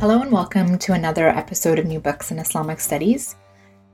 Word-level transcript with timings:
Hello 0.00 0.22
and 0.22 0.32
welcome 0.32 0.78
to 0.78 0.94
another 0.94 1.28
episode 1.28 1.78
of 1.78 1.84
New 1.84 2.00
Books 2.00 2.30
in 2.30 2.38
Islamic 2.38 2.80
Studies. 2.80 3.36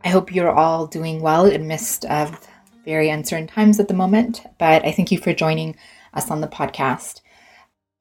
I 0.04 0.08
hope 0.08 0.32
you're 0.32 0.52
all 0.52 0.86
doing 0.86 1.20
well 1.20 1.46
in 1.46 1.66
midst 1.66 2.04
of 2.04 2.46
very 2.84 3.10
uncertain 3.10 3.48
times 3.48 3.80
at 3.80 3.88
the 3.88 3.94
moment, 3.94 4.42
but 4.56 4.84
I 4.84 4.92
thank 4.92 5.10
you 5.10 5.18
for 5.18 5.32
joining 5.32 5.74
us 6.14 6.30
on 6.30 6.40
the 6.40 6.46
podcast. 6.46 7.22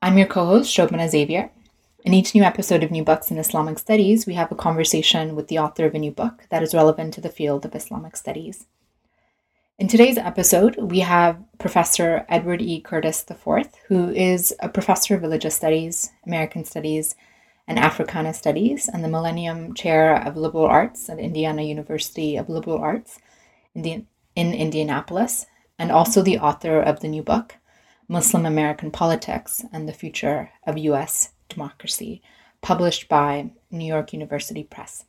I'm 0.04 0.20
your 0.20 0.28
co-host, 0.28 0.72
Shobhana 0.72 1.10
Xavier. 1.10 1.50
In 2.04 2.14
each 2.14 2.36
new 2.36 2.44
episode 2.44 2.84
of 2.84 2.92
New 2.92 3.04
Books 3.04 3.32
in 3.32 3.40
Islamic 3.40 3.80
Studies, 3.80 4.28
we 4.28 4.36
have 4.36 4.52
a 4.52 4.56
conversation 4.56 5.36
with 5.36 5.48
the 5.48 5.58
author 5.58 5.86
of 5.86 5.96
a 5.96 6.00
new 6.00 6.12
book 6.12 6.44
that 6.52 6.62
is 6.62 6.76
relevant 6.76 7.12
to 7.16 7.22
the 7.22 7.30
field 7.30 7.66
of 7.66 7.74
Islamic 7.74 8.16
studies. 8.16 8.68
In 9.80 9.88
today's 9.88 10.20
episode, 10.20 10.76
we 10.78 11.00
have 11.00 11.44
Professor 11.58 12.24
Edward 12.30 12.62
E. 12.62 12.82
Curtis 12.82 13.26
IV, 13.28 13.66
who 13.88 14.12
is 14.12 14.54
a 14.60 14.70
professor 14.70 15.16
of 15.16 15.24
religious 15.24 15.56
studies, 15.56 16.12
American 16.24 16.66
studies, 16.66 17.16
and 17.68 17.80
Africana 17.80 18.34
Studies 18.34 18.88
and 18.88 19.04
the 19.04 19.10
Millennium 19.10 19.74
Chair 19.74 20.16
of 20.16 20.38
Liberal 20.38 20.66
Arts 20.66 21.10
at 21.10 21.20
Indiana 21.20 21.64
University 21.64 22.38
of 22.38 22.50
Liberal 22.50 22.78
Arts 22.78 23.20
in, 23.74 24.08
in 24.36 24.54
Indianapolis, 24.54 25.48
and 25.78 25.92
also 25.92 26.22
the 26.22 26.38
author 26.38 26.80
of 26.80 27.00
the 27.00 27.08
new 27.08 27.24
book, 27.24 27.56
Muslim 28.08 28.46
American 28.46 28.92
Politics 28.92 29.66
and 29.74 29.88
the 29.88 29.94
Future 29.94 30.52
of 30.66 30.78
U.S. 30.78 31.32
Democracy, 31.50 32.22
published 32.62 33.10
by 33.10 33.52
New 33.72 33.86
York 33.86 34.14
University 34.14 34.64
Press. 34.64 35.06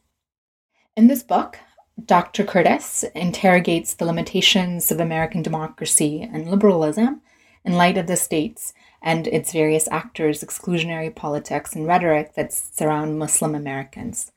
In 0.96 1.08
this 1.08 1.22
book, 1.22 1.58
Dr. 2.02 2.44
Curtis 2.44 3.04
interrogates 3.14 3.94
the 3.94 4.04
limitations 4.04 4.90
of 4.90 5.00
American 5.00 5.42
democracy 5.42 6.22
and 6.22 6.50
liberalism 6.50 7.22
in 7.64 7.74
light 7.74 7.98
of 7.98 8.06
the 8.06 8.16
state's 8.16 8.72
and 9.06 9.28
its 9.28 9.52
various 9.52 9.86
actors' 9.92 10.42
exclusionary 10.42 11.14
politics 11.14 11.76
and 11.76 11.86
rhetoric 11.86 12.34
that 12.34 12.52
surround 12.52 13.16
Muslim 13.16 13.54
Americans. 13.54 14.32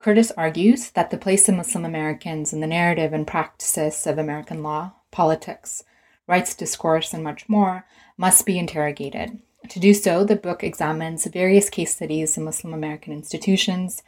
Curtis 0.00 0.30
argues 0.36 0.90
that 0.90 1.10
the 1.10 1.16
place 1.16 1.48
of 1.48 1.54
Muslim 1.54 1.86
Americans 1.86 2.52
in 2.52 2.60
the 2.60 2.66
narrative 2.66 3.14
and 3.14 3.26
practices 3.26 4.06
of 4.06 4.18
American 4.18 4.62
law, 4.62 4.92
politics, 5.10 5.82
rights 6.26 6.54
discourse, 6.54 7.14
and 7.14 7.24
much 7.24 7.48
more 7.48 7.86
must 8.18 8.44
be 8.44 8.58
interrogated. 8.58 9.38
To 9.70 9.80
do 9.80 9.94
so, 9.94 10.24
the 10.24 10.36
book 10.36 10.62
examines 10.62 11.24
various 11.24 11.70
case 11.70 11.96
studies 11.96 12.36
of 12.36 12.42
Muslim 12.42 12.74
American 12.74 13.14
institutions, 13.14 14.02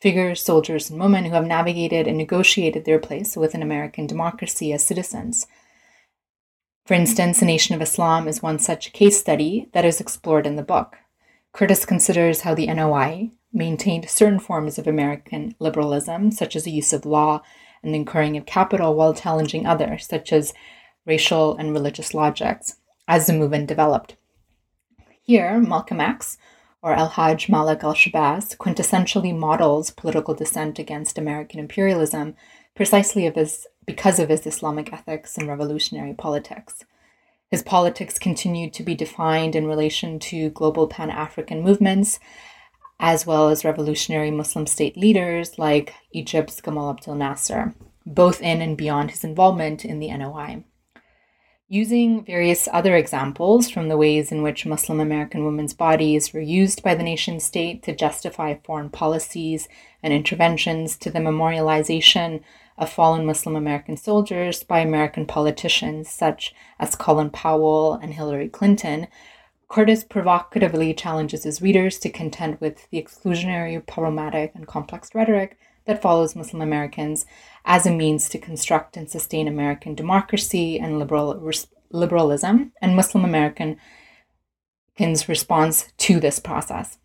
figures, 0.00 0.40
soldiers, 0.40 0.88
and 0.88 1.00
women 1.00 1.24
who 1.24 1.32
have 1.32 1.46
navigated 1.46 2.06
and 2.06 2.16
negotiated 2.16 2.84
their 2.84 3.00
place 3.00 3.36
within 3.36 3.60
American 3.60 4.06
democracy 4.06 4.72
as 4.72 4.84
citizens 4.84 5.48
for 6.84 6.94
instance, 6.94 7.38
the 7.38 7.46
Nation 7.46 7.74
of 7.74 7.82
Islam 7.82 8.26
is 8.26 8.42
one 8.42 8.58
such 8.58 8.92
case 8.92 9.18
study 9.20 9.68
that 9.72 9.84
is 9.84 10.00
explored 10.00 10.46
in 10.46 10.56
the 10.56 10.62
book. 10.62 10.96
Curtis 11.52 11.84
considers 11.84 12.40
how 12.40 12.54
the 12.54 12.66
NOI 12.66 13.30
maintained 13.52 14.08
certain 14.08 14.40
forms 14.40 14.78
of 14.78 14.86
American 14.86 15.54
liberalism, 15.60 16.32
such 16.32 16.56
as 16.56 16.64
the 16.64 16.72
use 16.72 16.92
of 16.92 17.06
law 17.06 17.42
and 17.82 17.94
the 17.94 17.98
incurring 17.98 18.36
of 18.36 18.46
capital, 18.46 18.94
while 18.94 19.14
challenging 19.14 19.64
others, 19.64 20.06
such 20.06 20.32
as 20.32 20.54
racial 21.04 21.56
and 21.56 21.72
religious 21.72 22.14
logics, 22.14 22.76
as 23.06 23.26
the 23.26 23.32
movement 23.32 23.68
developed. 23.68 24.16
Here, 25.20 25.60
Malcolm 25.60 26.00
X, 26.00 26.36
or 26.82 26.94
El 26.94 27.10
Hajj 27.10 27.48
Malik 27.48 27.84
al 27.84 27.94
Shabazz, 27.94 28.56
quintessentially 28.56 29.36
models 29.36 29.90
political 29.90 30.34
dissent 30.34 30.80
against 30.80 31.16
American 31.16 31.60
imperialism 31.60 32.34
precisely 32.74 33.26
of 33.26 33.36
his 33.36 33.66
because 33.86 34.18
of 34.18 34.28
his 34.28 34.46
Islamic 34.46 34.92
ethics 34.92 35.36
and 35.36 35.48
revolutionary 35.48 36.14
politics. 36.14 36.84
His 37.50 37.62
politics 37.62 38.18
continued 38.18 38.72
to 38.74 38.82
be 38.82 38.94
defined 38.94 39.54
in 39.54 39.66
relation 39.66 40.18
to 40.20 40.50
global 40.50 40.86
Pan 40.86 41.10
African 41.10 41.62
movements, 41.62 42.18
as 42.98 43.26
well 43.26 43.50
as 43.50 43.64
revolutionary 43.64 44.30
Muslim 44.30 44.66
state 44.66 44.96
leaders 44.96 45.58
like 45.58 45.92
Egypt's 46.12 46.60
Gamal 46.60 46.94
Abdel 46.94 47.14
Nasser, 47.14 47.74
both 48.06 48.40
in 48.40 48.62
and 48.62 48.76
beyond 48.76 49.10
his 49.10 49.24
involvement 49.24 49.84
in 49.84 49.98
the 49.98 50.16
NOI. 50.16 50.64
Using 51.68 52.24
various 52.24 52.68
other 52.72 52.96
examples 52.96 53.70
from 53.70 53.88
the 53.88 53.96
ways 53.96 54.30
in 54.30 54.42
which 54.42 54.66
Muslim 54.66 55.00
American 55.00 55.44
women's 55.44 55.74
bodies 55.74 56.32
were 56.32 56.40
used 56.40 56.82
by 56.82 56.94
the 56.94 57.02
nation 57.02 57.40
state 57.40 57.82
to 57.82 57.94
justify 57.94 58.54
foreign 58.62 58.90
policies 58.90 59.68
and 60.02 60.12
interventions 60.12 60.96
to 60.98 61.10
the 61.10 61.18
memorialization 61.18 62.42
of 62.78 62.90
fallen 62.90 63.26
Muslim 63.26 63.56
American 63.56 63.96
soldiers 63.96 64.62
by 64.62 64.80
American 64.80 65.26
politicians 65.26 66.10
such 66.10 66.54
as 66.78 66.96
Colin 66.96 67.30
Powell 67.30 67.94
and 67.94 68.14
Hillary 68.14 68.48
Clinton, 68.48 69.08
Curtis 69.68 70.04
provocatively 70.04 70.92
challenges 70.92 71.44
his 71.44 71.62
readers 71.62 71.98
to 72.00 72.10
contend 72.10 72.60
with 72.60 72.90
the 72.90 73.02
exclusionary, 73.02 73.84
problematic, 73.86 74.52
and 74.54 74.66
complex 74.66 75.14
rhetoric 75.14 75.56
that 75.86 76.02
follows 76.02 76.36
Muslim 76.36 76.60
Americans 76.62 77.26
as 77.64 77.86
a 77.86 77.90
means 77.90 78.28
to 78.28 78.38
construct 78.38 78.96
and 78.96 79.10
sustain 79.10 79.48
American 79.48 79.94
democracy 79.94 80.78
and 80.78 80.98
liberal 80.98 81.50
liberalism 81.90 82.72
and 82.80 82.96
Muslim 82.96 83.24
Americans' 83.24 83.78
response 85.28 85.92
to 85.98 86.20
this 86.20 86.38
process. 86.38 86.98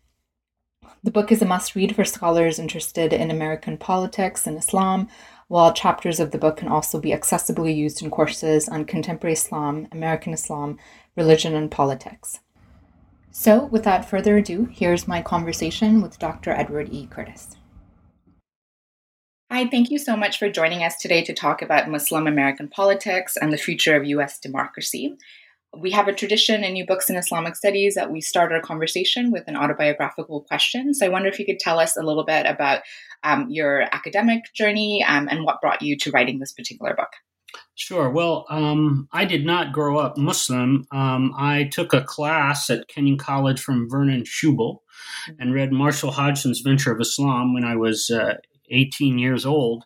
The 1.02 1.10
book 1.10 1.30
is 1.30 1.40
a 1.42 1.46
must 1.46 1.74
read 1.74 1.94
for 1.94 2.04
scholars 2.04 2.58
interested 2.58 3.12
in 3.12 3.30
American 3.30 3.78
politics 3.78 4.46
and 4.46 4.58
Islam, 4.58 5.08
while 5.48 5.72
chapters 5.72 6.20
of 6.20 6.30
the 6.30 6.38
book 6.38 6.58
can 6.58 6.68
also 6.68 7.00
be 7.00 7.10
accessibly 7.10 7.74
used 7.74 8.02
in 8.02 8.10
courses 8.10 8.68
on 8.68 8.84
contemporary 8.84 9.32
Islam, 9.32 9.88
American 9.90 10.32
Islam, 10.32 10.78
religion, 11.16 11.54
and 11.54 11.70
politics. 11.70 12.40
So, 13.30 13.64
without 13.66 14.08
further 14.08 14.36
ado, 14.36 14.68
here's 14.70 15.08
my 15.08 15.22
conversation 15.22 16.00
with 16.02 16.18
Dr. 16.18 16.50
Edward 16.50 16.88
E. 16.92 17.06
Curtis. 17.06 17.56
Hi, 19.50 19.66
thank 19.66 19.90
you 19.90 19.98
so 19.98 20.14
much 20.14 20.38
for 20.38 20.50
joining 20.50 20.82
us 20.82 20.98
today 20.98 21.24
to 21.24 21.32
talk 21.32 21.62
about 21.62 21.88
Muslim 21.88 22.26
American 22.26 22.68
politics 22.68 23.36
and 23.36 23.50
the 23.50 23.56
future 23.56 23.96
of 23.96 24.04
US 24.04 24.38
democracy. 24.38 25.16
We 25.76 25.90
have 25.90 26.08
a 26.08 26.14
tradition 26.14 26.64
in 26.64 26.72
New 26.72 26.86
Books 26.86 27.10
in 27.10 27.16
Islamic 27.16 27.54
Studies 27.54 27.94
that 27.94 28.10
we 28.10 28.20
start 28.20 28.52
our 28.52 28.60
conversation 28.60 29.30
with 29.30 29.44
an 29.46 29.56
autobiographical 29.56 30.42
question. 30.42 30.94
So 30.94 31.06
I 31.06 31.10
wonder 31.10 31.28
if 31.28 31.38
you 31.38 31.44
could 31.44 31.58
tell 31.58 31.78
us 31.78 31.96
a 31.96 32.02
little 32.02 32.24
bit 32.24 32.46
about 32.46 32.82
um, 33.22 33.46
your 33.50 33.82
academic 33.94 34.52
journey 34.54 35.04
um, 35.06 35.28
and 35.30 35.44
what 35.44 35.60
brought 35.60 35.82
you 35.82 35.96
to 35.98 36.10
writing 36.10 36.38
this 36.38 36.52
particular 36.52 36.94
book. 36.94 37.10
Sure. 37.74 38.10
Well, 38.10 38.44
um, 38.50 39.08
I 39.12 39.24
did 39.24 39.46
not 39.46 39.72
grow 39.72 39.98
up 39.98 40.18
Muslim. 40.18 40.86
Um, 40.90 41.32
I 41.38 41.64
took 41.64 41.92
a 41.92 42.02
class 42.02 42.70
at 42.70 42.88
Kenyon 42.88 43.18
College 43.18 43.60
from 43.60 43.88
Vernon 43.88 44.24
Schubel 44.24 44.78
mm-hmm. 45.28 45.32
and 45.38 45.54
read 45.54 45.72
Marshall 45.72 46.10
Hodgson's 46.10 46.60
Venture 46.60 46.92
of 46.92 47.00
Islam 47.00 47.54
when 47.54 47.64
I 47.64 47.76
was 47.76 48.10
uh, 48.10 48.34
18 48.70 49.18
years 49.18 49.46
old. 49.46 49.84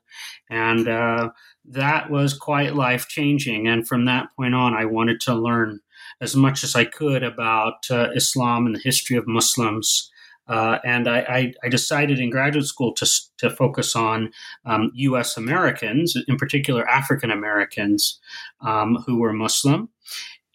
And 0.51 0.89
uh, 0.89 1.31
that 1.65 2.11
was 2.11 2.35
quite 2.35 2.75
life 2.75 3.09
changing. 3.09 3.69
And 3.69 3.87
from 3.87 4.05
that 4.07 4.29
point 4.37 4.55
on, 4.55 4.75
I 4.75 4.85
wanted 4.85 5.21
to 5.23 5.35
learn 5.35 5.81
as 6.21 6.37
much 6.37 6.63
as 6.65 6.75
I 6.75 6.85
could 6.85 7.23
about 7.23 7.91
uh, 7.91 8.11
Islam 8.15 8.67
and 8.67 8.75
the 8.75 8.81
history 8.81 9.17
of 9.17 9.27
Muslims. 9.27 10.11
Uh, 10.49 10.79
and 10.85 11.09
I, 11.09 11.21
I, 11.21 11.53
I, 11.63 11.69
decided 11.69 12.19
in 12.19 12.29
graduate 12.29 12.67
school 12.67 12.93
to, 12.95 13.07
to 13.39 13.49
focus 13.49 13.95
on 13.95 14.33
um, 14.67 14.91
U.S. 14.95 15.37
Americans, 15.37 16.17
in 16.27 16.37
particular 16.37 16.87
African 16.89 17.31
Americans 17.31 18.19
um, 18.61 18.97
who 19.07 19.21
were 19.21 19.33
Muslim. 19.33 19.89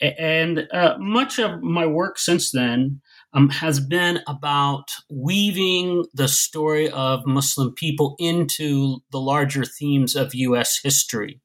And 0.01 0.67
uh, 0.73 0.97
much 0.99 1.39
of 1.39 1.63
my 1.63 1.85
work 1.85 2.19
since 2.19 2.51
then 2.51 3.01
um, 3.33 3.49
has 3.49 3.79
been 3.79 4.21
about 4.27 4.85
weaving 5.09 6.05
the 6.13 6.27
story 6.27 6.89
of 6.89 7.25
Muslim 7.25 7.73
people 7.73 8.15
into 8.19 8.99
the 9.11 9.19
larger 9.19 9.65
themes 9.65 10.15
of 10.15 10.33
U.S. 10.33 10.79
history. 10.81 11.41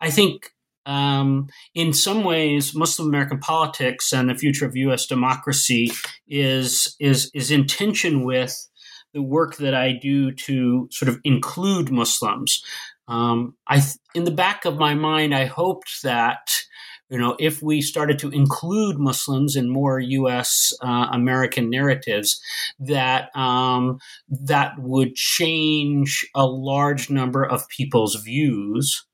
I 0.00 0.10
think 0.10 0.52
um, 0.86 1.48
in 1.74 1.92
some 1.92 2.22
ways, 2.22 2.74
Muslim 2.74 3.08
American 3.08 3.38
politics 3.38 4.12
and 4.12 4.30
the 4.30 4.34
future 4.34 4.66
of 4.66 4.76
U.S. 4.76 5.06
democracy 5.06 5.90
is 6.28 6.96
is 7.00 7.30
is 7.34 7.50
in 7.50 7.66
tension 7.66 8.24
with 8.24 8.68
the 9.12 9.22
work 9.22 9.56
that 9.56 9.74
I 9.74 9.92
do 9.92 10.30
to 10.30 10.88
sort 10.92 11.08
of 11.08 11.18
include 11.24 11.90
Muslims. 11.90 12.62
Um, 13.08 13.54
I, 13.66 13.82
in 14.14 14.24
the 14.24 14.30
back 14.30 14.64
of 14.64 14.76
my 14.76 14.94
mind, 14.94 15.34
I 15.34 15.46
hoped 15.46 16.02
that 16.02 16.65
you 17.08 17.18
know, 17.18 17.36
if 17.38 17.62
we 17.62 17.80
started 17.80 18.18
to 18.20 18.30
include 18.30 18.98
Muslims 18.98 19.54
in 19.54 19.70
more 19.70 20.00
U.S. 20.00 20.72
Uh, 20.80 21.08
American 21.12 21.70
narratives, 21.70 22.40
that 22.80 23.34
um, 23.36 23.98
that 24.28 24.72
would 24.78 25.14
change 25.14 26.28
a 26.34 26.46
large 26.46 27.08
number 27.08 27.44
of 27.44 27.68
people's 27.68 28.16
views 28.16 29.04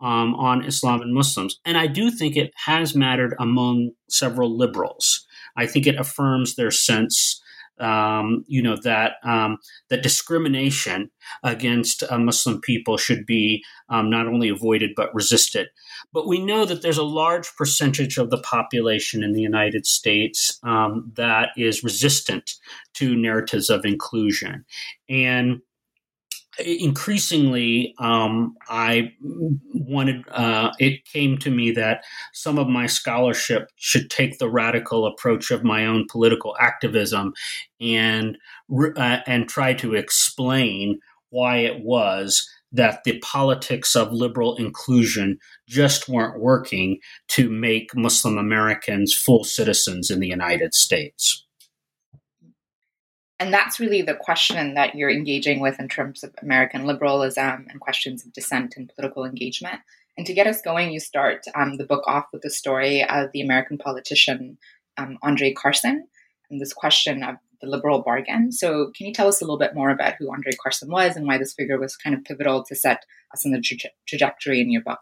um, 0.00 0.34
on 0.34 0.64
Islam 0.64 1.02
and 1.02 1.14
Muslims. 1.14 1.60
And 1.64 1.76
I 1.76 1.86
do 1.86 2.10
think 2.10 2.36
it 2.36 2.52
has 2.64 2.94
mattered 2.94 3.34
among 3.38 3.90
several 4.08 4.56
liberals. 4.56 5.26
I 5.56 5.66
think 5.66 5.86
it 5.86 5.96
affirms 5.96 6.56
their 6.56 6.70
sense 6.70 7.42
um, 7.82 8.44
you 8.46 8.62
know 8.62 8.76
that 8.84 9.14
um, 9.24 9.58
that 9.90 10.02
discrimination 10.02 11.10
against 11.42 12.02
uh, 12.08 12.18
Muslim 12.18 12.60
people 12.60 12.96
should 12.96 13.26
be 13.26 13.64
um, 13.88 14.08
not 14.10 14.26
only 14.26 14.48
avoided 14.48 14.92
but 14.96 15.14
resisted. 15.14 15.68
But 16.12 16.28
we 16.28 16.38
know 16.38 16.64
that 16.64 16.82
there's 16.82 16.98
a 16.98 17.02
large 17.02 17.54
percentage 17.56 18.18
of 18.18 18.30
the 18.30 18.38
population 18.38 19.22
in 19.22 19.32
the 19.32 19.40
United 19.40 19.86
States 19.86 20.58
um, 20.62 21.12
that 21.16 21.50
is 21.56 21.82
resistant 21.82 22.54
to 22.94 23.16
narratives 23.16 23.70
of 23.70 23.84
inclusion, 23.84 24.64
and 25.08 25.62
increasingly 26.58 27.94
um, 27.98 28.54
i 28.68 29.10
wanted 29.72 30.22
uh, 30.30 30.70
it 30.78 31.04
came 31.06 31.38
to 31.38 31.50
me 31.50 31.70
that 31.70 32.04
some 32.34 32.58
of 32.58 32.68
my 32.68 32.86
scholarship 32.86 33.70
should 33.76 34.10
take 34.10 34.38
the 34.38 34.50
radical 34.50 35.06
approach 35.06 35.50
of 35.50 35.64
my 35.64 35.86
own 35.86 36.06
political 36.10 36.54
activism 36.60 37.32
and 37.80 38.36
uh, 38.96 39.20
and 39.26 39.48
try 39.48 39.72
to 39.72 39.94
explain 39.94 40.98
why 41.30 41.56
it 41.56 41.82
was 41.82 42.48
that 42.72 43.04
the 43.04 43.18
politics 43.18 43.94
of 43.94 44.12
liberal 44.12 44.56
inclusion 44.56 45.38
just 45.68 46.08
weren't 46.08 46.40
working 46.40 46.98
to 47.28 47.50
make 47.50 47.94
muslim 47.94 48.38
americans 48.38 49.14
full 49.14 49.44
citizens 49.44 50.10
in 50.10 50.20
the 50.20 50.28
united 50.28 50.74
states 50.74 51.46
and 53.42 53.52
that's 53.52 53.80
really 53.80 54.02
the 54.02 54.14
question 54.14 54.74
that 54.74 54.94
you're 54.94 55.10
engaging 55.10 55.58
with 55.58 55.80
in 55.80 55.88
terms 55.88 56.22
of 56.22 56.32
American 56.40 56.84
liberalism 56.86 57.66
and 57.68 57.80
questions 57.80 58.24
of 58.24 58.32
dissent 58.32 58.74
and 58.76 58.88
political 58.94 59.24
engagement. 59.24 59.80
And 60.16 60.24
to 60.28 60.32
get 60.32 60.46
us 60.46 60.62
going, 60.62 60.92
you 60.92 61.00
start 61.00 61.40
um, 61.56 61.76
the 61.76 61.84
book 61.84 62.04
off 62.06 62.26
with 62.32 62.42
the 62.42 62.50
story 62.50 63.02
of 63.02 63.32
the 63.32 63.40
American 63.40 63.78
politician 63.78 64.58
um, 64.96 65.18
Andre 65.22 65.52
Carson 65.52 66.06
and 66.50 66.60
this 66.60 66.72
question 66.72 67.24
of 67.24 67.34
the 67.62 67.68
liberal 67.68 68.02
bargain. 68.02 68.52
So, 68.52 68.90
can 68.96 69.06
you 69.06 69.14
tell 69.14 69.28
us 69.28 69.40
a 69.40 69.44
little 69.44 69.58
bit 69.58 69.74
more 69.74 69.90
about 69.90 70.14
who 70.18 70.30
Andre 70.30 70.52
Carson 70.62 70.90
was 70.90 71.16
and 71.16 71.26
why 71.26 71.38
this 71.38 71.54
figure 71.54 71.78
was 71.78 71.96
kind 71.96 72.14
of 72.14 72.24
pivotal 72.24 72.64
to 72.64 72.74
set 72.74 73.04
us 73.32 73.44
in 73.44 73.52
the 73.52 73.60
tra- 73.60 73.90
trajectory 74.06 74.60
in 74.60 74.70
your 74.70 74.82
book? 74.82 75.00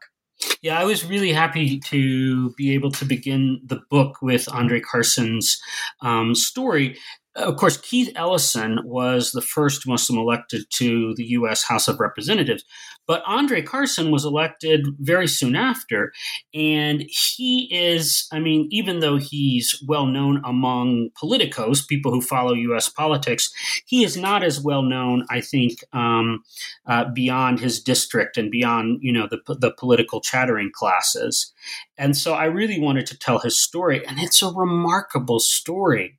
Yeah, 0.63 0.79
I 0.79 0.85
was 0.85 1.05
really 1.05 1.33
happy 1.33 1.79
to 1.81 2.51
be 2.51 2.73
able 2.73 2.91
to 2.93 3.05
begin 3.05 3.61
the 3.65 3.81
book 3.91 4.23
with 4.23 4.49
Andre 4.51 4.81
Carson's 4.81 5.61
um, 6.01 6.35
story 6.35 6.99
of 7.37 7.57
course, 7.57 7.77
Keith 7.77 8.11
Ellison 8.17 8.81
was 8.85 9.31
the 9.31 9.41
first 9.41 9.87
Muslim 9.87 10.19
elected 10.19 10.65
to 10.71 11.15
the 11.15 11.25
U.S. 11.27 11.63
House 11.63 11.87
of 11.87 12.01
Representatives, 12.01 12.65
but 13.07 13.23
Andre 13.25 13.63
Carson 13.63 14.11
was 14.11 14.25
elected 14.25 14.87
very 14.99 15.29
soon 15.29 15.55
after. 15.55 16.13
And 16.53 17.03
he 17.09 17.69
is, 17.73 18.27
I 18.33 18.41
mean, 18.41 18.69
even 18.71 18.99
though 18.99 19.17
he's 19.17 19.81
well 19.87 20.07
known 20.07 20.43
among 20.45 21.11
politicos, 21.21 21.87
people 21.87 22.13
who 22.13 22.21
follow 22.21 22.53
U.S. 22.53 22.89
politics, 22.89 23.53
he 23.87 24.03
is 24.05 24.17
not 24.17 24.43
as 24.43 24.61
well 24.61 24.83
known, 24.83 25.25
I 25.31 25.41
think, 25.41 25.85
um, 25.93 26.43
uh, 26.87 27.07
beyond 27.13 27.61
his 27.61 27.81
district 27.81 28.39
and 28.39 28.51
beyond, 28.51 29.01
you 29.03 29.13
know, 29.13 29.29
the, 29.31 29.55
the 29.55 29.73
political 29.73 30.21
chattering 30.21 30.71
classes. 30.75 31.53
And 31.97 32.17
so 32.17 32.35
I 32.35 32.47
really 32.47 32.81
wanted 32.81 33.07
to 33.07 33.19
tell 33.19 33.39
his 33.39 33.61
story, 33.61 34.05
and 34.07 34.19
it's 34.19 34.43
a 34.43 34.51
remarkable 34.51 35.39
story. 35.39 36.19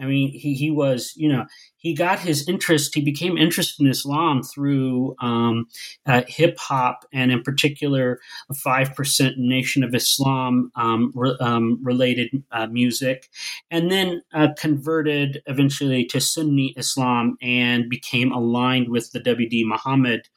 I 0.00 0.06
mean, 0.06 0.30
he, 0.32 0.54
he 0.54 0.70
was, 0.70 1.12
you 1.16 1.30
know, 1.30 1.46
he 1.76 1.94
got 1.94 2.18
his 2.18 2.48
interest, 2.48 2.94
he 2.94 3.00
became 3.00 3.38
interested 3.38 3.82
in 3.82 3.90
Islam 3.90 4.42
through 4.42 5.14
um, 5.20 5.66
uh, 6.06 6.22
hip 6.26 6.58
hop 6.58 7.04
and, 7.12 7.30
in 7.30 7.42
particular, 7.42 8.18
5% 8.52 9.36
Nation 9.36 9.84
of 9.84 9.94
Islam 9.94 10.70
um, 10.74 11.12
re, 11.14 11.36
um, 11.40 11.78
related 11.82 12.30
uh, 12.52 12.66
music, 12.66 13.28
and 13.70 13.90
then 13.90 14.22
uh, 14.32 14.48
converted 14.58 15.42
eventually 15.46 16.04
to 16.06 16.20
Sunni 16.20 16.74
Islam 16.76 17.36
and 17.42 17.88
became 17.88 18.32
aligned 18.32 18.88
with 18.88 19.10
the 19.12 19.20
W.D. 19.20 19.64
Muhammad 19.64 20.28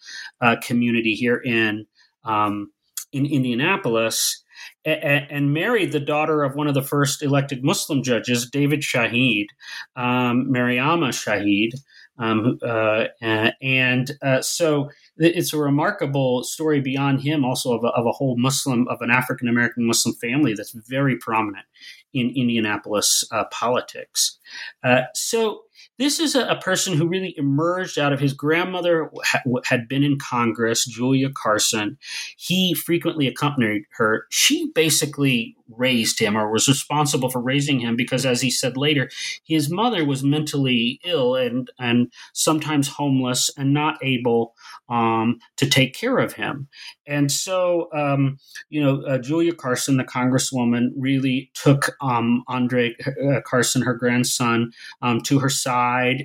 uh, 0.42 0.57
community 0.62 1.15
here 1.15 1.38
in, 1.38 1.86
um, 2.25 2.71
in 3.12 3.25
Indianapolis 3.25 4.42
and 4.86 5.54
married 5.54 5.92
the 5.92 6.00
daughter 6.00 6.44
of 6.44 6.56
one 6.56 6.68
of 6.68 6.74
the 6.74 6.81
first 6.81 7.21
elected 7.21 7.63
Muslim 7.63 8.04
judges, 8.04 8.50
David 8.50 8.81
Shaheed, 8.81 9.48
um, 9.95 10.48
Mariama 10.51 11.10
Shaheed. 11.10 11.71
Um, 12.19 12.60
uh, 12.62 13.06
and 13.21 14.12
uh, 14.21 14.42
so 14.42 14.92
it's 15.18 15.51
a 15.51 15.57
remarkable 15.57 16.44
story 16.44 16.80
beyond 16.80 17.21
him, 17.21 17.44
also 17.44 17.75
of 17.75 17.83
a, 17.83 17.88
of 17.88 18.06
a 18.06 18.12
whole 18.12 18.38
Muslim, 18.38 18.88
of 18.88 19.01
an 19.01 19.10
African 19.10 19.48
American 19.48 19.88
Muslim 19.88 20.13
family 20.15 20.54
that's 20.54 20.74
very 20.88 21.18
prominent 21.18 21.65
in 22.13 22.31
Indianapolis 22.36 23.24
uh, 23.31 23.45
politics. 23.45 24.38
Uh, 24.83 25.01
so 25.15 25.63
this 26.00 26.19
is 26.19 26.35
a, 26.35 26.47
a, 26.47 26.59
person 26.59 26.95
who 26.95 27.07
really 27.07 27.33
emerged 27.38 28.00
out 28.00 28.13
of 28.13 28.19
his 28.19 28.33
grandmother 28.33 29.09
ha- 29.24 29.41
had 29.65 29.88
been 29.88 30.03
in 30.03 30.18
Congress, 30.18 30.85
Julia 30.85 31.30
Carson. 31.35 31.97
He 32.38 32.74
frequently 32.74 33.27
accompanied 33.27 33.83
her. 33.97 34.25
She 34.30 34.71
basically 34.74 35.56
raised 35.69 36.19
him 36.19 36.38
or 36.38 36.51
was 36.51 36.68
responsible 36.68 37.30
for 37.30 37.41
raising 37.41 37.80
him 37.80 37.95
because, 37.95 38.25
as 38.25 38.41
he 38.41 38.51
said 38.51 38.77
later, 38.77 39.09
his 39.44 39.69
mother 39.69 40.06
was 40.06 40.24
mentally 40.24 41.00
ill 41.03 41.35
and 41.35 41.69
and 41.80 42.12
sometimes 42.33 42.88
homeless 42.88 43.51
and 43.57 43.74
not 43.74 43.97
able 44.03 44.53
um, 44.89 45.39
to 45.57 45.68
take 45.68 45.94
care 45.94 46.18
of 46.18 46.33
him. 46.33 46.68
And 47.07 47.31
so, 47.31 47.89
um, 47.94 48.38
you 48.69 48.81
know, 48.81 49.01
uh, 49.03 49.18
Julia 49.18 49.53
Carson, 49.53 49.97
the 49.97 50.03
congresswoman, 50.03 50.89
really 50.95 51.51
took 51.53 51.95
um, 52.01 52.44
Andre 52.47 52.95
uh, 53.29 53.41
Carson, 53.45 53.81
her 53.81 53.94
grandson, 53.94 54.71
um, 55.01 55.21
to 55.21 55.39
her 55.39 55.50
side 55.50 55.72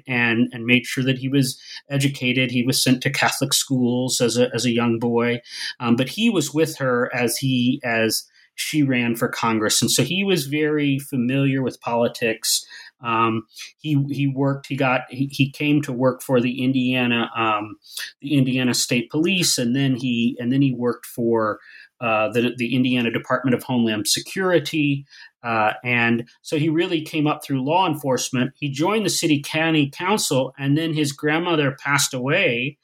and 0.06 0.48
and 0.52 0.66
made 0.66 0.86
sure 0.86 1.04
that 1.04 1.18
he 1.18 1.28
was 1.28 1.60
educated. 1.90 2.50
He 2.50 2.62
was 2.62 2.82
sent 2.82 3.02
to 3.02 3.10
Catholic 3.10 3.52
schools 3.52 4.20
as 4.20 4.36
a 4.36 4.50
as 4.54 4.64
a 4.64 4.72
young 4.72 4.98
boy, 4.98 5.40
um, 5.80 5.96
but 5.96 6.08
he 6.08 6.30
was 6.30 6.52
with 6.54 6.76
her 6.78 7.14
as 7.14 7.36
he 7.36 7.80
as 7.84 8.24
she 8.54 8.82
ran 8.82 9.14
for 9.14 9.28
Congress, 9.28 9.80
and 9.80 9.90
so 9.90 10.02
he 10.02 10.24
was 10.24 10.46
very 10.46 10.98
familiar 10.98 11.62
with 11.62 11.80
politics. 11.80 12.66
Um, 13.00 13.46
he 13.78 14.02
he 14.10 14.26
worked. 14.26 14.66
He 14.66 14.76
got. 14.76 15.02
He, 15.08 15.26
he 15.30 15.50
came 15.50 15.80
to 15.82 15.92
work 15.92 16.22
for 16.22 16.40
the 16.40 16.62
Indiana 16.64 17.30
um, 17.36 17.76
the 18.20 18.36
Indiana 18.36 18.74
State 18.74 19.10
Police, 19.10 19.58
and 19.58 19.76
then 19.76 19.94
he 19.94 20.36
and 20.40 20.52
then 20.52 20.62
he 20.62 20.74
worked 20.74 21.06
for 21.06 21.60
uh, 22.00 22.28
the 22.30 22.54
the 22.56 22.74
Indiana 22.74 23.10
Department 23.10 23.54
of 23.54 23.62
Homeland 23.62 24.06
Security. 24.08 25.04
Uh, 25.42 25.72
and 25.84 26.28
so 26.42 26.58
he 26.58 26.68
really 26.68 27.00
came 27.00 27.26
up 27.26 27.44
through 27.44 27.64
law 27.64 27.86
enforcement. 27.88 28.52
He 28.56 28.68
joined 28.70 29.06
the 29.06 29.10
city 29.10 29.40
county 29.40 29.88
council, 29.90 30.52
and 30.58 30.76
then 30.76 30.92
his 30.94 31.12
grandmother 31.12 31.76
passed 31.78 32.12
away. 32.12 32.76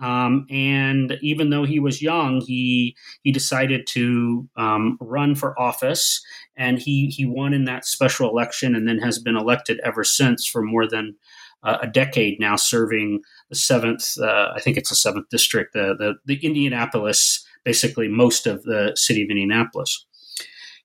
Um, 0.00 0.46
and 0.50 1.16
even 1.22 1.50
though 1.50 1.64
he 1.64 1.78
was 1.78 2.02
young, 2.02 2.40
he 2.40 2.96
he 3.22 3.30
decided 3.30 3.86
to 3.88 4.48
um, 4.56 4.98
run 5.00 5.36
for 5.36 5.58
office, 5.60 6.20
and 6.56 6.78
he 6.78 7.06
he 7.06 7.24
won 7.24 7.54
in 7.54 7.64
that 7.64 7.84
special 7.84 8.28
election, 8.28 8.74
and 8.74 8.86
then 8.88 8.98
has 8.98 9.20
been 9.20 9.36
elected 9.36 9.80
ever 9.84 10.02
since 10.02 10.44
for 10.44 10.60
more 10.60 10.88
than 10.88 11.14
uh, 11.62 11.78
a 11.82 11.86
decade 11.86 12.40
now, 12.40 12.56
serving 12.56 13.20
the 13.48 13.54
seventh. 13.54 14.18
Uh, 14.18 14.50
I 14.54 14.60
think 14.60 14.76
it's 14.76 14.90
the 14.90 14.96
seventh 14.96 15.28
district, 15.30 15.72
the, 15.72 15.94
the 15.96 16.14
the 16.26 16.44
Indianapolis, 16.44 17.46
basically 17.64 18.08
most 18.08 18.46
of 18.46 18.62
the 18.64 18.92
city 18.96 19.22
of 19.22 19.30
Indianapolis. 19.30 20.06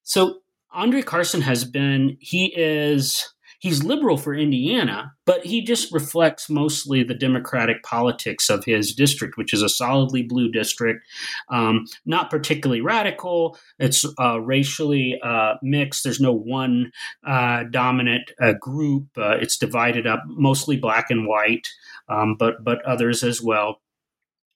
So 0.04 0.40
Andre 0.72 1.02
Carson 1.02 1.42
has 1.42 1.66
been 1.66 2.18
he 2.20 2.54
is 2.56 3.28
he's 3.60 3.84
liberal 3.84 4.18
for 4.18 4.36
Indiana, 4.36 5.14
but 5.26 5.46
he 5.46 5.62
just 5.62 5.92
reflects 5.92 6.50
mostly 6.50 7.04
the 7.04 7.14
Democratic 7.14 7.84
politics 7.84 8.50
of 8.50 8.64
his 8.66 8.94
district, 8.94 9.38
which 9.38 9.54
is 9.54 9.62
a 9.62 9.70
solidly 9.70 10.24
blue 10.24 10.52
district, 10.52 11.04
um, 11.50 11.86
not 12.06 12.30
particularly 12.30 12.82
radical. 12.82 13.58
It's 13.80 14.06
uh, 14.20 14.40
racially 14.40 15.20
uh, 15.24 15.56
mixed. 15.62 16.04
There's 16.04 16.22
no 16.22 16.34
one 16.34 16.92
uh, 17.26 17.64
dominant 17.72 18.32
uh, 18.40 18.54
group. 18.54 19.08
Uh, 19.18 19.38
it's 19.42 19.58
divided 19.58 20.06
up 20.06 20.24
mostly 20.28 20.78
black 20.78 21.10
and 21.10 21.28
white, 21.28 21.68
um, 22.10 22.36
but 22.38 22.64
but 22.64 22.86
others 22.86 23.24
as 23.24 23.42
well. 23.42 23.82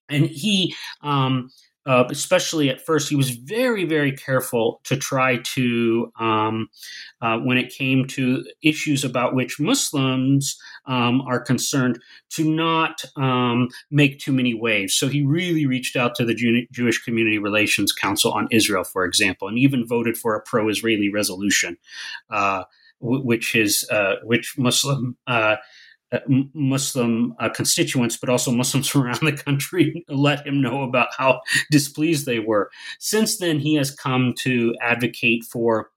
And 0.10 0.25
he 0.28 0.75
um, 1.01 1.50
uh, 1.85 2.05
especially 2.09 2.69
at 2.69 2.85
first, 2.85 3.09
he 3.09 3.15
was 3.15 3.31
very, 3.31 3.85
very 3.85 4.11
careful 4.11 4.81
to 4.83 4.95
try 4.95 5.38
to, 5.38 6.11
um, 6.19 6.69
uh, 7.21 7.38
when 7.39 7.57
it 7.57 7.73
came 7.73 8.05
to 8.05 8.45
issues 8.61 9.03
about 9.03 9.33
which 9.33 9.59
Muslims 9.59 10.59
um, 10.85 11.21
are 11.21 11.39
concerned, 11.39 12.00
to 12.29 12.43
not 12.43 13.03
um, 13.15 13.67
make 13.89 14.19
too 14.19 14.31
many 14.31 14.53
waves. 14.53 14.93
So 14.93 15.07
he 15.07 15.23
really 15.25 15.65
reached 15.65 15.95
out 15.95 16.13
to 16.15 16.25
the 16.25 16.35
Jew- 16.35 16.67
Jewish 16.71 17.03
Community 17.03 17.39
Relations 17.39 17.91
Council 17.91 18.31
on 18.31 18.47
Israel, 18.51 18.83
for 18.83 19.03
example, 19.03 19.47
and 19.47 19.57
even 19.57 19.88
voted 19.88 20.17
for 20.17 20.35
a 20.35 20.41
pro-Israeli 20.41 21.09
resolution, 21.09 21.77
uh, 22.29 22.63
which 23.00 23.55
is 23.55 23.88
uh, 23.89 24.17
which 24.23 24.55
Muslim 24.57 25.17
uh, 25.25 25.55
Muslim 26.53 27.36
uh, 27.39 27.50
constituents, 27.50 28.18
but 28.18 28.30
also 28.30 28.51
Muslims 28.51 28.94
around 28.96 29.22
the 29.22 29.34
country, 29.34 30.03
let 30.10 30.46
him 30.46 30.62
know 30.62 30.84
about 30.84 31.10
how 31.18 31.41
displeased 31.70 32.25
they 32.25 32.39
were. 32.39 32.70
Since 33.00 33.38
then, 33.38 33.60
he 33.60 33.75
has 33.75 33.91
come 33.91 34.34
to 34.39 34.75
advocate 34.82 35.44
for 35.46 35.89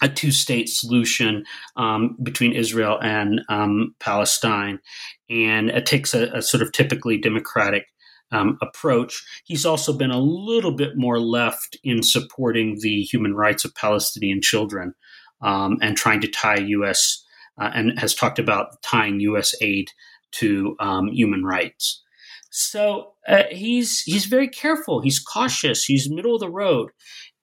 a 0.00 0.08
two 0.08 0.32
state 0.32 0.68
solution 0.68 1.44
um, 1.76 2.16
between 2.22 2.52
Israel 2.52 2.98
and 3.02 3.42
um, 3.48 3.94
Palestine. 4.00 4.80
And 5.28 5.70
it 5.70 5.86
takes 5.86 6.14
a, 6.14 6.24
a, 6.32 6.42
sort 6.42 6.62
of 6.62 6.72
typically 6.72 7.18
democratic 7.18 7.86
um, 8.32 8.58
approach. 8.62 9.24
He's 9.44 9.66
also 9.66 9.92
been 9.92 10.10
a 10.10 10.18
little 10.18 10.72
bit 10.72 10.96
more 10.96 11.20
left 11.20 11.76
in 11.84 12.02
supporting 12.02 12.78
the 12.80 13.02
human 13.02 13.34
rights 13.34 13.64
of 13.64 13.74
Palestinian 13.74 14.40
children 14.40 14.94
um, 15.42 15.78
and 15.82 15.96
trying 15.96 16.20
to 16.22 16.28
tie 16.28 16.56
U.S. 16.58 17.24
Uh, 17.60 17.70
and 17.74 17.98
has 17.98 18.14
talked 18.14 18.38
about 18.38 18.82
tying 18.82 19.20
U.S. 19.20 19.54
aid 19.60 19.90
to 20.32 20.74
um, 20.80 21.08
human 21.08 21.44
rights. 21.44 22.02
So 22.50 23.12
uh, 23.28 23.44
he's 23.50 24.00
he's 24.00 24.24
very 24.24 24.48
careful. 24.48 25.00
He's 25.00 25.18
cautious. 25.18 25.84
He's 25.84 26.10
middle 26.10 26.34
of 26.34 26.40
the 26.40 26.50
road, 26.50 26.90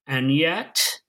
and 0.08 0.36
yet 0.36 1.00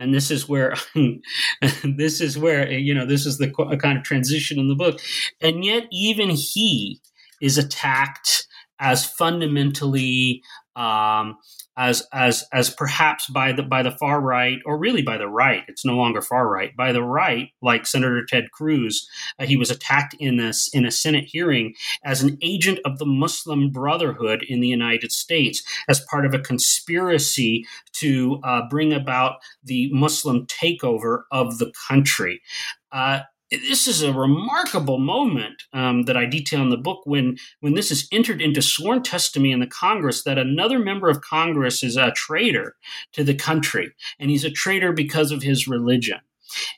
and 0.00 0.14
this 0.14 0.30
is 0.30 0.48
where 0.48 0.74
this 1.84 2.20
is 2.20 2.38
where 2.38 2.68
you 2.72 2.94
know 2.94 3.06
this 3.06 3.26
is 3.26 3.38
the 3.38 3.50
kind 3.80 3.98
of 3.98 4.02
transition 4.02 4.58
in 4.58 4.68
the 4.68 4.74
book 4.74 5.00
and 5.40 5.64
yet 5.64 5.84
even 5.92 6.30
he 6.30 7.00
is 7.40 7.58
attacked 7.58 8.46
as 8.80 9.04
fundamentally 9.04 10.42
um, 10.74 11.36
as 11.76 12.06
as 12.12 12.44
as 12.52 12.70
perhaps 12.70 13.28
by 13.28 13.52
the 13.52 13.62
by 13.62 13.82
the 13.82 13.90
far 13.92 14.20
right 14.20 14.58
or 14.64 14.78
really 14.78 15.02
by 15.02 15.16
the 15.16 15.28
right 15.28 15.62
it's 15.68 15.84
no 15.84 15.94
longer 15.94 16.20
far 16.20 16.48
right 16.48 16.76
by 16.76 16.92
the 16.92 17.02
right 17.02 17.50
like 17.62 17.86
senator 17.86 18.24
ted 18.24 18.50
cruz 18.50 19.08
uh, 19.38 19.46
he 19.46 19.56
was 19.56 19.70
attacked 19.70 20.14
in 20.18 20.36
this 20.36 20.68
in 20.72 20.84
a 20.84 20.90
senate 20.90 21.24
hearing 21.24 21.74
as 22.04 22.22
an 22.22 22.36
agent 22.42 22.78
of 22.84 22.98
the 22.98 23.06
muslim 23.06 23.70
brotherhood 23.70 24.44
in 24.48 24.60
the 24.60 24.68
united 24.68 25.12
states 25.12 25.62
as 25.88 26.04
part 26.10 26.26
of 26.26 26.34
a 26.34 26.38
conspiracy 26.38 27.64
to 27.92 28.40
uh, 28.44 28.62
bring 28.68 28.92
about 28.92 29.36
the 29.64 29.90
muslim 29.92 30.46
takeover 30.46 31.22
of 31.30 31.58
the 31.58 31.72
country. 31.88 32.40
Uh, 32.92 33.20
this 33.50 33.86
is 33.88 34.02
a 34.02 34.12
remarkable 34.12 34.98
moment 34.98 35.62
um, 35.72 36.04
that 36.04 36.16
I 36.16 36.26
detail 36.26 36.62
in 36.62 36.70
the 36.70 36.76
book 36.76 37.00
when 37.04 37.36
when 37.60 37.74
this 37.74 37.90
is 37.90 38.08
entered 38.12 38.40
into 38.40 38.62
sworn 38.62 39.02
testimony 39.02 39.52
in 39.52 39.60
the 39.60 39.66
Congress 39.66 40.22
that 40.24 40.38
another 40.38 40.78
member 40.78 41.08
of 41.08 41.20
Congress 41.20 41.82
is 41.82 41.96
a 41.96 42.12
traitor 42.12 42.76
to 43.12 43.24
the 43.24 43.34
country, 43.34 43.92
and 44.18 44.30
he's 44.30 44.44
a 44.44 44.50
traitor 44.50 44.92
because 44.92 45.32
of 45.32 45.42
his 45.42 45.66
religion. 45.66 46.18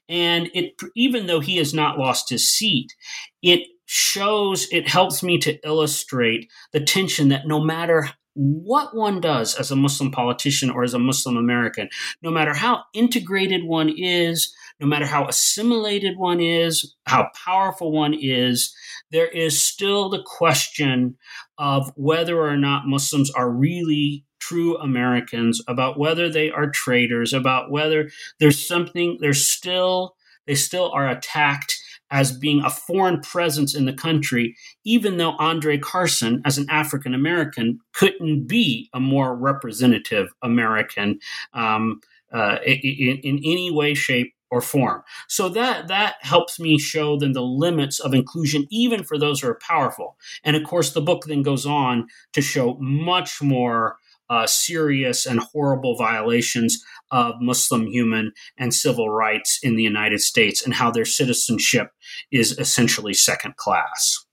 And 0.09 0.51
it, 0.55 0.75
even 0.95 1.27
though 1.27 1.41
he 1.41 1.57
has 1.57 1.73
not 1.73 1.99
lost 1.99 2.31
his 2.31 2.49
seat, 2.49 2.95
it 3.43 3.67
shows, 3.87 4.69
it 4.71 4.89
helps 4.89 5.23
me 5.23 5.39
to 5.39 5.59
illustrate 5.67 6.51
the 6.73 6.81
tension 6.81 7.29
that 7.29 7.47
no 7.47 7.61
matter 7.61 8.11
what 8.35 8.97
one 8.97 9.21
does 9.21 9.55
as 9.55 9.71
a 9.71 9.77
Muslim 9.77 10.11
politician 10.11 10.71
or 10.71 10.83
as 10.83 10.95
a 10.95 10.99
Muslim 10.99 11.37
American, 11.37 11.89
no 12.23 12.31
matter 12.31 12.55
how 12.55 12.83
integrated 12.95 13.65
one 13.65 13.93
is, 13.95 14.55
no 14.83 14.89
matter 14.89 15.07
how 15.07 15.29
assimilated 15.29 16.19
one 16.19 16.41
is, 16.41 16.97
how 17.07 17.31
powerful 17.47 17.93
one 17.93 18.15
is, 18.21 18.75
there 19.13 19.29
is 19.29 19.65
still 19.65 20.09
the 20.09 20.23
question 20.27 21.17
of 21.57 21.93
whether 21.95 22.41
or 22.41 22.57
not 22.57 22.89
Muslims 22.89 23.31
are 23.31 23.49
really 23.49 24.25
true 24.41 24.77
Americans, 24.79 25.63
about 25.69 26.01
whether 26.01 26.29
they 26.29 26.51
are 26.51 26.69
traitors, 26.69 27.33
about 27.33 27.71
whether 27.71 28.11
there's 28.41 28.67
something, 28.67 29.19
there's 29.21 29.49
still, 29.49 30.17
they 30.49 30.57
still 30.57 30.91
are 30.91 31.09
attacked 31.09 31.79
as 32.11 32.37
being 32.37 32.61
a 32.65 32.69
foreign 32.69 33.21
presence 33.21 33.77
in 33.77 33.85
the 33.85 33.93
country, 33.93 34.57
even 34.85 35.17
though 35.17 35.37
Andre 35.39 35.79
Carson, 35.79 36.43
as 36.45 36.59
an 36.59 36.67
African 36.69 37.15
American, 37.15 37.79
couldn't 37.95 38.49
be 38.49 38.91
a 38.93 38.99
more 38.99 39.37
representative 39.37 40.29
American 40.43 41.21
um, 41.55 42.01
uh, 42.33 42.57
in, 42.67 43.19
in, 43.23 43.37
any 43.39 43.71
way, 43.71 43.95
shape, 43.95 44.35
or 44.53 44.61
form. 44.61 45.03
So 45.29 45.49
that 45.49 45.89
that 45.89 46.17
helps 46.21 46.61
me 46.61 46.79
show 46.79 47.19
then 47.19 47.33
the 47.33 47.43
limits 47.43 47.99
of 47.99 48.13
inclusion, 48.13 48.67
even 48.71 49.03
for 49.03 49.19
those 49.19 49.41
who 49.41 49.49
are 49.49 49.59
powerful. 49.67 50.19
And 50.45 50.55
of 50.55 50.63
course, 50.63 50.93
the 50.93 51.01
book 51.01 51.25
then 51.25 51.43
goes 51.43 51.65
on 51.65 52.07
to 52.35 52.43
show 52.43 52.77
much 52.79 53.41
more 53.41 53.97
uh, 54.29 54.47
serious 54.47 55.25
and 55.25 55.41
horrible 55.41 55.97
violations 55.97 56.85
of 57.11 57.41
Muslim 57.41 57.87
human 57.87 58.33
and 58.59 58.75
civil 58.75 59.09
rights 59.09 59.59
in 59.63 59.77
the 59.77 59.83
United 59.83 60.21
States 60.21 60.63
and 60.65 60.75
how 60.75 60.91
their 60.91 61.07
citizenship 61.07 61.89
is 62.31 62.59
essentially 62.59 63.15
second 63.15 63.57
class. 63.57 64.25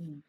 Hmm. 0.00 0.20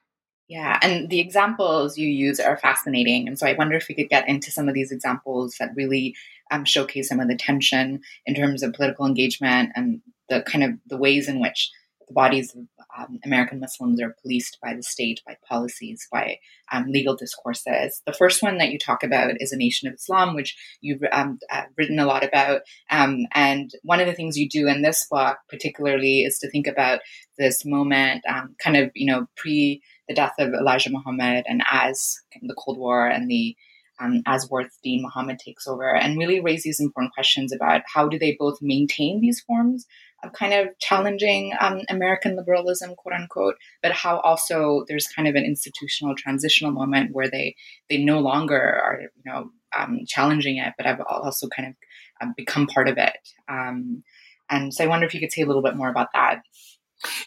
Yeah, 0.50 0.80
and 0.82 1.10
the 1.10 1.20
examples 1.20 1.98
you 1.98 2.08
use 2.08 2.40
are 2.40 2.58
fascinating. 2.58 3.28
And 3.28 3.38
so 3.38 3.46
I 3.46 3.54
wonder 3.54 3.76
if 3.76 3.88
we 3.90 3.96
could 3.96 4.08
get 4.08 4.30
into 4.30 4.50
some 4.50 4.70
of 4.70 4.74
these 4.74 4.94
examples 4.94 5.56
that 5.60 5.72
really 5.76 6.16
um, 6.52 6.66
showcase 6.66 7.10
some 7.10 7.20
of 7.20 7.28
the 7.28 7.36
tension 7.36 8.02
in 8.26 8.36
terms 8.36 8.64
of 8.64 8.74
political 8.74 9.06
engagement 9.06 9.72
and 9.76 10.02
the 10.30 10.42
kind 10.42 10.64
of 10.64 10.72
the 10.88 10.98
ways 10.98 11.28
in 11.28 11.40
which 11.40 11.72
the 12.08 12.14
bodies 12.14 12.56
of 12.56 12.62
um, 12.98 13.20
American 13.26 13.60
Muslims 13.60 14.02
are 14.02 14.16
policed 14.22 14.58
by 14.62 14.74
the 14.74 14.82
state, 14.82 15.22
by 15.26 15.36
policies, 15.48 16.08
by 16.12 16.38
um, 16.72 16.86
legal 16.90 17.16
discourses. 17.16 18.02
The 18.06 18.14
first 18.14 18.42
one 18.42 18.58
that 18.58 18.72
you 18.72 18.80
talk 18.80 19.04
about 19.04 19.34
is 19.40 19.52
a 19.52 19.58
nation 19.58 19.88
of 19.88 19.96
Islam, 19.96 20.34
which 20.34 20.58
you've 20.82 21.04
um, 21.12 21.40
uh, 21.52 21.64
written 21.78 22.00
a 22.00 22.06
lot 22.06 22.24
about. 22.24 22.62
Um, 22.90 23.26
and 23.34 23.72
one 23.84 24.00
of 24.00 24.08
the 24.08 24.14
things 24.14 24.38
you 24.38 24.50
do 24.50 24.68
in 24.68 24.82
this 24.82 25.06
book, 25.10 25.38
particularly, 25.50 26.22
is 26.22 26.40
to 26.40 26.50
think 26.50 26.66
about 26.66 27.02
this 27.38 27.66
moment, 27.66 28.24
um, 28.28 28.56
kind 28.64 28.78
of, 28.78 28.92
you 28.96 29.06
know, 29.06 29.28
pre 29.36 29.82
the 30.08 30.16
death 30.16 30.34
of 30.40 30.54
Elijah 30.54 30.90
Muhammad 30.90 31.46
and 31.48 31.62
as 31.70 32.20
the 32.42 32.56
Cold 32.58 32.78
War 32.78 33.08
and 33.08 33.30
the 33.30 33.56
um, 34.00 34.22
as 34.26 34.48
Warith 34.50 34.72
Deen 34.84 35.02
Muhammad 35.02 35.40
takes 35.40 35.68
over 35.68 35.96
and 35.96 36.18
really 36.18 36.40
raise 36.40 36.64
these 36.64 36.80
important 36.80 37.14
questions 37.14 37.54
about 37.54 37.82
how 37.94 38.08
do 38.08 38.20
they 38.20 38.36
both 38.40 38.60
maintain 38.62 39.22
these 39.22 39.42
forms 39.42 39.86
of 40.24 40.34
kind 40.34 40.54
of 40.54 40.68
challenging 40.80 41.54
um, 41.60 41.82
American 41.90 42.36
liberalism, 42.36 42.96
quote 42.96 43.14
unquote, 43.14 43.56
but 43.84 43.92
how 43.92 44.20
also 44.20 44.84
there's 44.88 45.08
kind 45.08 45.28
of 45.28 45.36
an 45.36 45.46
institutional 45.46 46.16
transitional 46.16 46.72
moment 46.72 47.14
where 47.14 47.30
they 47.30 47.56
they 47.90 47.98
no 47.98 48.20
longer 48.20 48.60
are 48.60 49.02
you 49.02 49.32
know 49.32 49.52
um, 49.78 50.00
challenging 50.08 50.58
it, 50.58 50.74
but 50.78 50.86
have 50.86 51.02
also 51.02 51.48
kind 51.48 51.70
of 51.70 51.76
um, 52.22 52.34
become 52.36 52.68
part 52.68 52.88
of 52.88 52.98
it. 52.98 53.18
Um, 53.48 54.04
and 54.50 54.74
so 54.74 54.84
I 54.84 54.88
wonder 54.88 55.06
if 55.06 55.14
you 55.14 55.20
could 55.20 55.32
say 55.32 55.42
a 55.42 55.46
little 55.46 55.62
bit 55.62 55.76
more 55.76 55.90
about 55.90 56.08
that. 56.14 56.42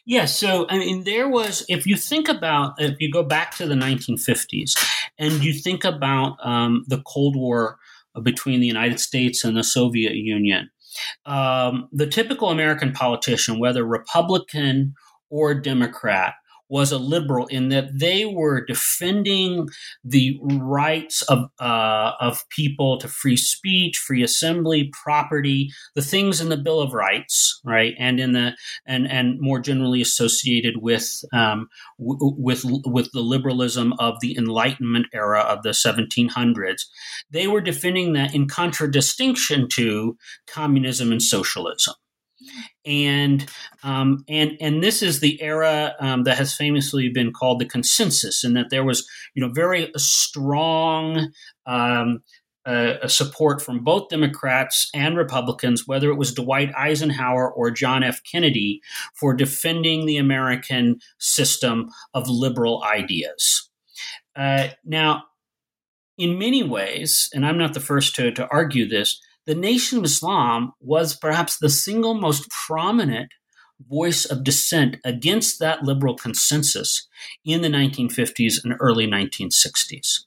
Yeah, 0.05 0.25
so 0.25 0.67
I 0.69 0.79
mean, 0.79 1.05
there 1.05 1.29
was, 1.29 1.65
if 1.69 1.87
you 1.87 1.97
think 1.97 2.29
about, 2.29 2.81
if 2.81 3.01
you 3.01 3.11
go 3.11 3.23
back 3.23 3.55
to 3.57 3.67
the 3.67 3.77
1950s 3.77 4.75
and 5.21 5.45
you 5.45 5.53
think 5.53 5.85
about 5.85 6.37
um, 6.43 6.85
the 6.89 7.03
Cold 7.07 7.37
War 7.37 7.79
between 8.23 8.59
the 8.59 8.67
United 8.67 8.99
States 8.99 9.45
and 9.45 9.57
the 9.57 9.63
Soviet 9.63 10.15
Union, 10.15 10.71
um, 11.27 11.89
the 11.93 12.07
typical 12.07 12.49
American 12.49 12.93
politician, 12.93 13.61
whether 13.61 13.85
Republican 13.85 14.95
or 15.29 15.55
Democrat, 15.55 16.35
was 16.71 16.93
a 16.93 16.99
liberal 16.99 17.47
in 17.49 17.69
that 17.69 17.99
they 17.99 18.25
were 18.25 18.65
defending 18.65 19.69
the 20.05 20.39
rights 20.43 21.21
of 21.23 21.51
uh, 21.61 22.13
of 22.21 22.49
people 22.49 22.99
to 22.99 23.09
free 23.09 23.37
speech, 23.37 23.99
free 23.99 24.23
assembly, 24.23 24.91
property, 25.03 25.71
the 25.95 26.03
things 26.03 26.41
in 26.41 26.49
the 26.49 26.57
Bill 26.57 26.81
of 26.81 26.95
Rights, 26.95 27.61
right, 27.65 27.95
and 27.99 28.21
in 28.21 28.33
the 28.33 28.57
and 28.87 29.11
and 29.11 29.41
more 29.41 29.59
generally 29.59 30.01
associated 30.01 30.77
with 30.79 31.23
um, 31.33 31.69
w- 31.99 32.35
with 32.39 32.63
with 32.65 33.11
the 33.13 33.21
liberalism 33.21 33.93
of 33.99 34.15
the 34.21 34.37
Enlightenment 34.39 35.07
era 35.13 35.41
of 35.41 35.63
the 35.63 35.71
1700s. 35.71 36.83
They 37.31 37.49
were 37.49 37.61
defending 37.61 38.13
that 38.13 38.35
in 38.35 38.49
contradistinction 38.49 39.69
to 39.71 40.17
communism 40.47 41.11
and 41.11 41.23
socialism 41.23 41.95
and 42.85 43.47
um, 43.83 44.25
and 44.29 44.57
and 44.61 44.83
this 44.83 45.03
is 45.03 45.21
the 45.21 45.41
era 45.43 45.95
um, 46.01 46.25
that 46.25 46.39
has 46.39 46.55
famously 46.55 47.09
been 47.09 47.33
called 47.33 47.61
the 47.61 47.67
consensus, 47.67 48.45
in 48.45 48.55
that 48.55 48.71
there 48.71 48.85
was 48.85 49.09
you 49.35 49.45
know 49.45 49.53
very 49.53 49.91
strong 49.97 51.33
um, 51.67 52.23
uh, 52.67 53.09
support 53.09 53.63
from 53.63 53.83
both 53.83 54.09
Democrats 54.09 54.91
and 54.95 55.17
Republicans, 55.17 55.87
whether 55.87 56.11
it 56.11 56.17
was 56.17 56.35
Dwight 56.35 56.71
Eisenhower 56.77 57.51
or 57.51 57.71
John 57.71 58.03
F. 58.03 58.21
Kennedy, 58.31 58.81
for 59.15 59.35
defending 59.35 60.07
the 60.07 60.19
American 60.19 61.01
system 61.19 61.89
of 62.15 62.29
liberal 62.29 62.83
ideas. 62.85 63.71
Uh, 64.37 64.69
now, 64.85 65.25
in 66.19 66.39
many 66.39 66.63
ways, 66.63 67.31
and 67.35 67.47
I'm 67.47 67.59
not 67.59 67.73
the 67.75 67.81
first 67.81 68.15
to, 68.17 68.31
to 68.33 68.47
argue 68.49 68.87
this, 68.87 69.21
the 69.51 69.57
Nation 69.57 69.99
of 69.99 70.05
Islam 70.05 70.75
was 70.79 71.17
perhaps 71.17 71.59
the 71.59 71.69
single 71.69 72.15
most 72.15 72.49
prominent 72.51 73.33
voice 73.89 74.25
of 74.25 74.45
dissent 74.45 74.99
against 75.05 75.59
that 75.59 75.83
liberal 75.83 76.15
consensus 76.15 77.09
in 77.45 77.61
the 77.61 77.69
1950s 77.69 78.63
and 78.63 78.75
early 78.79 79.09
1960s. 79.09 80.21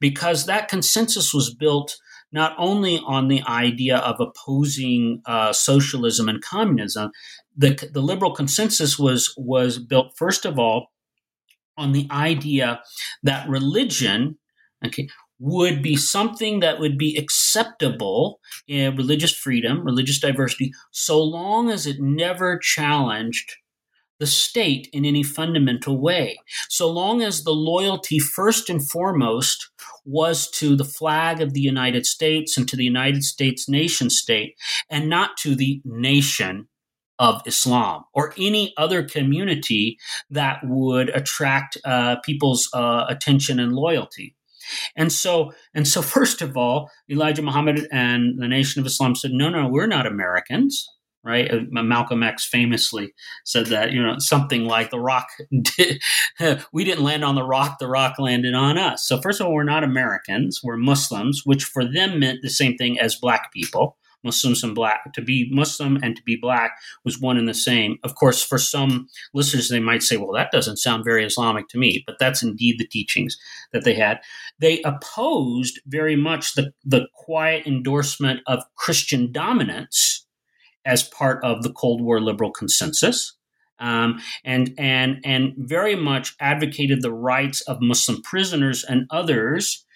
Because 0.00 0.46
that 0.46 0.68
consensus 0.68 1.34
was 1.34 1.54
built 1.54 1.98
not 2.32 2.54
only 2.56 3.02
on 3.06 3.28
the 3.28 3.42
idea 3.42 3.98
of 3.98 4.18
opposing 4.18 5.20
uh, 5.26 5.52
socialism 5.52 6.26
and 6.26 6.40
communism, 6.40 7.10
the, 7.54 7.86
the 7.92 8.00
liberal 8.00 8.32
consensus 8.32 8.98
was, 8.98 9.34
was 9.36 9.78
built, 9.78 10.16
first 10.16 10.46
of 10.46 10.58
all, 10.58 10.86
on 11.76 11.92
the 11.92 12.08
idea 12.10 12.80
that 13.22 13.46
religion 13.46 14.38
okay, 14.86 15.08
would 15.40 15.82
be 15.82 15.96
something 15.96 16.60
that 16.60 16.78
would 16.78 16.98
be 16.98 17.16
acceptable 17.16 18.38
in 18.68 18.94
religious 18.94 19.34
freedom, 19.34 19.82
religious 19.84 20.20
diversity, 20.20 20.72
so 20.92 21.20
long 21.20 21.70
as 21.70 21.86
it 21.86 21.96
never 21.98 22.58
challenged 22.58 23.56
the 24.18 24.26
state 24.26 24.86
in 24.92 25.06
any 25.06 25.22
fundamental 25.22 25.98
way. 25.98 26.38
So 26.68 26.90
long 26.90 27.22
as 27.22 27.42
the 27.42 27.52
loyalty, 27.52 28.18
first 28.18 28.68
and 28.68 28.86
foremost, 28.86 29.70
was 30.04 30.48
to 30.50 30.76
the 30.76 30.84
flag 30.84 31.40
of 31.40 31.54
the 31.54 31.60
United 31.60 32.04
States 32.04 32.58
and 32.58 32.68
to 32.68 32.76
the 32.76 32.84
United 32.84 33.24
States 33.24 33.66
nation 33.66 34.10
state, 34.10 34.56
and 34.90 35.08
not 35.08 35.38
to 35.38 35.54
the 35.54 35.80
nation 35.86 36.68
of 37.18 37.42
Islam 37.46 38.04
or 38.12 38.34
any 38.38 38.74
other 38.76 39.02
community 39.02 39.98
that 40.30 40.58
would 40.64 41.08
attract 41.10 41.78
uh, 41.84 42.16
people's 42.24 42.68
uh, 42.74 43.06
attention 43.08 43.58
and 43.58 43.72
loyalty. 43.72 44.34
And 44.96 45.12
so, 45.12 45.52
and 45.74 45.86
so, 45.86 46.02
first 46.16 46.42
of 46.42 46.56
all, 46.56 46.90
Elijah 47.10 47.42
Muhammad 47.42 47.86
and 47.92 48.38
the 48.38 48.48
Nation 48.48 48.80
of 48.80 48.86
Islam 48.86 49.14
said, 49.14 49.32
"No, 49.32 49.48
no, 49.48 49.68
we're 49.68 49.86
not 49.86 50.06
Americans." 50.06 50.88
Right? 51.22 51.52
Uh, 51.52 51.60
Malcolm 51.70 52.22
X 52.22 52.46
famously 52.46 53.12
said 53.44 53.66
that 53.66 53.92
you 53.92 54.02
know 54.02 54.18
something 54.18 54.64
like 54.64 54.90
the 54.90 54.98
rock. 54.98 55.26
Did, 55.76 56.00
we 56.72 56.84
didn't 56.84 57.04
land 57.04 57.24
on 57.24 57.34
the 57.34 57.44
rock; 57.44 57.78
the 57.78 57.88
rock 57.88 58.18
landed 58.18 58.54
on 58.54 58.78
us. 58.78 59.06
So, 59.06 59.20
first 59.20 59.40
of 59.40 59.46
all, 59.46 59.52
we're 59.52 59.64
not 59.64 59.84
Americans; 59.84 60.60
we're 60.62 60.78
Muslims, 60.78 61.42
which 61.44 61.64
for 61.64 61.84
them 61.84 62.20
meant 62.20 62.40
the 62.42 62.50
same 62.50 62.76
thing 62.76 62.98
as 62.98 63.16
black 63.16 63.52
people. 63.52 63.98
Muslims 64.22 64.62
and 64.62 64.74
black. 64.74 65.12
To 65.14 65.22
be 65.22 65.48
Muslim 65.50 65.98
and 66.02 66.16
to 66.16 66.22
be 66.22 66.36
black 66.36 66.78
was 67.04 67.20
one 67.20 67.36
and 67.36 67.48
the 67.48 67.54
same. 67.54 67.98
Of 68.02 68.14
course, 68.14 68.42
for 68.42 68.58
some 68.58 69.08
listeners, 69.34 69.68
they 69.68 69.80
might 69.80 70.02
say, 70.02 70.16
well, 70.16 70.32
that 70.32 70.50
doesn't 70.52 70.78
sound 70.78 71.04
very 71.04 71.24
Islamic 71.24 71.68
to 71.68 71.78
me, 71.78 72.02
but 72.06 72.16
that's 72.18 72.42
indeed 72.42 72.78
the 72.78 72.86
teachings 72.86 73.36
that 73.72 73.84
they 73.84 73.94
had. 73.94 74.20
They 74.58 74.82
opposed 74.82 75.80
very 75.86 76.16
much 76.16 76.54
the, 76.54 76.72
the 76.84 77.08
quiet 77.14 77.66
endorsement 77.66 78.40
of 78.46 78.64
Christian 78.76 79.32
dominance 79.32 80.26
as 80.84 81.02
part 81.02 81.42
of 81.44 81.62
the 81.62 81.72
Cold 81.72 82.02
War 82.02 82.20
liberal 82.20 82.50
consensus. 82.50 83.36
Um, 83.78 84.20
and 84.44 84.74
and 84.76 85.22
and 85.24 85.54
very 85.56 85.94
much 85.94 86.34
advocated 86.38 87.00
the 87.00 87.12
rights 87.12 87.62
of 87.62 87.80
Muslim 87.80 88.20
prisoners 88.20 88.84
and 88.84 89.06
others 89.10 89.86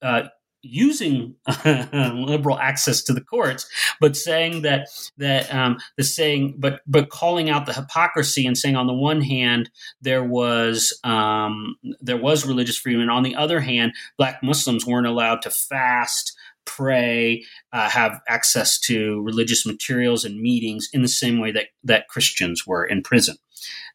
uh, 0.00 0.24
using 0.64 1.34
liberal 1.64 2.58
access 2.58 3.02
to 3.04 3.12
the 3.12 3.20
courts, 3.20 3.68
but 4.00 4.16
saying 4.16 4.62
that 4.62 4.88
that 5.18 5.52
um, 5.54 5.78
the 5.96 6.04
saying, 6.04 6.54
but 6.58 6.80
but 6.86 7.10
calling 7.10 7.50
out 7.50 7.66
the 7.66 7.72
hypocrisy 7.72 8.46
and 8.46 8.56
saying 8.56 8.76
on 8.76 8.86
the 8.86 8.94
one 8.94 9.20
hand 9.20 9.70
there 10.00 10.24
was 10.24 10.98
um, 11.04 11.76
there 12.00 12.16
was 12.16 12.46
religious 12.46 12.76
freedom, 12.76 13.02
and 13.02 13.10
on 13.10 13.22
the 13.22 13.36
other 13.36 13.60
hand, 13.60 13.92
black 14.16 14.42
Muslims 14.42 14.86
weren't 14.86 15.06
allowed 15.06 15.42
to 15.42 15.50
fast, 15.50 16.33
pray, 16.64 17.44
uh, 17.72 17.88
have 17.88 18.20
access 18.28 18.78
to 18.80 19.22
religious 19.22 19.66
materials 19.66 20.24
and 20.24 20.40
meetings 20.40 20.88
in 20.92 21.02
the 21.02 21.08
same 21.08 21.40
way 21.40 21.52
that 21.52 21.66
that 21.82 22.08
Christians 22.08 22.66
were 22.66 22.84
in 22.84 23.02
prison. 23.02 23.36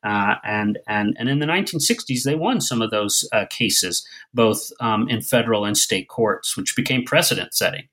Uh, 0.04 0.36
and 0.44 0.80
and 0.88 1.16
and 1.20 1.30
in 1.30 1.40
the 1.40 1.46
1960s, 1.46 2.24
they 2.24 2.36
won 2.36 2.62
some 2.62 2.82
of 2.82 2.92
those 2.92 3.28
uh, 3.34 3.46
cases, 3.50 4.06
both 4.34 4.72
um, 4.80 5.10
in 5.10 5.22
federal 5.22 5.66
and 5.66 5.78
state 5.78 6.08
courts, 6.08 6.56
which 6.56 6.76
became 6.76 7.04
precedent 7.04 7.54
setting. 7.54 7.88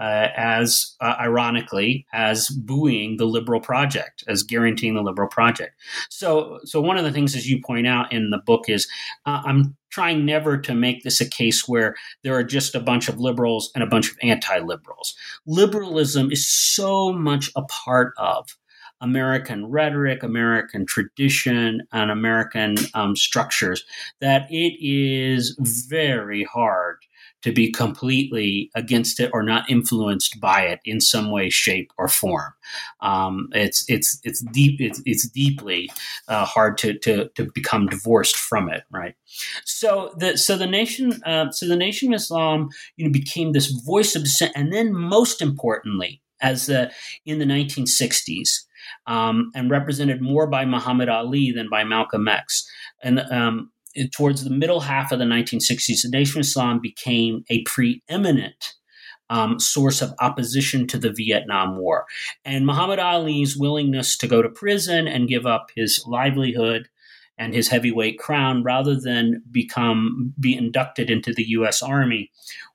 Uh, 0.00 0.28
as 0.36 0.94
uh, 1.00 1.16
ironically 1.18 2.06
as 2.12 2.50
buoying 2.50 3.16
the 3.16 3.24
liberal 3.24 3.60
project, 3.60 4.22
as 4.28 4.44
guaranteeing 4.44 4.94
the 4.94 5.02
liberal 5.02 5.28
project. 5.28 5.74
So, 6.08 6.60
so 6.62 6.80
one 6.80 6.96
of 6.96 7.02
the 7.02 7.10
things, 7.10 7.34
as 7.34 7.50
you 7.50 7.60
point 7.60 7.88
out 7.88 8.12
in 8.12 8.30
the 8.30 8.38
book, 8.38 8.68
is 8.68 8.86
uh, 9.26 9.42
I'm 9.44 9.76
trying 9.90 10.24
never 10.24 10.56
to 10.56 10.72
make 10.72 11.02
this 11.02 11.20
a 11.20 11.28
case 11.28 11.66
where 11.66 11.96
there 12.22 12.34
are 12.34 12.44
just 12.44 12.76
a 12.76 12.80
bunch 12.80 13.08
of 13.08 13.18
liberals 13.18 13.72
and 13.74 13.82
a 13.82 13.88
bunch 13.88 14.08
of 14.08 14.16
anti-liberals. 14.22 15.16
Liberalism 15.46 16.30
is 16.30 16.48
so 16.48 17.12
much 17.12 17.50
a 17.56 17.62
part 17.62 18.12
of 18.18 18.56
American 19.00 19.66
rhetoric, 19.66 20.22
American 20.22 20.86
tradition, 20.86 21.82
and 21.92 22.10
American 22.10 22.76
um, 22.94 23.16
structures 23.16 23.84
that 24.20 24.46
it 24.50 24.74
is 24.80 25.56
very 25.88 26.44
hard 26.44 26.98
to 27.42 27.52
be 27.52 27.70
completely 27.70 28.70
against 28.74 29.20
it 29.20 29.30
or 29.32 29.42
not 29.42 29.68
influenced 29.70 30.40
by 30.40 30.62
it 30.62 30.80
in 30.84 31.00
some 31.00 31.30
way, 31.30 31.50
shape, 31.50 31.92
or 31.96 32.08
form. 32.08 32.52
Um, 33.00 33.48
it's 33.52 33.84
it's 33.88 34.20
it's 34.24 34.40
deep 34.40 34.80
it's, 34.80 35.00
it's 35.04 35.28
deeply 35.28 35.90
uh, 36.28 36.44
hard 36.44 36.78
to, 36.78 36.98
to 36.98 37.28
to 37.36 37.50
become 37.52 37.86
divorced 37.86 38.36
from 38.36 38.68
it, 38.68 38.84
right? 38.90 39.14
So 39.64 40.14
the 40.18 40.36
so 40.36 40.56
the 40.56 40.66
nation 40.66 41.22
uh, 41.24 41.50
so 41.50 41.66
the 41.66 41.76
nation 41.76 42.12
of 42.12 42.16
Islam 42.16 42.70
you 42.96 43.06
know 43.06 43.12
became 43.12 43.52
this 43.52 43.68
voice 43.68 44.16
of 44.16 44.24
dissent, 44.24 44.52
and 44.54 44.72
then 44.72 44.92
most 44.92 45.40
importantly, 45.40 46.20
as 46.40 46.66
the 46.66 46.90
in 47.24 47.38
the 47.38 47.44
1960s 47.44 48.64
um, 49.06 49.50
and 49.54 49.70
represented 49.70 50.20
more 50.20 50.46
by 50.46 50.64
Muhammad 50.64 51.08
Ali 51.08 51.52
than 51.52 51.68
by 51.68 51.84
Malcolm 51.84 52.28
X. 52.28 52.68
And 53.02 53.20
um, 53.30 53.70
towards 54.12 54.44
the 54.44 54.50
middle 54.50 54.80
half 54.80 55.12
of 55.12 55.18
the 55.18 55.24
1960s, 55.24 56.02
the 56.02 56.08
Nation 56.10 56.38
of 56.38 56.46
Islam 56.46 56.80
became 56.80 57.44
a 57.50 57.62
preeminent 57.62 58.74
um, 59.30 59.58
source 59.58 60.00
of 60.00 60.14
opposition 60.20 60.86
to 60.86 60.98
the 60.98 61.12
Vietnam 61.12 61.78
War. 61.78 62.06
And 62.44 62.66
Muhammad 62.66 62.98
Ali's 62.98 63.56
willingness 63.56 64.16
to 64.18 64.26
go 64.26 64.42
to 64.42 64.48
prison 64.48 65.06
and 65.06 65.28
give 65.28 65.46
up 65.46 65.70
his 65.74 66.02
livelihood 66.06 66.88
and 67.36 67.54
his 67.54 67.68
heavyweight 67.68 68.18
crown 68.18 68.62
rather 68.62 68.98
than 68.98 69.42
become 69.50 70.34
be 70.40 70.56
inducted 70.56 71.10
into 71.10 71.32
the 71.32 71.44
US 71.50 71.82
Army 71.82 72.30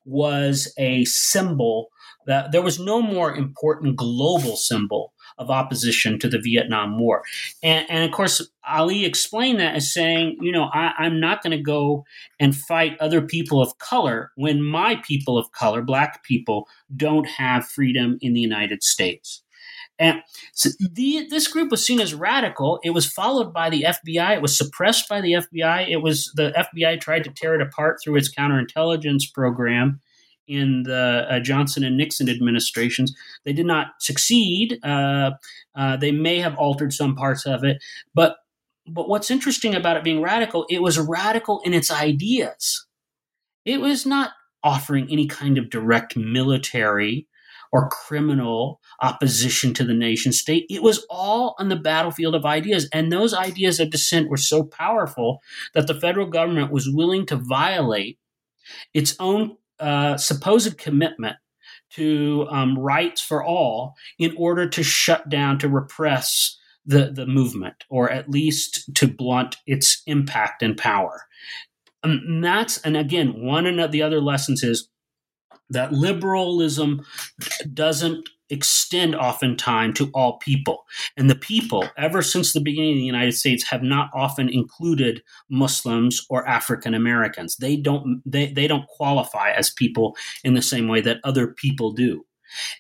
was 0.06 0.74
a 0.78 1.06
symbol 1.06 1.90
that 2.26 2.52
there 2.52 2.62
was 2.62 2.80
no 2.80 3.02
more 3.02 3.36
important 3.36 3.98
global 3.98 4.56
symbol 4.56 5.14
of 5.44 5.50
opposition 5.50 6.18
to 6.20 6.28
the 6.28 6.40
Vietnam 6.40 6.98
War. 6.98 7.24
And, 7.62 7.86
and 7.90 8.04
of 8.04 8.12
course, 8.12 8.42
Ali 8.68 9.06
explained 9.06 9.60
that 9.60 9.76
as 9.76 9.94
saying, 9.94 10.38
you 10.42 10.52
know, 10.52 10.70
I, 10.74 10.94
I'm 10.98 11.20
not 11.20 11.44
going 11.44 11.56
to 11.58 11.62
go 11.62 12.06
and 12.40 12.56
fight 12.56 12.98
other 13.00 13.22
people 13.22 13.62
of 13.62 13.78
color 13.78 14.32
when 14.36 14.64
my 14.64 14.96
people 15.06 15.38
of 15.38 15.52
color, 15.52 15.82
black 15.82 16.24
people, 16.24 16.68
don't 16.96 17.28
have 17.28 17.66
freedom 17.66 18.18
in 18.22 18.34
the 18.34 18.40
United 18.40 18.84
States. 18.84 19.44
And 20.00 20.22
so 20.54 20.70
the, 20.80 21.28
this 21.30 21.48
group 21.48 21.70
was 21.70 21.86
seen 21.86 22.00
as 22.00 22.14
radical. 22.14 22.80
It 22.84 22.92
was 22.92 23.06
followed 23.06 23.54
by 23.54 23.70
the 23.70 23.86
FBI. 23.88 24.36
It 24.36 24.42
was 24.42 24.58
suppressed 24.58 25.08
by 25.08 25.22
the 25.22 25.34
FBI. 25.34 25.88
It 25.90 25.98
was 25.98 26.32
the 26.36 26.52
FBI 26.52 27.00
tried 27.00 27.24
to 27.26 27.30
tear 27.30 27.56
it 27.56 27.62
apart 27.62 28.00
through 28.04 28.16
its 28.16 28.34
counterintelligence 28.34 29.32
program 29.34 30.02
in 30.48 30.84
the 30.84 31.26
uh, 31.30 31.40
Johnson 31.40 31.84
and 31.84 31.98
Nixon 31.98 32.30
administrations. 32.30 33.16
They 33.46 33.54
did 33.54 33.66
not 33.66 33.88
succeed. 34.00 34.80
Uh, 34.84 35.32
uh, 35.76 35.98
they 35.98 36.12
may 36.12 36.40
have 36.40 36.56
altered 36.58 36.94
some 36.94 37.16
parts 37.16 37.46
of 37.46 37.64
it, 37.64 37.84
but 38.14 38.38
but 38.86 39.08
what's 39.08 39.32
interesting 39.32 39.76
about 39.76 39.96
it 39.96 40.04
being 40.04 40.22
radical, 40.22 40.66
it 40.70 40.82
was 40.82 41.00
radical 41.00 41.62
in 41.64 41.74
its 41.74 41.90
ideas. 41.90 42.86
It 43.64 43.80
was 43.80 44.06
not 44.06 44.32
offering 44.62 45.08
any 45.10 45.26
kind 45.26 45.58
of 45.58 45.70
direct 45.70 46.18
military 46.18 47.28
or 47.72 47.90
criminal 47.90 48.80
opposition 49.02 49.74
to 49.74 49.84
the 49.84 49.96
nation 49.96 50.32
state. 50.32 50.66
It 50.70 50.84
was 50.84 51.06
all 51.10 51.56
on 51.58 51.70
the 51.70 51.76
battlefield 51.76 52.36
of 52.36 52.46
ideas. 52.46 52.88
And 52.94 53.12
those 53.12 53.34
ideas 53.34 53.80
of 53.80 53.90
dissent 53.90 54.30
were 54.30 54.38
so 54.38 54.64
powerful 54.64 55.40
that 55.74 55.88
the 55.88 56.00
federal 56.00 56.28
government 56.28 56.72
was 56.72 56.88
willing 56.88 57.26
to 57.28 57.36
violate 57.36 58.20
its 58.94 59.16
own 59.20 59.58
uh, 59.84 60.17
supposed 60.17 60.78
commitment 60.78 61.36
to 61.91 62.48
um, 62.50 62.80
rights 62.80 63.22
for 63.22 63.43
all 63.43 63.93
in 64.17 64.34
order 64.38 64.67
to 64.67 64.82
shut 64.82 65.30
down, 65.30 65.60
to 65.60 65.69
repress 65.69 66.58
the, 66.86 67.12
the 67.13 67.26
movement, 67.26 67.84
or 67.89 68.10
at 68.10 68.30
least 68.30 68.89
to 68.96 69.08
blunt 69.08 69.58
its 69.67 70.02
impact 70.08 70.63
and 70.63 70.78
power. 70.78 71.26
And 72.02 72.43
that's, 72.43 72.80
and 72.80 72.98
again, 72.98 73.43
one 73.43 73.80
of 73.80 73.91
the 73.91 74.02
other 74.02 74.19
lessons 74.19 74.63
is 74.63 74.89
that 75.74 75.94
liberalism 75.94 77.06
doesn't 77.74 78.30
extend 78.50 79.16
oftentimes 79.16 79.98
to 79.98 80.12
all 80.14 80.38
people. 80.38 80.86
And 81.18 81.30
the 81.30 81.36
people, 81.36 81.90
ever 81.98 82.22
since 82.22 82.54
the 82.54 82.62
beginning 82.62 82.94
of 82.94 82.98
the 82.98 83.06
United 83.06 83.34
States, 83.34 83.64
have 83.70 83.84
not 83.84 84.10
often 84.14 84.50
included 84.50 85.24
Muslims 85.50 86.26
or 86.30 86.48
African 86.48 86.94
Americans. 86.94 87.58
They 87.58 87.76
don't 87.76 88.22
they, 88.26 88.48
they 88.48 88.68
don't 88.68 88.88
qualify 88.88 89.52
as 89.52 89.72
people 89.72 90.16
in 90.44 90.54
the 90.54 90.62
same 90.62 90.88
way 90.88 91.02
that 91.02 91.20
other 91.24 91.48
people 91.48 91.92
do. 91.92 92.26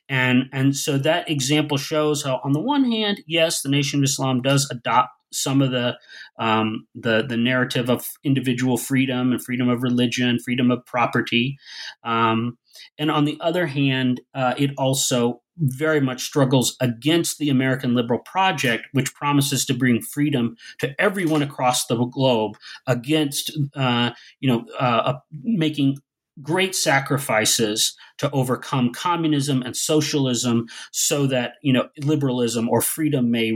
And 0.07 0.49
and 0.51 0.75
so 0.75 0.97
that 0.99 1.29
example 1.29 1.77
shows 1.77 2.23
how 2.23 2.39
on 2.43 2.53
the 2.53 2.61
one 2.61 2.91
hand, 2.91 3.23
yes, 3.25 3.61
the 3.61 3.69
Nation 3.69 3.99
of 3.99 4.03
Islam 4.03 4.41
does 4.41 4.69
adopt 4.69 5.09
some 5.31 5.61
of 5.61 5.71
the 5.71 5.97
um, 6.37 6.87
the 6.95 7.23
the 7.27 7.37
narrative 7.37 7.89
of 7.89 8.07
individual 8.23 8.77
freedom 8.77 9.31
and 9.31 9.43
freedom 9.43 9.69
of 9.69 9.83
religion, 9.83 10.39
freedom 10.39 10.71
of 10.71 10.85
property, 10.85 11.57
um, 12.03 12.57
and 12.97 13.09
on 13.11 13.25
the 13.25 13.37
other 13.41 13.67
hand, 13.67 14.21
uh, 14.33 14.53
it 14.57 14.71
also 14.77 15.41
very 15.57 16.01
much 16.01 16.23
struggles 16.23 16.75
against 16.79 17.37
the 17.37 17.49
American 17.49 17.93
liberal 17.93 18.19
project, 18.19 18.87
which 18.91 19.13
promises 19.13 19.65
to 19.65 19.73
bring 19.73 20.01
freedom 20.01 20.55
to 20.79 20.99
everyone 20.99 21.41
across 21.41 21.85
the 21.85 21.95
globe, 22.05 22.57
against 22.87 23.51
uh, 23.75 24.11
you 24.39 24.49
know 24.49 24.65
uh, 24.79 25.13
making 25.43 25.97
great 26.41 26.73
sacrifices 26.75 27.95
to 28.17 28.29
overcome 28.31 28.91
communism 28.91 29.61
and 29.61 29.77
socialism 29.77 30.65
so 30.91 31.27
that 31.27 31.53
you 31.61 31.71
know 31.71 31.87
liberalism 31.99 32.67
or 32.69 32.81
freedom 32.81 33.29
may 33.29 33.53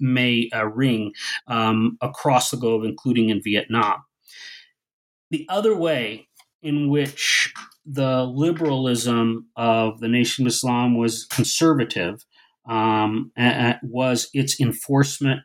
may 0.00 0.48
uh, 0.54 0.66
ring 0.66 1.12
um, 1.46 1.96
across 2.00 2.50
the 2.50 2.56
globe 2.56 2.84
including 2.84 3.28
in 3.28 3.40
Vietnam. 3.42 4.02
The 5.30 5.46
other 5.48 5.76
way 5.76 6.28
in 6.62 6.88
which 6.88 7.52
the 7.90 8.24
liberalism 8.24 9.46
of 9.56 10.00
the 10.00 10.08
Nation 10.08 10.44
of 10.46 10.52
Islam 10.52 10.96
was 10.96 11.24
conservative 11.24 12.24
um, 12.68 13.32
was 13.82 14.28
its 14.34 14.60
enforcement 14.60 15.40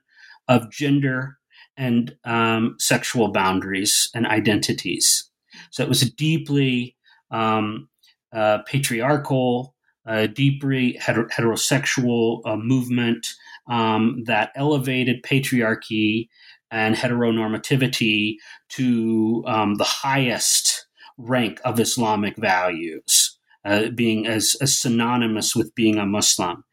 of 0.50 0.70
gender 0.70 1.38
and 1.78 2.16
um, 2.26 2.76
sexual 2.80 3.32
boundaries 3.32 4.10
and 4.14 4.28
identities. 4.28 5.30
So 5.72 5.84
it 5.84 5.90
was 5.90 6.02
a 6.02 6.12
deeply 6.12 6.98
um, 7.32 7.88
uh, 8.34 8.60
patriarchal, 8.68 9.74
deeply 10.34 11.00
heter- 11.02 11.30
heterosexual 11.30 12.42
uh, 12.46 12.58
movement 12.58 13.26
um, 13.70 14.24
that 14.26 14.52
elevated 14.56 15.24
patriarchy 15.24 16.28
and 16.70 16.96
heteronormativity 16.96 18.36
to 18.70 19.44
um, 19.48 19.76
the 19.76 19.84
highest 19.84 20.88
rank 21.18 21.60
of 21.64 21.80
Islamic 21.80 22.38
values, 22.38 23.38
uh, 23.66 23.90
being 23.90 24.28
as, 24.28 24.56
as, 24.62 24.78
synonymous 24.78 25.56
with 25.56 25.74
being 25.76 25.98
a 25.98 26.06
Muslim. 26.06 26.64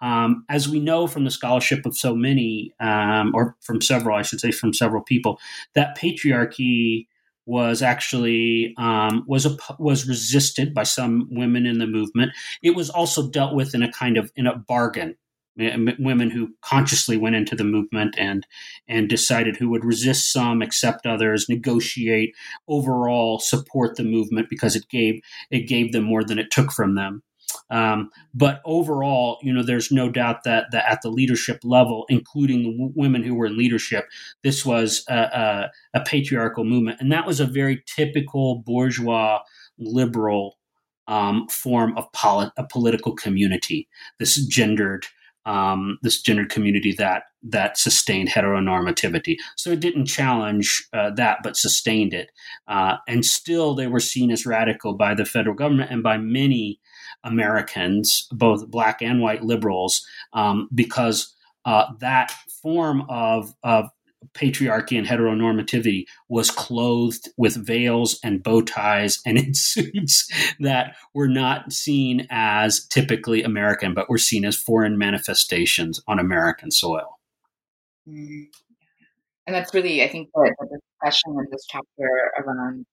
Um, 0.00 0.44
as 0.48 0.68
we 0.68 0.80
know 0.80 1.06
from 1.06 1.24
the 1.24 1.30
scholarship 1.30 1.86
of 1.86 1.96
so 1.96 2.14
many, 2.14 2.72
um, 2.80 3.32
or 3.34 3.56
from 3.60 3.80
several, 3.80 4.16
I 4.16 4.22
should 4.22 4.40
say, 4.40 4.50
from 4.50 4.74
several 4.74 5.02
people, 5.02 5.38
that 5.74 5.96
patriarchy 5.96 7.06
was 7.46 7.82
actually 7.82 8.74
um, 8.78 9.24
was 9.26 9.46
a, 9.46 9.56
was 9.78 10.06
resisted 10.08 10.74
by 10.74 10.84
some 10.84 11.28
women 11.30 11.66
in 11.66 11.78
the 11.78 11.86
movement. 11.86 12.32
It 12.62 12.76
was 12.76 12.90
also 12.90 13.28
dealt 13.28 13.54
with 13.54 13.74
in 13.74 13.82
a 13.82 13.90
kind 13.90 14.16
of 14.16 14.32
in 14.36 14.46
a 14.46 14.56
bargain 14.56 15.16
women 15.56 16.30
who 16.30 16.54
consciously 16.62 17.16
went 17.16 17.36
into 17.36 17.54
the 17.54 17.64
movement 17.64 18.14
and 18.18 18.46
and 18.88 19.08
decided 19.08 19.56
who 19.56 19.68
would 19.68 19.84
resist 19.84 20.32
some, 20.32 20.62
accept 20.62 21.06
others, 21.06 21.48
negotiate, 21.48 22.34
overall 22.68 23.38
support 23.38 23.96
the 23.96 24.04
movement 24.04 24.48
because 24.48 24.76
it 24.76 24.88
gave 24.88 25.20
it 25.50 25.68
gave 25.68 25.92
them 25.92 26.04
more 26.04 26.24
than 26.24 26.38
it 26.38 26.50
took 26.50 26.72
from 26.72 26.94
them. 26.94 27.22
Um, 27.70 28.10
but 28.34 28.60
overall, 28.64 29.38
you 29.42 29.52
know, 29.52 29.62
there's 29.62 29.90
no 29.90 30.08
doubt 30.10 30.44
that, 30.44 30.66
that 30.72 30.90
at 30.90 31.02
the 31.02 31.10
leadership 31.10 31.60
level, 31.64 32.06
including 32.08 32.78
w- 32.78 32.92
women 32.94 33.22
who 33.22 33.34
were 33.34 33.46
in 33.46 33.56
leadership, 33.58 34.06
this 34.42 34.64
was 34.64 35.04
a, 35.08 35.14
a, 35.14 35.70
a, 35.94 36.00
patriarchal 36.04 36.64
movement, 36.64 37.00
and 37.00 37.12
that 37.12 37.26
was 37.26 37.40
a 37.40 37.46
very 37.46 37.82
typical 37.86 38.62
bourgeois 38.66 39.40
liberal 39.78 40.58
um, 41.08 41.46
form 41.48 41.96
of 41.96 42.10
polit- 42.12 42.52
a 42.56 42.64
political 42.64 43.14
community. 43.14 43.88
This 44.18 44.44
gendered 44.46 45.06
um, 45.44 45.98
this 46.02 46.20
gendered 46.20 46.50
community 46.50 46.94
that 46.98 47.24
that 47.42 47.76
sustained 47.76 48.28
heteronormativity. 48.28 49.36
So 49.56 49.70
it 49.70 49.80
didn't 49.80 50.06
challenge 50.06 50.86
uh, 50.92 51.10
that, 51.16 51.38
but 51.42 51.56
sustained 51.56 52.14
it. 52.14 52.30
Uh, 52.68 52.96
and 53.08 53.24
still, 53.24 53.74
they 53.74 53.88
were 53.88 54.00
seen 54.00 54.30
as 54.30 54.46
radical 54.46 54.94
by 54.94 55.14
the 55.14 55.24
federal 55.24 55.56
government 55.56 55.90
and 55.90 56.02
by 56.02 56.18
many 56.18 56.78
Americans, 57.24 58.28
both 58.30 58.70
black 58.70 59.02
and 59.02 59.20
white 59.20 59.42
liberals, 59.42 60.06
um, 60.32 60.68
because 60.74 61.34
uh, 61.64 61.86
that 62.00 62.32
form 62.62 63.04
of, 63.08 63.54
of 63.64 63.88
patriarchy 64.34 64.98
and 64.98 65.06
heteronormativity 65.06 66.04
was 66.28 66.50
clothed 66.50 67.28
with 67.36 67.66
veils 67.66 68.18
and 68.22 68.42
bow 68.42 68.62
ties 68.62 69.20
and 69.26 69.38
in 69.42 69.54
suits 69.54 70.30
that 70.60 70.96
were 71.14 71.28
not 71.28 71.72
seen 71.72 72.26
as 72.30 72.86
typically 72.86 73.42
American, 73.42 73.94
but 73.94 74.08
were 74.08 74.18
seen 74.18 74.44
as 74.44 74.56
foreign 74.56 74.98
manifestations 74.98 76.02
on 76.06 76.18
American 76.18 76.70
soil. 76.70 77.18
Mm-hmm. 78.08 78.44
And 79.46 79.56
that's 79.56 79.74
really, 79.74 80.02
I 80.02 80.08
think, 80.08 80.28
the, 80.34 80.54
the 80.60 80.78
discussion 81.00 81.36
in 81.38 81.46
this 81.50 81.66
chapter 81.68 82.32
around 82.38 82.86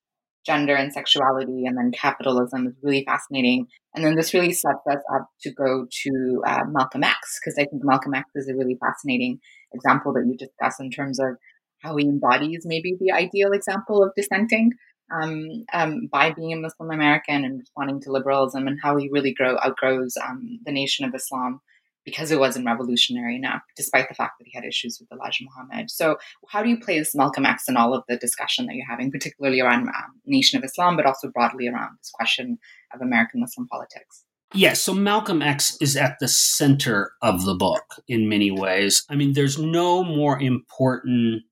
gender 0.45 0.75
and 0.75 0.91
sexuality 0.91 1.65
and 1.65 1.77
then 1.77 1.91
capitalism 1.91 2.67
is 2.67 2.73
really 2.81 3.03
fascinating. 3.05 3.67
And 3.93 4.03
then 4.03 4.15
this 4.15 4.33
really 4.33 4.53
sets 4.53 4.79
us 4.89 5.01
up 5.13 5.27
to 5.41 5.51
go 5.51 5.85
to 6.03 6.43
uh, 6.45 6.63
Malcolm 6.67 7.03
X, 7.03 7.39
because 7.39 7.55
I 7.59 7.65
think 7.65 7.83
Malcolm 7.83 8.15
X 8.15 8.29
is 8.35 8.49
a 8.49 8.55
really 8.55 8.77
fascinating 8.79 9.39
example 9.73 10.13
that 10.13 10.25
you 10.25 10.37
discuss 10.37 10.79
in 10.79 10.91
terms 10.91 11.19
of 11.19 11.37
how 11.79 11.95
he 11.95 12.05
embodies 12.05 12.63
maybe 12.65 12.95
the 12.99 13.11
ideal 13.11 13.51
example 13.51 14.03
of 14.03 14.11
dissenting 14.15 14.71
um, 15.11 15.65
um, 15.73 16.07
by 16.11 16.31
being 16.31 16.53
a 16.53 16.57
Muslim 16.57 16.91
American 16.91 17.43
and 17.43 17.59
responding 17.59 18.01
to 18.01 18.11
liberalism, 18.11 18.67
and 18.67 18.77
how 18.81 18.97
he 18.97 19.09
really 19.11 19.33
grow 19.33 19.57
outgrows 19.57 20.15
um, 20.17 20.59
the 20.65 20.71
Nation 20.71 21.05
of 21.05 21.15
Islam 21.15 21.61
because 22.05 22.31
it 22.31 22.39
wasn't 22.39 22.65
revolutionary 22.65 23.35
enough, 23.35 23.61
despite 23.75 24.07
the 24.07 24.15
fact 24.15 24.33
that 24.39 24.45
he 24.47 24.55
had 24.55 24.65
issues 24.65 24.99
with 24.99 25.11
Elijah 25.11 25.43
Muhammad. 25.43 25.91
So, 25.91 26.17
how 26.47 26.63
do 26.63 26.69
you 26.69 26.79
place 26.79 27.13
Malcolm 27.13 27.45
X 27.45 27.67
in 27.67 27.77
all 27.77 27.93
of 27.93 28.03
the 28.07 28.17
discussion 28.17 28.65
that 28.65 28.75
you're 28.75 28.89
having, 28.89 29.11
particularly 29.11 29.59
around 29.59 29.89
um, 29.89 30.21
Nation 30.25 30.57
of 30.57 30.63
Islam, 30.63 30.95
but 30.95 31.05
also 31.05 31.29
broadly 31.29 31.67
around 31.67 31.97
this 31.99 32.11
question 32.11 32.57
of 32.93 33.01
American 33.01 33.41
Muslim 33.41 33.67
politics? 33.67 34.23
Yes, 34.53 34.81
so 34.81 34.93
Malcolm 34.95 35.43
X 35.43 35.77
is 35.79 35.95
at 35.95 36.17
the 36.19 36.27
center 36.27 37.11
of 37.21 37.45
the 37.45 37.53
book 37.53 38.01
in 38.07 38.27
many 38.27 38.49
ways. 38.49 39.05
I 39.07 39.15
mean, 39.15 39.33
there's 39.33 39.59
no 39.59 40.03
more 40.03 40.39
important 40.39 41.43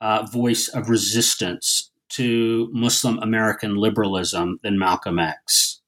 uh, 0.00 0.26
voice 0.26 0.68
of 0.68 0.88
resistance 0.88 1.90
to 2.10 2.68
Muslim 2.72 3.18
American 3.18 3.76
liberalism 3.76 4.60
than 4.62 4.78
Malcolm 4.78 5.18
X, 5.18 5.80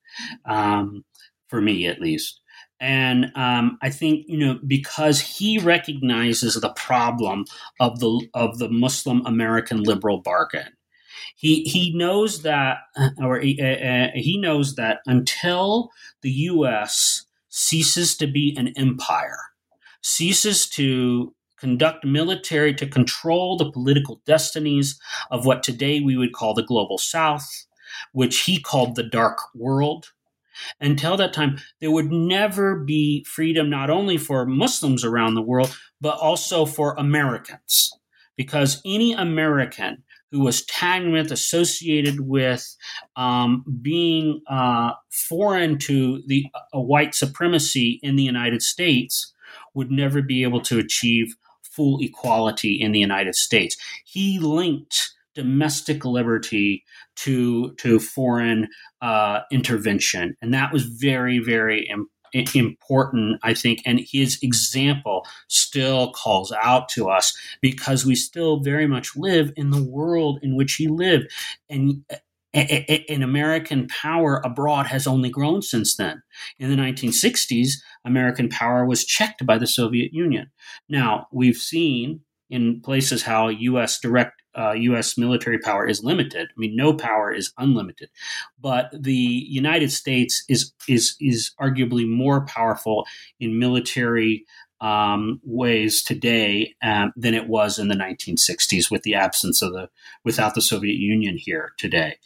um, 0.45 1.05
for 1.49 1.61
me 1.61 1.87
at 1.87 2.01
least. 2.01 2.41
And 2.81 3.31
um, 3.37 3.79
I 3.81 3.91
think 3.91 4.25
you 4.27 4.39
know 4.39 4.59
because 4.67 5.21
he 5.21 5.59
recognizes 5.59 6.55
the 6.55 6.73
problem 6.73 7.45
of 7.79 8.01
the 8.01 8.29
of 8.35 8.59
the 8.59 8.69
Muslim 8.69 9.25
American 9.27 9.85
liberal 9.85 10.21
bargain. 10.21 10.73
He 11.37 11.65
he 11.65 11.95
knows 11.95 12.43
that, 12.43 12.79
or 13.19 13.41
uh, 13.41 13.45
uh, 13.45 14.09
he 14.15 14.39
knows 14.41 14.75
that 14.77 15.01
until 15.07 15.91
the 16.23 16.31
U.S. 16.31 17.27
ceases 17.49 18.17
to 18.17 18.27
be 18.27 18.55
an 18.57 18.73
empire, 18.77 19.39
ceases 20.03 20.69
to 20.71 21.35
conduct 21.59 22.05
military 22.05 22.75
to 22.75 22.87
control 22.87 23.57
the 23.57 23.71
political 23.71 24.21
destinies 24.27 24.99
of 25.31 25.47
what 25.47 25.63
today 25.63 26.01
we 26.01 26.17
would 26.17 26.33
call 26.33 26.55
the 26.55 26.63
global 26.63 26.99
South, 26.99 27.67
which 28.13 28.41
he 28.41 28.61
called 28.61 28.97
the 28.97 29.05
dark 29.05 29.39
world 29.55 30.09
until 30.81 31.17
that 31.17 31.33
time, 31.33 31.59
there 31.81 31.91
would 31.91 32.11
never 32.11 32.77
be 32.77 33.25
freedom 33.25 33.71
not 33.71 33.91
only 33.91 34.19
for 34.19 34.47
Muslims 34.47 35.05
around 35.05 35.35
the 35.35 35.43
world, 35.43 35.77
but 36.01 36.19
also 36.19 36.67
for 36.67 36.95
Americans. 36.95 37.93
Because 38.37 38.81
any 38.85 39.13
American 39.13 40.03
who 40.33 40.41
was 40.41 40.65
tagged 40.65 41.09
with, 41.09 41.31
associated 41.31 42.21
with 42.21 42.75
um, 43.17 43.65
being 43.83 44.41
uh, 44.49 44.93
foreign 45.11 45.79
to 45.79 46.23
the 46.27 46.47
white 46.73 47.15
supremacy 47.15 48.01
in 48.03 48.17
the 48.17 48.23
United 48.23 48.63
States 48.63 49.33
would 49.75 49.91
never 49.91 50.23
be 50.23 50.43
able 50.43 50.61
to 50.63 50.79
achieve 50.79 51.37
full 51.63 51.99
equality 52.01 52.75
in 52.81 52.93
the 52.93 52.99
United 52.99 53.35
States. 53.35 53.77
He 54.05 54.39
linked 54.39 55.11
domestic 55.35 56.05
liberty 56.05 56.85
to 57.17 57.73
to 57.75 57.99
foreign 57.99 58.69
uh, 59.01 59.41
intervention, 59.51 60.37
and 60.43 60.53
that 60.55 60.73
was 60.73 60.85
very 60.85 61.39
very 61.39 61.87
Im- 61.89 62.09
important, 62.33 63.39
I 63.43 63.55
think. 63.55 63.83
And 63.85 64.01
his 64.01 64.39
example 64.43 65.27
still 65.49 66.13
calls 66.13 66.53
out 66.63 66.89
to 66.91 67.09
us 67.09 67.37
because 67.61 68.05
we 68.05 68.15
still 68.15 68.61
very 68.61 68.87
much 68.87 69.17
live 69.17 69.53
in 69.57 69.71
the 69.71 69.83
world 69.83 70.39
in 70.43 70.57
which 70.57 70.75
he 70.75 70.89
lived, 70.89 71.31
and 71.69 72.05
an 72.55 73.23
American 73.23 73.89
power 73.89 74.43
abroad 74.45 74.87
has 74.87 75.07
only 75.07 75.31
grown 75.31 75.63
since 75.63 75.97
then. 75.97 76.23
In 76.59 76.69
the 76.69 76.77
1960s, 76.77 77.77
American 78.05 78.51
power 78.51 78.85
was 78.85 79.07
checked 79.07 79.47
by 79.47 79.57
the 79.57 79.67
Soviet 79.67 80.13
Union. 80.13 80.51
Now, 80.89 81.29
we've 81.33 81.57
seen 81.57 82.21
in 82.51 82.83
places 82.83 83.23
how 83.23 83.49
U.S. 83.49 83.99
direct 83.99 84.42
uh, 84.57 84.73
U.S. 84.73 85.17
military 85.17 85.59
power 85.59 85.87
is 85.87 86.05
limited. 86.05 86.49
I 86.49 86.61
mean, 86.61 86.77
no 86.77 86.95
power 86.95 87.33
is 87.33 87.53
unlimited, 87.59 88.11
but 88.61 88.91
the 88.93 89.13
United 89.13 89.91
States 89.93 90.45
is 90.49 90.73
is 90.89 91.17
is 91.21 91.53
arguably 91.61 92.09
more 92.09 92.45
powerful 92.47 93.07
in 93.41 93.59
military 93.59 94.45
um, 94.81 95.41
ways 95.45 96.03
today 96.03 96.75
um, 96.83 97.13
than 97.17 97.35
it 97.35 97.49
was 97.49 97.79
in 97.79 97.89
the 97.89 97.95
1960s, 97.95 98.91
with 98.91 99.03
the 99.03 99.15
absence 99.15 99.63
of 99.63 99.73
the 99.73 99.89
without 100.25 100.55
the 100.55 100.63
Soviet 100.63 100.97
Union 100.97 101.37
here 101.39 101.73
today, 101.79 102.17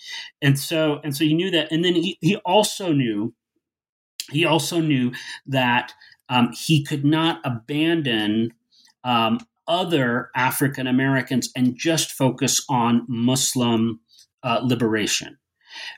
and 0.43 0.59
so 0.59 1.01
and 1.05 1.17
so 1.17 1.25
he 1.25 1.35
knew 1.35 1.51
that, 1.51 1.71
and 1.71 1.85
then 1.85 1.95
he 1.95 2.19
he 2.21 2.37
also 2.37 2.93
knew 2.93 3.35
he 4.31 4.45
also 4.45 4.81
knew 4.81 5.13
that 5.47 5.93
um, 6.29 6.53
he 6.53 6.83
could 6.83 7.05
not 7.05 7.41
abandon 7.45 8.53
um, 9.05 9.39
other 9.69 10.31
African 10.35 10.87
Americans 10.87 11.51
and 11.57 11.77
just 11.77 12.13
focus 12.13 12.65
on 12.69 13.05
Muslim 13.09 14.01
uh, 14.43 14.61
liberation. 14.63 15.39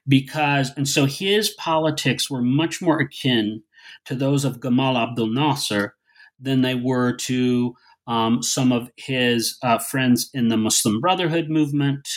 because, 0.07 0.72
and 0.76 0.88
so 0.88 1.04
his 1.04 1.50
politics 1.50 2.31
were 2.31 2.42
much 2.42 2.81
more 2.81 3.00
akin 3.00 3.62
to 4.04 4.14
those 4.14 4.44
of 4.44 4.61
Gamal 4.61 5.00
Abdel 5.00 5.26
Nasser 5.26 5.94
than 6.40 6.62
they 6.62 6.74
were 6.74 7.12
to 7.16 7.74
um, 8.07 8.42
some 8.42 8.72
of 8.72 8.90
his 8.96 9.59
uh, 9.62 9.78
friends 9.78 10.31
in 10.33 10.48
the 10.48 10.57
Muslim 10.57 11.00
Brotherhood 11.00 11.50
movement, 11.50 12.09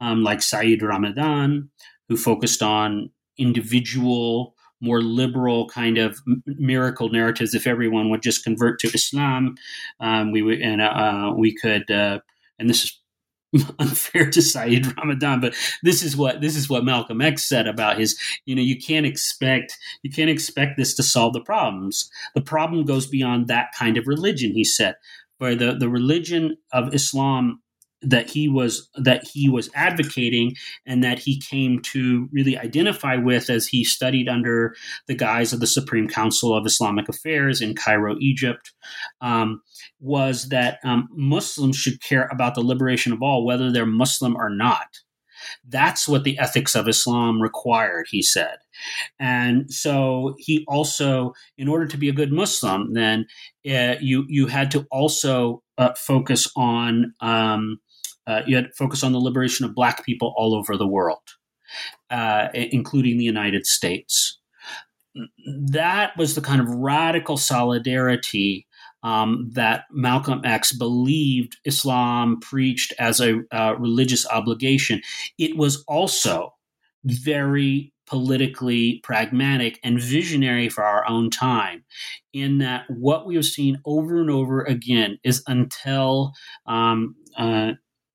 um, 0.00 0.22
like 0.22 0.42
Saeed 0.42 0.82
Ramadan, 0.82 1.70
who 2.08 2.16
focused 2.16 2.62
on 2.62 3.10
individual, 3.38 4.54
more 4.82 5.00
liberal 5.00 5.68
kind 5.68 5.96
of 5.96 6.20
miracle 6.44 7.08
narratives. 7.08 7.54
If 7.54 7.66
everyone 7.66 8.10
would 8.10 8.22
just 8.22 8.44
convert 8.44 8.80
to 8.80 8.88
Islam, 8.88 9.54
um, 10.00 10.32
we 10.32 10.42
would, 10.42 10.60
and 10.60 10.82
uh, 10.82 11.32
we 11.36 11.54
could, 11.54 11.90
uh, 11.90 12.18
and 12.58 12.68
this 12.68 12.84
is 12.84 12.98
unfair 13.78 14.30
to 14.30 14.42
Saeed 14.42 14.86
Ramadan, 14.96 15.40
but 15.40 15.54
this 15.82 16.02
is 16.02 16.16
what 16.16 16.40
this 16.40 16.56
is 16.56 16.68
what 16.68 16.84
Malcolm 16.84 17.20
X 17.20 17.48
said 17.48 17.66
about 17.66 17.98
his. 17.98 18.18
You 18.44 18.54
know, 18.54 18.62
you 18.62 18.78
can't 18.78 19.06
expect 19.06 19.78
you 20.02 20.10
can't 20.10 20.30
expect 20.30 20.76
this 20.76 20.94
to 20.94 21.02
solve 21.02 21.32
the 21.32 21.40
problems. 21.40 22.10
The 22.34 22.42
problem 22.42 22.84
goes 22.84 23.06
beyond 23.06 23.48
that 23.48 23.68
kind 23.78 23.96
of 23.96 24.06
religion, 24.06 24.52
he 24.52 24.64
said. 24.64 24.96
Where 25.38 25.56
the, 25.56 25.74
the 25.74 25.88
religion 25.88 26.56
of 26.72 26.94
Islam 26.94 27.61
that 28.02 28.28
he 28.28 28.48
was 28.48 28.88
that 28.96 29.24
he 29.26 29.48
was 29.48 29.70
advocating 29.74 30.54
and 30.86 31.02
that 31.04 31.18
he 31.18 31.40
came 31.40 31.80
to 31.92 32.28
really 32.32 32.58
identify 32.58 33.16
with 33.16 33.48
as 33.48 33.66
he 33.66 33.84
studied 33.84 34.28
under 34.28 34.74
the 35.06 35.14
guise 35.14 35.52
of 35.52 35.60
the 35.60 35.66
Supreme 35.66 36.08
Council 36.08 36.56
of 36.56 36.66
Islamic 36.66 37.08
Affairs 37.08 37.60
in 37.60 37.74
Cairo, 37.74 38.16
Egypt, 38.20 38.72
um, 39.20 39.62
was 40.00 40.48
that 40.48 40.78
um, 40.84 41.08
Muslims 41.12 41.76
should 41.76 42.02
care 42.02 42.28
about 42.32 42.54
the 42.54 42.60
liberation 42.60 43.12
of 43.12 43.22
all, 43.22 43.44
whether 43.44 43.70
they're 43.70 43.86
Muslim 43.86 44.36
or 44.36 44.50
not. 44.50 44.86
That's 45.68 46.06
what 46.06 46.24
the 46.24 46.38
ethics 46.38 46.74
of 46.74 46.88
Islam 46.88 47.42
required, 47.42 48.06
he 48.10 48.22
said. 48.22 48.58
And 49.18 49.72
so 49.72 50.34
he 50.38 50.64
also, 50.68 51.32
in 51.58 51.68
order 51.68 51.86
to 51.86 51.96
be 51.96 52.08
a 52.08 52.12
good 52.12 52.32
Muslim, 52.32 52.94
then 52.94 53.26
uh, 53.68 53.96
you 54.00 54.24
you 54.28 54.46
had 54.46 54.70
to 54.72 54.86
also 54.90 55.62
uh, 55.78 55.94
focus 55.96 56.50
on 56.56 57.14
um, 57.20 57.78
uh, 58.26 58.42
you 58.46 58.56
had 58.56 58.66
to 58.66 58.72
focus 58.72 59.02
on 59.02 59.12
the 59.12 59.18
liberation 59.18 59.64
of 59.64 59.74
black 59.74 60.04
people 60.04 60.34
all 60.36 60.54
over 60.54 60.76
the 60.76 60.86
world, 60.86 61.22
uh, 62.10 62.48
including 62.54 63.18
the 63.18 63.24
United 63.24 63.66
States. 63.66 64.38
That 65.46 66.16
was 66.16 66.34
the 66.34 66.40
kind 66.40 66.60
of 66.60 66.68
radical 66.68 67.36
solidarity 67.36 68.66
um, 69.02 69.50
that 69.52 69.84
Malcolm 69.90 70.40
X 70.44 70.72
believed 70.72 71.56
Islam 71.64 72.38
preached 72.40 72.94
as 72.98 73.20
a 73.20 73.42
uh, 73.50 73.74
religious 73.78 74.26
obligation. 74.28 75.02
It 75.38 75.56
was 75.56 75.84
also 75.88 76.54
very 77.04 77.92
politically 78.06 79.00
pragmatic 79.02 79.78
and 79.82 80.00
visionary 80.00 80.68
for 80.68 80.84
our 80.84 81.08
own 81.08 81.30
time, 81.30 81.84
in 82.32 82.58
that 82.58 82.84
what 82.88 83.26
we 83.26 83.34
have 83.34 83.44
seen 83.44 83.80
over 83.84 84.20
and 84.20 84.30
over 84.30 84.62
again 84.62 85.18
is 85.24 85.42
until 85.46 86.32
um, 86.66 87.16
uh, 87.36 87.72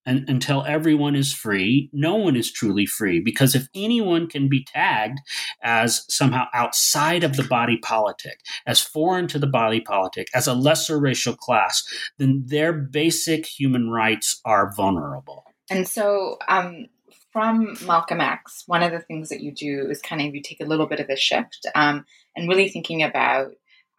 and 0.07 0.27
until 0.29 0.63
everyone 0.65 1.15
is 1.15 1.33
free, 1.33 1.89
no 1.91 2.15
one 2.15 2.37
is 2.37 2.51
truly 2.51 2.85
free. 2.85 3.19
Because 3.19 3.53
if 3.53 3.67
anyone 3.75 4.27
can 4.27 4.47
be 4.47 4.63
tagged 4.63 5.19
as 5.61 6.05
somehow 6.09 6.45
outside 6.53 7.25
of 7.25 7.35
the 7.35 7.43
body 7.43 7.77
politic, 7.77 8.39
as 8.65 8.79
foreign 8.79 9.27
to 9.27 9.37
the 9.37 9.47
body 9.47 9.81
politic, 9.81 10.29
as 10.33 10.47
a 10.47 10.53
lesser 10.53 10.97
racial 10.97 11.35
class, 11.35 11.83
then 12.17 12.45
their 12.47 12.71
basic 12.71 13.45
human 13.45 13.89
rights 13.89 14.39
are 14.45 14.73
vulnerable. 14.73 15.43
And 15.69 15.85
so, 15.85 16.37
um, 16.47 16.85
from 17.33 17.77
Malcolm 17.85 18.21
X, 18.21 18.63
one 18.65 18.81
of 18.81 18.93
the 18.93 19.01
things 19.01 19.29
that 19.29 19.41
you 19.41 19.53
do 19.53 19.89
is 19.91 20.01
kind 20.01 20.21
of 20.21 20.33
you 20.33 20.41
take 20.41 20.61
a 20.61 20.65
little 20.65 20.87
bit 20.87 21.01
of 21.01 21.09
a 21.09 21.17
shift 21.17 21.67
um, 21.75 22.05
and 22.35 22.47
really 22.47 22.69
thinking 22.69 23.03
about 23.03 23.51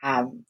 um, 0.03 0.45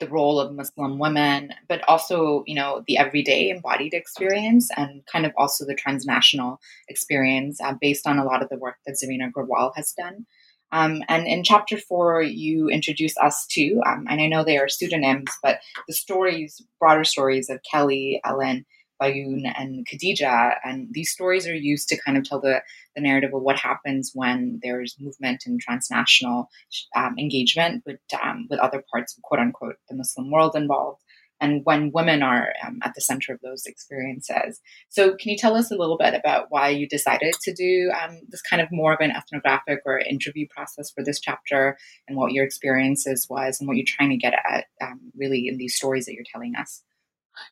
the 0.00 0.08
role 0.08 0.40
of 0.40 0.54
Muslim 0.54 0.98
women, 0.98 1.50
but 1.68 1.86
also, 1.88 2.42
you 2.46 2.54
know, 2.54 2.82
the 2.86 2.96
everyday 2.98 3.48
embodied 3.48 3.94
experience 3.94 4.68
and 4.76 5.02
kind 5.06 5.24
of 5.24 5.32
also 5.38 5.64
the 5.64 5.74
transnational 5.74 6.60
experience 6.88 7.60
uh, 7.60 7.74
based 7.80 8.06
on 8.06 8.18
a 8.18 8.24
lot 8.24 8.42
of 8.42 8.48
the 8.48 8.58
work 8.58 8.76
that 8.86 8.96
Zareena 8.96 9.30
Grewal 9.30 9.72
has 9.76 9.92
done. 9.92 10.26
Um, 10.72 11.02
and 11.08 11.26
in 11.28 11.44
chapter 11.44 11.76
four, 11.76 12.22
you 12.22 12.68
introduce 12.68 13.16
us 13.18 13.46
to, 13.50 13.80
um, 13.86 14.06
and 14.08 14.20
I 14.20 14.26
know 14.26 14.42
they 14.42 14.58
are 14.58 14.68
pseudonyms, 14.68 15.30
but 15.40 15.60
the 15.86 15.94
stories, 15.94 16.60
broader 16.80 17.04
stories 17.04 17.48
of 17.48 17.60
Kelly, 17.70 18.20
Ellen, 18.24 18.66
Bayoun 19.00 19.42
and 19.56 19.86
Khadija. 19.86 20.56
And 20.64 20.88
these 20.90 21.10
stories 21.10 21.46
are 21.46 21.54
used 21.54 21.88
to 21.90 22.00
kind 22.04 22.18
of 22.18 22.24
tell 22.24 22.40
the, 22.40 22.62
the 22.94 23.02
narrative 23.02 23.32
of 23.34 23.42
what 23.42 23.58
happens 23.58 24.12
when 24.14 24.60
there's 24.62 24.96
movement 24.98 25.44
and 25.46 25.60
transnational 25.60 26.48
um, 26.96 27.14
engagement 27.18 27.82
with, 27.86 28.00
um, 28.22 28.46
with 28.50 28.60
other 28.60 28.84
parts 28.92 29.16
of 29.16 29.22
quote 29.22 29.40
unquote 29.40 29.76
the 29.88 29.96
Muslim 29.96 30.30
world 30.30 30.54
involved. 30.54 31.02
And 31.40 31.62
when 31.64 31.90
women 31.92 32.22
are 32.22 32.54
um, 32.64 32.78
at 32.84 32.94
the 32.94 33.00
center 33.00 33.34
of 33.34 33.40
those 33.42 33.66
experiences. 33.66 34.60
So, 34.88 35.16
can 35.16 35.30
you 35.30 35.36
tell 35.36 35.56
us 35.56 35.70
a 35.70 35.76
little 35.76 35.98
bit 35.98 36.14
about 36.14 36.46
why 36.48 36.68
you 36.68 36.88
decided 36.88 37.34
to 37.42 37.52
do 37.52 37.90
um, 38.00 38.20
this 38.28 38.40
kind 38.40 38.62
of 38.62 38.68
more 38.70 38.94
of 38.94 39.00
an 39.00 39.10
ethnographic 39.10 39.80
or 39.84 39.98
interview 39.98 40.46
process 40.48 40.90
for 40.90 41.02
this 41.02 41.20
chapter 41.20 41.76
and 42.06 42.16
what 42.16 42.32
your 42.32 42.44
experiences 42.44 43.26
was 43.28 43.58
and 43.60 43.66
what 43.66 43.76
you're 43.76 43.84
trying 43.86 44.10
to 44.10 44.16
get 44.16 44.32
at 44.32 44.66
um, 44.80 45.00
really 45.16 45.48
in 45.48 45.58
these 45.58 45.74
stories 45.74 46.06
that 46.06 46.14
you're 46.14 46.24
telling 46.32 46.54
us? 46.54 46.82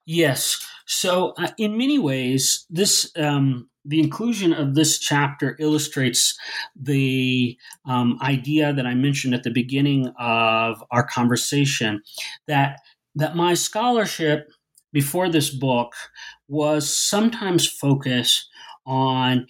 Yes. 0.07 0.65
So, 0.87 1.33
uh, 1.39 1.49
in 1.59 1.77
many 1.77 1.99
ways, 1.99 2.67
this 2.71 3.11
um, 3.17 3.69
the 3.85 4.01
inclusion 4.01 4.53
of 4.53 4.75
this 4.75 4.99
chapter 4.99 5.57
illustrates 5.59 6.39
the 6.77 7.57
um, 7.87 8.19
idea 8.23 8.73
that 8.73 8.87
I 8.87 8.95
mentioned 8.95 9.35
at 9.35 9.43
the 9.43 9.51
beginning 9.51 10.13
of 10.19 10.83
our 10.91 11.07
conversation 11.07 12.03
that 12.47 12.79
that 13.15 13.37
my 13.37 13.55
scholarship 13.55 14.49
before 14.93 15.29
this 15.29 15.51
book 15.51 15.95
was 16.49 16.97
sometimes 16.97 17.67
focused 17.67 18.49
on 18.87 19.47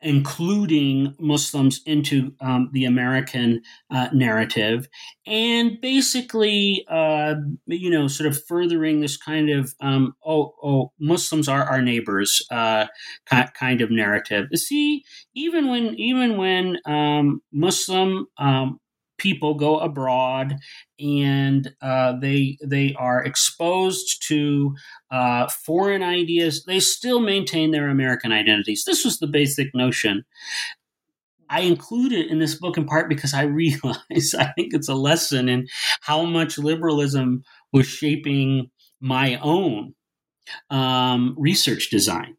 including 0.00 1.14
Muslims 1.18 1.80
into 1.86 2.32
um, 2.40 2.70
the 2.72 2.84
American 2.84 3.62
uh, 3.90 4.08
narrative, 4.12 4.88
and 5.26 5.80
basically, 5.80 6.84
uh, 6.88 7.34
you 7.66 7.90
know, 7.90 8.08
sort 8.08 8.28
of 8.28 8.42
furthering 8.46 9.00
this 9.00 9.16
kind 9.16 9.50
of 9.50 9.74
um, 9.80 10.14
oh, 10.24 10.54
oh, 10.62 10.92
Muslims 11.00 11.48
are 11.48 11.64
our 11.64 11.82
neighbors 11.82 12.46
uh, 12.50 12.86
kind 13.26 13.80
of 13.80 13.90
narrative. 13.90 14.46
See, 14.54 15.04
even 15.34 15.68
when 15.68 15.94
even 15.96 16.36
when 16.36 16.78
um, 16.86 17.42
Muslim 17.52 18.26
um, 18.38 18.80
people 19.18 19.54
go 19.54 19.78
abroad 19.78 20.56
and 20.98 21.72
uh, 21.82 22.14
they 22.18 22.56
they 22.64 22.94
are 22.98 23.22
exposed 23.22 24.26
to 24.28 24.74
uh, 25.10 25.48
foreign 25.48 26.02
ideas. 26.02 26.64
They 26.64 26.80
still 26.80 27.20
maintain 27.20 27.70
their 27.70 27.88
American 27.88 28.32
identities. 28.32 28.84
This 28.84 29.04
was 29.04 29.18
the 29.18 29.26
basic 29.26 29.74
notion. 29.74 30.24
I 31.50 31.60
include 31.60 32.12
it 32.12 32.30
in 32.30 32.38
this 32.38 32.54
book 32.54 32.76
in 32.76 32.84
part 32.84 33.08
because 33.08 33.34
I 33.34 33.42
realize 33.44 34.34
I 34.38 34.52
think 34.56 34.74
it's 34.74 34.88
a 34.88 34.94
lesson 34.94 35.48
in 35.48 35.68
how 36.00 36.24
much 36.24 36.58
liberalism 36.58 37.42
was 37.72 37.86
shaping 37.86 38.70
my 39.00 39.38
own 39.42 39.94
um, 40.70 41.34
research 41.38 41.90
design 41.90 42.36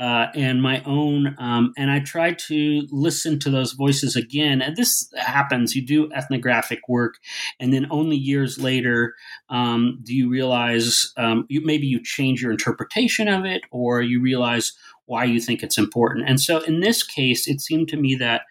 uh, 0.00 0.28
and 0.34 0.62
my 0.62 0.82
own. 0.84 1.36
Um, 1.38 1.74
and 1.76 1.90
I 1.90 2.00
try 2.00 2.32
to 2.32 2.86
listen 2.90 3.38
to 3.40 3.50
those 3.50 3.72
voices 3.72 4.16
again. 4.16 4.62
And 4.62 4.74
this 4.76 5.12
happens. 5.16 5.76
You 5.76 5.86
do 5.86 6.10
ethnographic 6.12 6.88
work, 6.88 7.16
and 7.60 7.72
then 7.72 7.86
only 7.90 8.16
years 8.16 8.58
later 8.58 9.14
um, 9.50 10.00
do 10.02 10.14
you 10.14 10.30
realize 10.30 11.12
um, 11.18 11.44
you, 11.48 11.60
maybe 11.64 11.86
you 11.86 12.02
change 12.02 12.42
your 12.42 12.50
interpretation 12.50 13.28
of 13.28 13.44
it, 13.44 13.62
or 13.70 14.00
you 14.00 14.22
realize 14.22 14.72
why 15.04 15.24
you 15.24 15.38
think 15.38 15.62
it's 15.62 15.78
important. 15.78 16.28
And 16.28 16.40
so 16.40 16.60
in 16.60 16.80
this 16.80 17.02
case, 17.02 17.46
it 17.46 17.60
seemed 17.60 17.88
to 17.88 17.96
me 17.96 18.14
that 18.14 18.42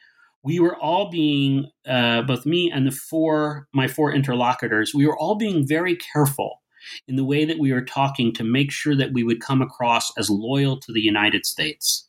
we 0.43 0.59
were 0.59 0.77
all 0.77 1.09
being 1.09 1.69
uh, 1.87 2.21
both 2.21 2.45
me 2.45 2.71
and 2.71 2.85
the 2.85 2.91
four 2.91 3.67
my 3.73 3.87
four 3.87 4.13
interlocutors 4.13 4.93
we 4.93 5.05
were 5.05 5.17
all 5.17 5.35
being 5.35 5.67
very 5.67 5.97
careful 5.97 6.61
in 7.07 7.15
the 7.15 7.25
way 7.25 7.45
that 7.45 7.59
we 7.59 7.71
were 7.71 7.83
talking 7.83 8.33
to 8.33 8.43
make 8.43 8.71
sure 8.71 8.95
that 8.95 9.13
we 9.13 9.23
would 9.23 9.41
come 9.41 9.61
across 9.61 10.11
as 10.17 10.29
loyal 10.29 10.79
to 10.79 10.91
the 10.91 11.01
United 11.01 11.45
States. 11.45 12.07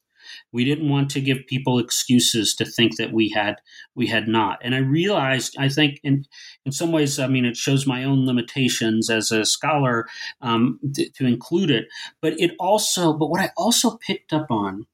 We 0.53 0.65
didn't 0.65 0.89
want 0.89 1.11
to 1.11 1.21
give 1.21 1.47
people 1.47 1.79
excuses 1.79 2.55
to 2.57 2.65
think 2.65 2.97
that 2.97 3.13
we 3.13 3.31
had 3.31 3.57
we 3.95 4.07
had 4.07 4.29
not. 4.29 4.59
And 4.63 4.75
I 4.75 4.79
realized, 4.79 5.57
I 5.59 5.69
think, 5.69 6.01
in 6.03 6.25
in 6.65 6.73
some 6.73 6.93
ways, 6.93 7.19
I 7.19 7.27
mean, 7.27 7.45
it 7.45 7.57
shows 7.57 7.87
my 7.87 8.05
own 8.05 8.27
limitations 8.27 9.11
as 9.11 9.33
a 9.33 9.45
scholar 9.45 10.07
um, 10.41 10.79
to, 10.95 11.11
to 11.11 11.27
include 11.27 11.71
it. 11.71 11.87
But 12.21 12.35
it 12.39 12.53
also, 12.59 13.13
but 13.13 13.29
what 13.29 13.41
I 13.41 13.51
also 13.57 13.97
picked 13.97 14.33
up 14.33 14.47
on 14.51 14.87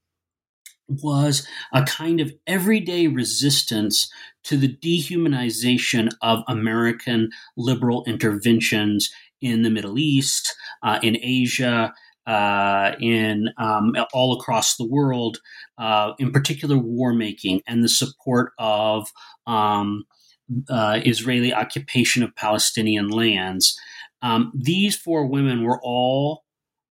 was 0.89 1.47
a 1.73 1.83
kind 1.83 2.21
of 2.21 2.33
everyday 2.47 3.09
resistance 3.09 4.11
to 4.45 4.57
the 4.57 4.69
dehumanization 4.77 6.11
of 6.23 6.45
American 6.47 7.31
liberal 7.57 8.05
interventions 8.07 9.11
in 9.41 9.63
the 9.63 9.71
Middle 9.71 9.99
East, 9.99 10.55
uh, 10.83 10.99
in 11.03 11.17
Asia, 11.21 11.93
uh, 12.27 12.93
in 13.01 13.51
um, 13.57 13.95
all 14.13 14.39
across 14.39 14.77
the 14.77 14.87
world, 14.87 15.39
uh, 15.79 16.13
in 16.19 16.33
particular 16.33 16.77
war 16.77 17.13
making 17.13 17.63
and 17.67 17.85
the 17.85 17.89
support 17.89 18.53
of 18.59 19.09
um, 19.47 20.05
uh, 20.69 21.01
Israeli 21.05 21.53
occupation 21.53 22.23
of 22.23 22.35
Palestinian 22.35 23.09
lands. 23.09 23.79
Um, 24.23 24.53
these 24.55 24.97
four 24.97 25.27
women 25.27 25.63
were 25.63 25.81
all 25.83 26.45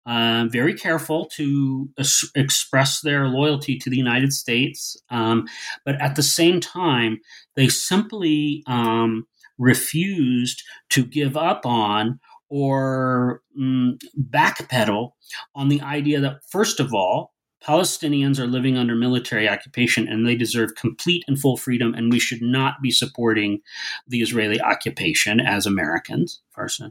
uh, 0.05 0.47
very 0.49 0.73
careful 0.73 1.27
to 1.27 1.89
es- 1.97 2.29
express 2.35 3.01
their 3.01 3.27
loyalty 3.27 3.77
to 3.77 3.89
the 3.89 3.97
United 3.97 4.33
States, 4.33 4.97
um, 5.09 5.47
but 5.85 6.01
at 6.01 6.15
the 6.15 6.23
same 6.23 6.59
time, 6.59 7.19
they 7.55 7.67
simply 7.67 8.63
um, 8.65 9.27
refused 9.59 10.63
to 10.89 11.05
give 11.05 11.37
up 11.37 11.65
on 11.65 12.19
or 12.51 13.41
mm, 13.57 13.97
backpedal 14.29 15.13
on 15.55 15.69
the 15.69 15.81
idea 15.81 16.19
that, 16.19 16.41
first 16.49 16.81
of 16.81 16.93
all, 16.93 17.33
Palestinians 17.65 18.39
are 18.39 18.47
living 18.47 18.77
under 18.77 18.93
military 18.93 19.47
occupation 19.47 20.07
and 20.07 20.27
they 20.27 20.35
deserve 20.35 20.75
complete 20.75 21.23
and 21.27 21.39
full 21.39 21.55
freedom, 21.55 21.93
and 21.93 22.11
we 22.11 22.19
should 22.19 22.41
not 22.41 22.81
be 22.81 22.91
supporting 22.91 23.61
the 24.07 24.21
Israeli 24.21 24.59
occupation 24.59 25.39
as 25.39 25.65
Americans. 25.65 26.41
First, 26.51 26.81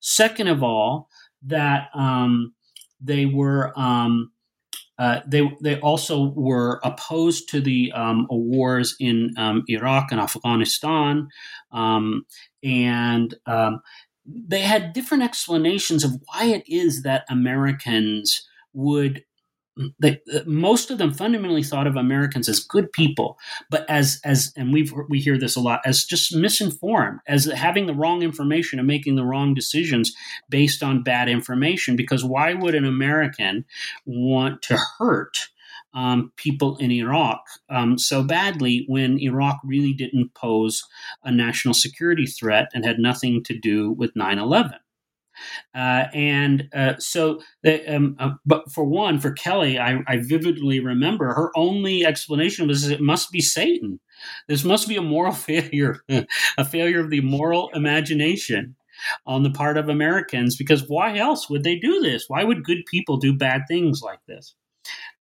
second 0.00 0.48
of 0.48 0.62
all, 0.62 1.08
that 1.42 1.88
um, 1.94 2.54
they 3.00 3.26
were 3.26 3.78
um, 3.78 4.32
uh, 4.98 5.20
they 5.26 5.50
they 5.62 5.80
also 5.80 6.32
were 6.36 6.78
opposed 6.84 7.48
to 7.48 7.60
the 7.60 7.90
um, 7.92 8.26
wars 8.30 8.94
in 9.00 9.32
um, 9.36 9.64
Iraq 9.66 10.12
and 10.12 10.20
Afghanistan, 10.20 11.28
um, 11.72 12.24
and 12.62 13.34
um, 13.46 13.80
they 14.48 14.60
had 14.60 14.92
different 14.92 15.22
explanations 15.22 16.04
of 16.04 16.20
why 16.26 16.46
it 16.46 16.64
is 16.66 17.02
that 17.02 17.24
Americans 17.28 18.46
would 18.72 19.24
they, 19.98 20.20
most 20.46 20.90
of 20.90 20.98
them 20.98 21.12
fundamentally 21.12 21.62
thought 21.62 21.86
of 21.86 21.96
Americans 21.96 22.48
as 22.48 22.60
good 22.60 22.92
people, 22.92 23.38
but 23.70 23.88
as 23.88 24.20
as 24.24 24.52
and 24.56 24.72
we 24.72 24.90
we 25.08 25.20
hear 25.20 25.38
this 25.38 25.56
a 25.56 25.60
lot 25.60 25.80
as 25.84 26.04
just 26.04 26.34
misinformed, 26.34 27.20
as 27.26 27.46
having 27.46 27.86
the 27.86 27.94
wrong 27.94 28.22
information 28.22 28.78
and 28.78 28.88
making 28.88 29.16
the 29.16 29.24
wrong 29.24 29.54
decisions 29.54 30.12
based 30.48 30.82
on 30.82 31.02
bad 31.02 31.28
information. 31.28 31.96
Because 31.96 32.24
why 32.24 32.52
would 32.52 32.74
an 32.74 32.84
American 32.84 33.64
want 34.04 34.60
to 34.62 34.78
hurt 34.98 35.48
um, 35.94 36.32
people 36.36 36.76
in 36.76 36.90
Iraq 36.90 37.42
um, 37.68 37.98
so 37.98 38.22
badly 38.22 38.84
when 38.88 39.18
Iraq 39.18 39.58
really 39.64 39.92
didn't 39.92 40.34
pose 40.34 40.84
a 41.24 41.32
national 41.32 41.74
security 41.74 42.26
threat 42.26 42.70
and 42.74 42.84
had 42.84 42.98
nothing 42.98 43.42
to 43.44 43.58
do 43.58 43.92
with 43.92 44.14
9 44.14 44.38
11? 44.38 44.72
Uh, 45.74 46.04
and 46.12 46.68
uh, 46.74 46.94
so, 46.98 47.40
the, 47.62 47.86
um, 47.94 48.16
uh, 48.18 48.30
but 48.44 48.70
for 48.70 48.84
one, 48.84 49.18
for 49.18 49.32
Kelly, 49.32 49.78
I, 49.78 50.00
I, 50.06 50.18
vividly 50.18 50.80
remember 50.80 51.32
her 51.32 51.50
only 51.56 52.04
explanation 52.04 52.68
was 52.68 52.88
it 52.88 53.00
must 53.00 53.30
be 53.30 53.40
Satan. 53.40 54.00
This 54.48 54.64
must 54.64 54.88
be 54.88 54.96
a 54.96 55.02
moral 55.02 55.32
failure, 55.48 56.00
a 56.58 56.64
failure 56.64 57.00
of 57.00 57.10
the 57.10 57.20
moral 57.22 57.70
imagination 57.74 58.76
on 59.26 59.42
the 59.42 59.50
part 59.50 59.78
of 59.78 59.88
Americans. 59.88 60.56
Because 60.56 60.88
why 60.88 61.16
else 61.16 61.48
would 61.48 61.64
they 61.64 61.76
do 61.76 62.00
this? 62.00 62.24
Why 62.28 62.44
would 62.44 62.64
good 62.64 62.84
people 62.86 63.16
do 63.16 63.32
bad 63.32 63.62
things 63.68 64.02
like 64.02 64.20
this? 64.26 64.54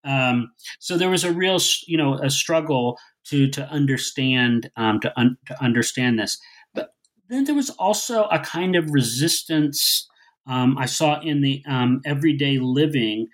Um, 0.04 0.52
so 0.80 0.98
there 0.98 1.10
was 1.10 1.24
a 1.24 1.32
real, 1.32 1.60
you 1.88 1.98
know, 1.98 2.16
a 2.16 2.30
struggle 2.30 2.98
to 3.26 3.50
to 3.50 3.68
understand 3.70 4.72
um, 4.76 5.00
to 5.02 5.20
un- 5.20 5.38
to 5.48 5.64
understand 5.64 6.20
this. 6.20 6.38
But 6.74 6.94
then 7.28 7.46
there 7.46 7.56
was 7.56 7.70
also 7.72 8.24
a 8.26 8.40
kind 8.40 8.76
of 8.76 8.92
resistance 8.92 10.08
um, 10.50 10.78
I 10.80 10.88
saw 10.88 11.22
in 11.22 11.42
the 11.42 11.64
um, 11.68 12.02
everyday 12.06 12.58
living, 12.58 13.28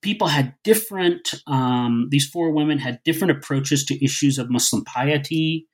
people 0.00 0.28
had 0.28 0.54
different, 0.64 1.34
um, 1.46 2.08
these 2.10 2.26
four 2.26 2.50
women 2.50 2.78
had 2.78 3.02
different 3.04 3.32
approaches 3.32 3.84
to 3.84 4.02
issues 4.02 4.38
of 4.38 4.50
Muslim 4.50 4.82
piety, 4.84 5.66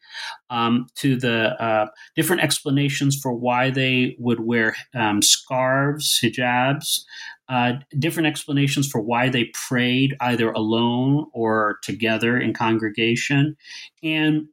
um, 0.50 0.86
to 0.96 1.16
the 1.16 1.60
uh, 1.62 1.86
different 2.16 2.42
explanations 2.42 3.18
for 3.20 3.32
why 3.32 3.70
they 3.70 4.16
would 4.18 4.40
wear 4.40 4.74
um, 4.94 5.22
scarves, 5.22 6.20
hijabs, 6.22 7.04
uh, 7.48 7.74
different 7.98 8.26
explanations 8.26 8.88
for 8.88 9.00
why 9.00 9.28
they 9.28 9.50
prayed 9.68 10.16
either 10.20 10.50
alone 10.52 11.26
or 11.32 11.78
together 11.82 12.38
in 12.38 12.54
congregation. 12.54 13.56
And 14.02 14.48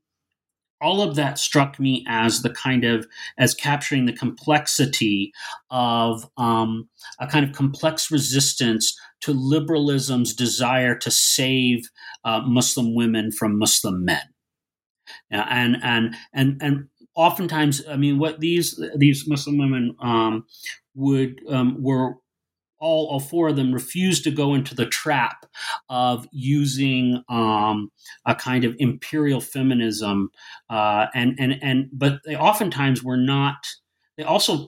all 0.82 1.02
of 1.02 1.16
that 1.16 1.38
struck 1.38 1.80
me 1.80 2.04
as 2.08 2.42
the 2.42 2.50
kind 2.50 2.84
of 2.84 3.06
as 3.38 3.54
capturing 3.54 4.08
the 4.08 4.14
complexity 4.14 5.32
of 5.70 6.28
um, 6.38 6.90
a 7.20 7.28
kind 7.28 7.48
of 7.48 7.56
complex 7.56 8.12
resistance 8.12 8.98
to 9.22 9.32
liberalism's 9.32 10.34
desire 10.34 10.96
to 10.96 11.12
save 11.12 11.90
uh, 12.26 12.42
Muslim 12.42 12.96
women 12.96 13.32
from 13.32 13.60
Muslim 13.60 14.04
men, 14.04 14.24
and 15.30 15.78
and 15.84 16.16
and 16.34 16.60
and 16.62 16.88
oftentimes, 17.16 17.84
I 17.88 17.98
mean, 17.98 18.18
what 18.18 18.40
these 18.40 18.82
these 18.98 19.28
Muslim 19.28 19.58
women 19.58 19.96
um, 20.02 20.46
would 20.96 21.42
um, 21.50 21.82
were 21.82 22.16
all, 22.82 23.20
four 23.20 23.50
of 23.50 23.56
them 23.56 23.74
refused 23.74 24.24
to 24.26 24.32
go 24.32 24.54
into 24.54 24.76
the 24.76 24.88
trap 24.88 25.46
of 25.90 26.28
using 26.32 27.24
um, 27.30 27.92
a 28.26 28.36
kind 28.36 28.66
of 28.66 28.76
imperial 28.80 29.40
feminism, 29.40 30.30
uh, 30.70 31.06
and 31.14 31.36
and 31.40 31.60
and 31.62 31.90
but 31.94 32.20
they 32.26 32.36
oftentimes 32.36 33.04
were 33.04 33.18
not 33.18 33.68
they 34.18 34.24
also 34.24 34.68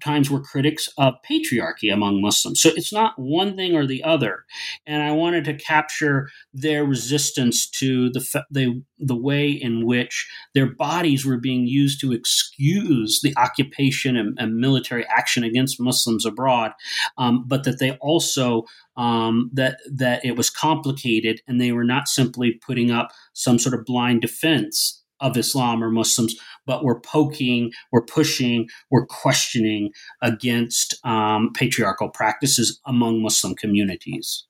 times 0.00 0.30
were 0.30 0.40
critics 0.40 0.88
of 0.98 1.14
patriarchy 1.28 1.92
among 1.92 2.20
Muslims. 2.20 2.60
So 2.60 2.70
it's 2.74 2.92
not 2.92 3.14
one 3.16 3.56
thing 3.56 3.76
or 3.76 3.86
the 3.86 4.02
other. 4.02 4.44
And 4.84 5.02
I 5.02 5.12
wanted 5.12 5.44
to 5.44 5.54
capture 5.54 6.28
their 6.52 6.84
resistance 6.84 7.68
to 7.70 8.10
the 8.10 8.44
the, 8.50 8.82
the 8.98 9.16
way 9.16 9.50
in 9.50 9.86
which 9.86 10.28
their 10.54 10.66
bodies 10.66 11.24
were 11.24 11.38
being 11.38 11.66
used 11.66 12.00
to 12.00 12.12
excuse 12.12 13.20
the 13.22 13.34
occupation 13.36 14.16
and, 14.16 14.36
and 14.38 14.56
military 14.56 15.06
action 15.06 15.44
against 15.44 15.80
Muslims 15.80 16.26
abroad, 16.26 16.72
um, 17.16 17.44
but 17.46 17.64
that 17.64 17.78
they 17.78 17.92
also 18.00 18.64
um, 18.96 19.50
that 19.54 19.78
that 19.90 20.24
it 20.24 20.36
was 20.36 20.50
complicated 20.50 21.40
and 21.46 21.60
they 21.60 21.72
were 21.72 21.84
not 21.84 22.08
simply 22.08 22.60
putting 22.66 22.90
up 22.90 23.12
some 23.34 23.58
sort 23.58 23.74
of 23.74 23.84
blind 23.84 24.20
defense 24.20 25.00
of 25.20 25.36
Islam 25.36 25.84
or 25.84 25.90
Muslims, 25.90 26.34
but 26.70 26.84
we're 26.84 27.00
poking, 27.00 27.72
we're 27.90 28.00
pushing, 28.00 28.68
we're 28.92 29.04
questioning 29.04 29.90
against 30.22 31.04
um, 31.04 31.50
patriarchal 31.52 32.08
practices 32.08 32.80
among 32.86 33.20
Muslim 33.20 33.56
communities. 33.56 34.44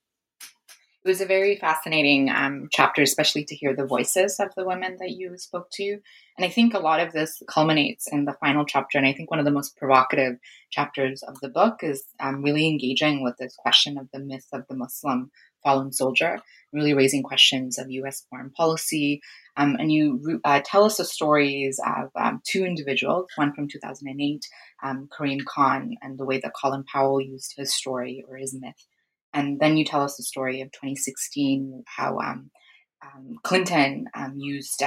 It 1.03 1.09
was 1.09 1.23
a 1.23 1.27
very 1.27 1.57
fascinating 1.57 2.29
um, 2.29 2.69
chapter, 2.71 3.01
especially 3.01 3.47
to 3.47 3.57
hear 3.57 3.75
the 3.75 3.87
voices 3.87 4.39
of 4.39 4.49
the 4.55 4.67
women 4.67 4.99
that 5.01 5.13
you 5.13 5.39
spoke 5.39 5.71
to. 5.71 5.93
And 6.37 6.45
I 6.45 6.51
think 6.51 6.75
a 6.75 6.79
lot 6.79 7.01
of 7.01 7.15
this 7.15 7.43
culminates 7.49 8.07
in 8.13 8.27
the 8.27 8.37
final 8.39 8.67
chapter. 8.67 8.99
And 8.99 9.07
I 9.07 9.15
think 9.15 9.31
one 9.31 9.39
of 9.39 9.47
the 9.47 9.51
most 9.51 9.79
provocative 9.79 10.35
chapters 10.69 11.23
of 11.23 11.41
the 11.41 11.49
book 11.49 11.77
is 11.81 12.05
um, 12.21 12.43
really 12.43 12.69
engaging 12.69 13.25
with 13.25 13.39
this 13.39 13.57
question 13.57 13.97
of 13.97 14.09
the 14.13 14.21
myth 14.21 14.49
of 14.53 14.65
the 14.69 14.77
Muslim 14.77 15.31
fallen 15.63 15.93
soldier, 15.93 16.41
really 16.73 16.95
raising 16.95 17.23
questions 17.23 17.79
of 17.79 17.91
US 17.91 18.25
foreign 18.31 18.51
policy, 18.51 19.21
um, 19.57 19.77
and 19.79 19.93
you 19.93 20.41
uh, 20.45 20.61
tell 20.65 20.85
us 20.85 20.97
the 20.97 21.05
stories 21.05 21.81
of 21.85 22.11
um, 22.15 22.41
two 22.47 22.65
individuals, 22.65 23.27
one 23.37 23.53
from 23.53 23.69
2008, 23.69 24.47
um, 24.83 25.09
Kareem 25.13 25.45
Khan, 25.45 25.97
and 26.03 26.19
the 26.19 26.25
way 26.25 26.39
that 26.41 26.53
Colin 26.61 26.85
Powell 26.85 27.21
used 27.21 27.55
his 27.57 27.75
story 27.75 28.25
or 28.29 28.37
his 28.37 28.57
myth. 28.59 28.87
And 29.35 29.61
then 29.61 29.77
you 29.77 29.85
tell 29.85 30.03
us 30.03 30.17
the 30.17 30.23
story 30.23 30.61
of 30.61 30.73
2016, 30.73 31.85
how 31.87 32.19
um, 32.19 32.51
um, 33.03 33.39
Clinton 33.43 34.07
um, 34.15 34.35
used 34.39 34.83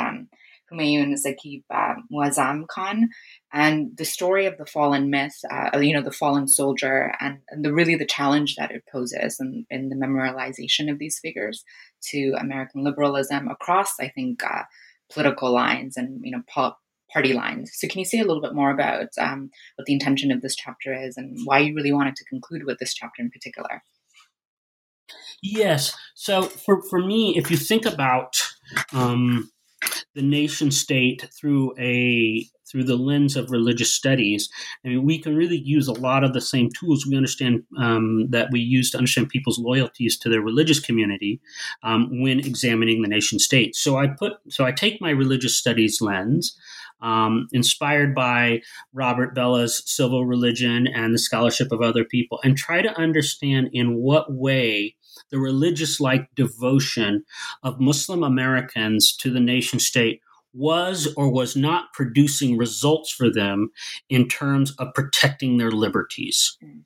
Humayun 0.71 1.15
Saqib 1.15 1.63
uh, 1.69 1.95
Muazzam 2.11 2.67
Khan, 2.67 3.09
and 3.51 3.91
the 3.97 4.05
story 4.05 4.45
of 4.45 4.57
the 4.57 4.65
fallen 4.65 5.09
myth, 5.09 5.37
uh, 5.51 5.77
you 5.79 5.93
know, 5.93 6.01
the 6.01 6.11
fallen 6.11 6.47
soldier, 6.47 7.13
and, 7.19 7.39
and 7.49 7.63
the 7.63 7.73
really 7.73 7.95
the 7.95 8.05
challenge 8.05 8.55
that 8.55 8.71
it 8.71 8.83
poses 8.91 9.37
in, 9.39 9.65
in 9.69 9.89
the 9.89 9.95
memorialization 9.95 10.91
of 10.91 10.99
these 10.99 11.19
figures 11.19 11.63
to 12.11 12.33
American 12.39 12.83
liberalism 12.83 13.47
across, 13.47 13.93
I 13.99 14.09
think, 14.09 14.43
uh, 14.43 14.63
political 15.11 15.51
lines 15.51 15.97
and 15.97 16.21
you 16.23 16.31
know 16.31 16.43
party 17.13 17.33
lines. 17.33 17.71
So, 17.73 17.87
can 17.87 17.99
you 17.99 18.05
say 18.05 18.19
a 18.19 18.25
little 18.25 18.41
bit 18.41 18.55
more 18.55 18.71
about 18.71 19.09
um, 19.19 19.51
what 19.75 19.85
the 19.85 19.93
intention 19.93 20.31
of 20.31 20.41
this 20.41 20.55
chapter 20.55 20.93
is 20.93 21.17
and 21.17 21.37
why 21.45 21.59
you 21.59 21.75
really 21.75 21.93
wanted 21.93 22.15
to 22.17 22.25
conclude 22.25 22.63
with 22.65 22.79
this 22.79 22.93
chapter 22.93 23.21
in 23.21 23.29
particular? 23.29 23.83
Yes. 25.41 25.95
So, 26.15 26.43
for 26.43 26.81
for 26.89 26.99
me, 26.99 27.37
if 27.37 27.51
you 27.51 27.57
think 27.57 27.85
about 27.85 28.41
um, 28.91 29.51
the 30.15 30.21
nation 30.21 30.71
state 30.71 31.27
through 31.37 31.73
a 31.79 32.47
through 32.65 32.83
the 32.83 32.95
lens 32.95 33.35
of 33.35 33.51
religious 33.51 33.93
studies, 33.93 34.49
I 34.83 34.89
mean, 34.89 35.05
we 35.05 35.19
can 35.19 35.35
really 35.35 35.57
use 35.57 35.87
a 35.87 35.93
lot 35.93 36.23
of 36.23 36.33
the 36.33 36.41
same 36.41 36.69
tools 36.71 37.05
we 37.05 37.15
understand 37.15 37.63
um, 37.77 38.29
that 38.31 38.49
we 38.51 38.61
use 38.61 38.89
to 38.91 38.97
understand 38.97 39.29
people's 39.29 39.59
loyalties 39.59 40.17
to 40.19 40.29
their 40.29 40.41
religious 40.41 40.79
community 40.79 41.39
um, 41.83 42.09
when 42.21 42.39
examining 42.39 43.01
the 43.01 43.07
nation 43.07 43.37
state. 43.37 43.75
So 43.75 43.97
I 43.97 44.07
put 44.07 44.33
so 44.49 44.65
I 44.65 44.71
take 44.71 45.01
my 45.01 45.11
religious 45.11 45.55
studies 45.55 46.01
lens. 46.01 46.57
Um, 47.03 47.47
inspired 47.51 48.15
by 48.15 48.61
Robert 48.93 49.35
Bellah's 49.35 49.83
civil 49.85 50.25
religion 50.25 50.87
and 50.87 51.13
the 51.13 51.19
scholarship 51.19 51.71
of 51.71 51.81
other 51.81 52.05
people, 52.05 52.39
and 52.43 52.55
try 52.55 52.81
to 52.81 52.97
understand 52.97 53.69
in 53.73 53.95
what 53.95 54.31
way 54.31 54.95
the 55.29 55.37
religious 55.39 55.99
like 55.99 56.29
devotion 56.35 57.25
of 57.61 57.79
Muslim 57.79 58.23
Americans 58.23 59.15
to 59.17 59.29
the 59.29 59.41
nation 59.41 59.79
state 59.79 60.21
was 60.53 61.11
or 61.17 61.31
was 61.31 61.55
not 61.55 61.91
producing 61.93 62.57
results 62.57 63.11
for 63.11 63.31
them 63.31 63.71
in 64.09 64.27
terms 64.27 64.73
of 64.77 64.93
protecting 64.93 65.57
their 65.57 65.71
liberties. 65.71 66.57
Mm. 66.63 66.83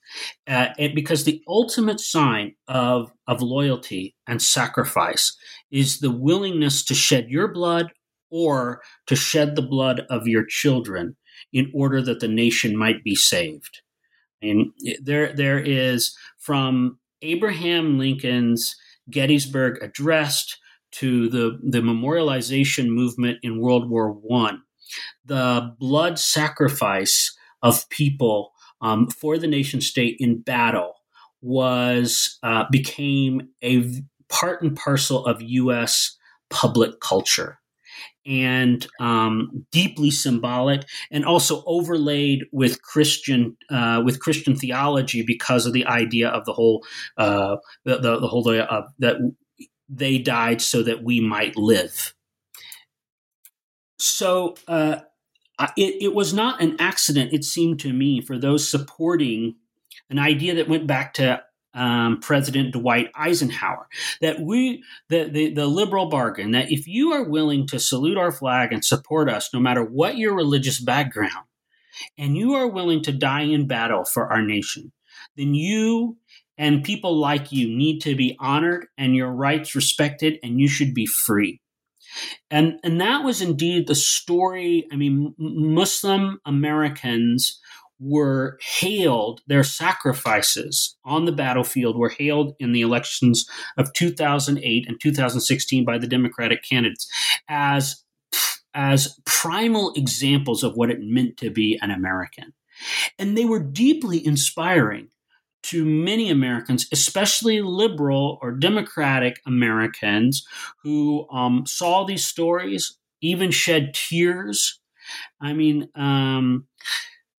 Uh, 0.47 0.89
because 0.95 1.26
the 1.26 1.41
ultimate 1.47 1.99
sign 1.99 2.55
of, 2.68 3.11
of 3.28 3.41
loyalty 3.41 4.15
and 4.26 4.41
sacrifice 4.41 5.36
is 5.70 5.99
the 5.99 6.11
willingness 6.11 6.84
to 6.86 6.95
shed 6.95 7.30
your 7.30 7.49
blood 7.49 7.91
or 8.30 8.82
to 9.08 9.16
shed 9.16 9.56
the 9.56 9.62
blood 9.62 10.06
of 10.10 10.28
your 10.28 10.46
children 10.46 11.16
in 11.54 11.72
order 11.74 12.02
that 12.02 12.20
the 12.20 12.28
nation 12.28 12.76
might 12.76 13.04
be 13.04 13.16
saved. 13.16 13.82
And 14.42 14.72
there, 15.02 15.34
there 15.34 15.60
is 15.60 16.16
from 16.38 17.00
Abraham 17.22 17.98
Lincoln's 17.98 18.76
Gettysburg 19.10 19.82
Address 19.82 20.58
to 20.92 21.30
the, 21.30 21.60
the 21.64 21.82
memorialization 21.82 22.88
movement 22.88 23.40
in 23.44 23.60
World 23.60 23.90
War 23.90 24.12
One, 24.12 24.64
the 25.26 25.76
blood 25.80 26.18
sacrifice 26.20 27.36
of 27.62 27.90
people 27.90 28.52
um, 28.82 29.08
for 29.08 29.38
the 29.38 29.48
nation 29.48 29.82
state 29.82 30.18
in 30.20 30.42
battle 30.42 30.94
was 31.42 32.38
uh, 32.44 32.66
became 32.72 33.50
a 33.64 33.86
part 34.30 34.62
and 34.62 34.76
parcel 34.76 35.26
of 35.26 35.42
U.S. 35.42 36.18
public 36.50 37.00
culture 37.00 37.60
and 38.28 38.86
um, 39.00 39.66
deeply 39.72 40.12
symbolic, 40.12 40.84
and 41.12 41.26
also 41.26 41.64
overlaid 41.66 42.46
with 42.52 42.82
Christian 42.82 43.58
uh, 43.70 44.02
with 44.04 44.20
Christian 44.20 44.56
theology 44.56 45.24
because 45.26 45.66
of 45.66 45.74
the 45.74 45.86
idea 45.86 46.30
of 46.30 46.46
the 46.46 46.54
whole 46.54 46.86
uh, 47.18 47.58
the, 47.86 47.98
the, 47.98 48.20
the, 48.20 48.28
whole 48.28 48.48
uh, 48.50 48.84
that 49.00 49.18
they 49.90 50.18
died 50.18 50.62
so 50.62 50.84
that 50.84 51.04
we 51.04 51.20
might 51.20 51.56
live. 51.56 52.14
So 54.00 54.56
uh, 54.68 54.98
it, 55.76 55.96
it 56.02 56.14
was 56.14 56.34
not 56.34 56.62
an 56.62 56.76
accident, 56.80 57.34
it 57.34 57.44
seemed 57.44 57.80
to 57.80 57.94
me, 57.94 58.22
for 58.22 58.38
those 58.38 58.70
supporting 58.70 59.56
an 60.10 60.20
idea 60.20 60.56
that 60.56 60.70
went 60.70 60.88
back 60.88 61.14
to 61.16 61.42
um, 61.78 62.20
President 62.20 62.74
Dwight 62.74 63.10
Eisenhower 63.16 63.88
that 64.22 64.42
we 64.42 64.84
the, 65.10 65.30
the 65.30 65.54
the 65.54 65.68
liberal 65.68 66.10
bargain 66.10 66.52
that 66.52 66.72
if 66.72 66.88
you 66.88 67.14
are 67.14 67.24
willing 67.24 67.68
to 67.68 67.80
salute 67.80 68.18
our 68.18 68.32
flag 68.32 68.74
and 68.74 68.84
support 68.84 69.30
us 69.30 69.54
no 69.54 69.60
matter 69.60 69.84
what 69.84 70.18
your 70.18 70.36
religious 70.36 70.80
background 70.80 71.46
and 72.18 72.36
you 72.36 72.54
are 72.56 72.68
willing 72.68 73.02
to 73.04 73.12
die 73.12 73.44
in 73.44 73.68
battle 73.68 74.04
for 74.04 74.32
our 74.32 74.42
nation 74.42 74.92
then 75.36 75.54
you 75.54 76.18
and 76.58 76.84
people 76.84 77.16
like 77.16 77.52
you 77.52 77.68
need 77.68 78.00
to 78.00 78.16
be 78.16 78.36
honored 78.40 78.88
and 78.98 79.16
your 79.16 79.32
rights 79.32 79.76
respected 79.76 80.40
and 80.42 80.60
you 80.60 80.68
should 80.68 80.94
be 80.94 81.06
free. 81.06 81.62
And 82.50 82.80
and 82.84 83.00
that 83.00 83.24
was 83.24 83.42
indeed 83.42 83.86
the 83.86 83.94
story 83.94 84.88
i 84.92 84.96
mean 84.96 85.36
muslim 85.38 86.40
americans 86.46 87.60
were 88.00 88.58
hailed, 88.62 89.41
their 89.48 89.64
sacrifices 89.64 90.98
on 91.04 91.26
the 91.26 91.32
battlefield 91.32 91.98
were 91.98 92.10
hailed 92.10 92.56
in 92.60 92.72
the 92.72 92.82
elections 92.82 93.48
of 93.78 93.93
2008 93.93 94.86
and 94.88 95.00
2016 95.02 95.86
by 95.86 95.98
the 95.98 96.08
Democratic 96.08 96.64
candidates 96.64 97.08
as, 97.50 98.04
as 98.74 99.20
primal 99.26 99.93
examples 99.95 100.64
of 100.64 100.76
what 100.76 100.91
it 100.91 101.00
meant 101.02 101.38
to 101.38 101.50
be 101.50 101.80
an 101.82 101.91
American. 101.91 102.54
And 103.18 103.38
they 103.38 103.45
were 103.45 103.64
deeply 103.64 104.24
inspiring 104.24 105.10
to 105.64 105.84
many 105.84 106.30
Americans, 106.30 106.88
especially 106.93 107.62
liberal 107.62 108.38
or 108.41 108.52
democratic 108.52 109.41
Americans 109.45 110.45
who 110.84 111.28
um, 111.32 111.66
saw 111.66 112.04
these 112.04 112.26
stories, 112.26 112.98
even 113.22 113.52
shed 113.52 113.93
tears. 113.93 114.80
I 115.41 115.54
mean, 115.54 115.89
um, 115.95 116.68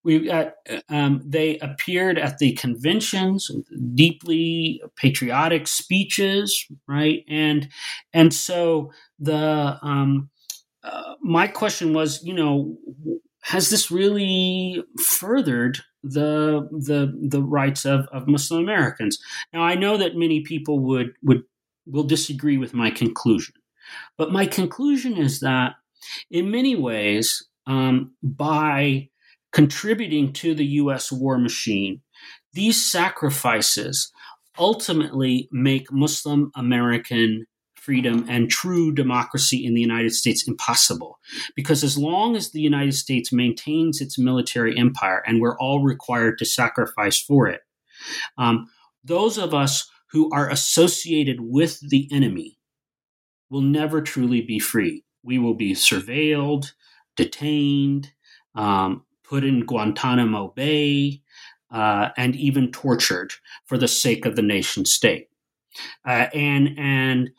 We've 0.09 0.25
got 0.25 0.55
um, 0.89 1.21
they 1.23 1.59
appeared 1.59 2.19
at 2.19 2.39
the 2.39 2.55
conventions, 2.55 3.51
deeply 3.95 4.81
patriotic 4.97 5.67
speeches, 5.67 6.67
right? 6.87 7.27
And 7.29 7.69
and 8.15 8.33
so 8.33 8.91
the 9.19 9.79
um, 9.83 10.31
uh, 10.83 11.17
my 11.21 11.47
question 11.47 11.93
was, 11.93 12.25
you 12.25 12.33
know, 12.33 12.79
has 13.43 13.69
this 13.69 13.91
really 13.91 14.83
furthered 14.99 15.81
the 16.03 16.67
the 16.73 17.13
the 17.29 17.43
rights 17.43 17.85
of, 17.85 18.07
of 18.11 18.29
Muslim 18.29 18.63
Americans? 18.63 19.19
Now 19.53 19.61
I 19.61 19.75
know 19.75 19.99
that 19.99 20.17
many 20.17 20.41
people 20.41 20.79
would 20.79 21.13
would 21.23 21.43
will 21.85 22.05
disagree 22.05 22.57
with 22.57 22.73
my 22.73 22.91
conclusion, 22.91 23.57
but 24.17 24.33
my 24.33 24.47
conclusion 24.47 25.19
is 25.19 25.41
that 25.41 25.75
in 26.31 26.51
many 26.51 26.77
ways, 26.77 27.47
um, 27.67 28.13
by 28.23 29.11
contributing 29.53 30.33
to 30.35 30.55
the 30.55 30.67
U.S. 30.67 31.11
war 31.11 31.39
machine, 31.39 32.01
these 32.53 32.85
sacrifices 32.85 34.13
ultimately 34.59 35.49
make 35.53 35.93
Muslim 35.93 36.51
American 36.57 37.47
freedom 37.77 38.27
and 38.29 38.51
true 38.51 38.93
democracy 38.93 39.65
in 39.65 39.73
the 39.73 39.81
United 39.81 40.13
States 40.13 40.47
impossible. 40.47 41.19
Because 41.57 41.83
as 41.83 41.97
long 41.97 42.37
as 42.37 42.51
the 42.51 42.61
United 42.61 42.93
States 42.93 43.33
maintains 43.33 44.01
its 44.01 44.19
military 44.19 44.77
empire, 44.77 45.23
and 45.27 45.41
we're 45.41 45.57
all 45.59 45.83
required 45.83 46.37
to 46.39 46.45
sacrifice 46.45 47.19
for 47.19 47.47
it, 47.47 47.61
um, 48.37 48.67
those 49.03 49.39
of 49.39 49.55
us 49.55 49.89
who 50.11 50.31
are 50.33 50.51
associated 50.51 51.39
with 51.41 51.81
the 51.89 52.09
enemy 52.13 52.59
will 53.51 53.63
never 53.63 54.03
truly 54.03 54.43
be 54.43 54.59
free. 54.59 55.05
We 55.23 55.39
will 55.39 55.55
be 55.55 55.73
surveilled, 55.73 56.73
detained, 57.17 58.13
um, 58.55 59.05
put 59.29 59.45
in 59.45 59.67
Guantanamo 59.67 60.53
Bay, 60.57 61.21
uh, 61.71 62.09
and 62.17 62.35
even 62.37 62.73
tortured 62.73 63.33
for 63.67 63.77
the 63.77 63.89
sake 63.89 64.25
of 64.25 64.37
the 64.37 64.43
nation 64.43 64.85
state. 64.85 65.29
Uh, 66.07 66.27
and 66.35 66.71
and 66.79 67.31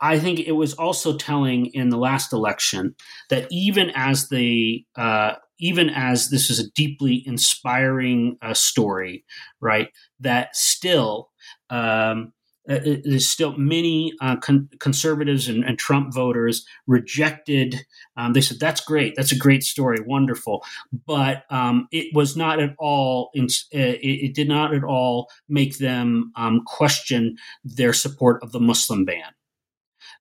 I 0.00 0.18
think 0.18 0.40
it 0.40 0.52
was 0.52 0.74
also 0.74 1.16
telling 1.16 1.66
in 1.66 1.90
the 1.90 1.96
last 1.96 2.32
election 2.32 2.94
that 3.30 3.46
even 3.50 3.90
as 3.94 4.28
the 4.28 4.84
uh, 4.96 5.34
even 5.58 5.88
as 5.90 6.28
this 6.28 6.50
is 6.50 6.58
a 6.58 6.70
deeply 6.72 7.22
inspiring 7.26 8.36
uh, 8.42 8.54
story, 8.54 9.24
right? 9.60 9.88
That 10.20 10.56
still 10.56 11.30
um, 11.70 12.32
there's 12.66 13.28
still 13.28 13.56
many 13.56 14.12
uh, 14.20 14.36
con- 14.36 14.68
conservatives 14.80 15.48
and, 15.48 15.64
and, 15.64 15.78
Trump 15.78 16.12
voters 16.12 16.66
rejected. 16.86 17.76
Um, 18.16 18.32
they 18.32 18.40
said 18.40 18.58
that's 18.58 18.80
great, 18.80 19.14
that's 19.16 19.32
a 19.32 19.38
great 19.38 19.62
story, 19.62 19.98
wonderful, 20.04 20.64
but 21.06 21.44
um, 21.50 21.86
it 21.92 22.14
was 22.14 22.36
not 22.36 22.60
at 22.60 22.74
all. 22.78 23.30
In, 23.34 23.44
uh, 23.44 23.78
it, 23.78 24.24
it, 24.24 24.34
did 24.34 24.48
not 24.48 24.74
at 24.74 24.84
all 24.84 25.28
make 25.48 25.78
them 25.78 26.32
um, 26.36 26.62
question 26.66 27.36
their 27.64 27.92
support 27.92 28.42
of 28.42 28.52
the 28.52 28.60
Muslim 28.60 29.04
ban. 29.04 29.32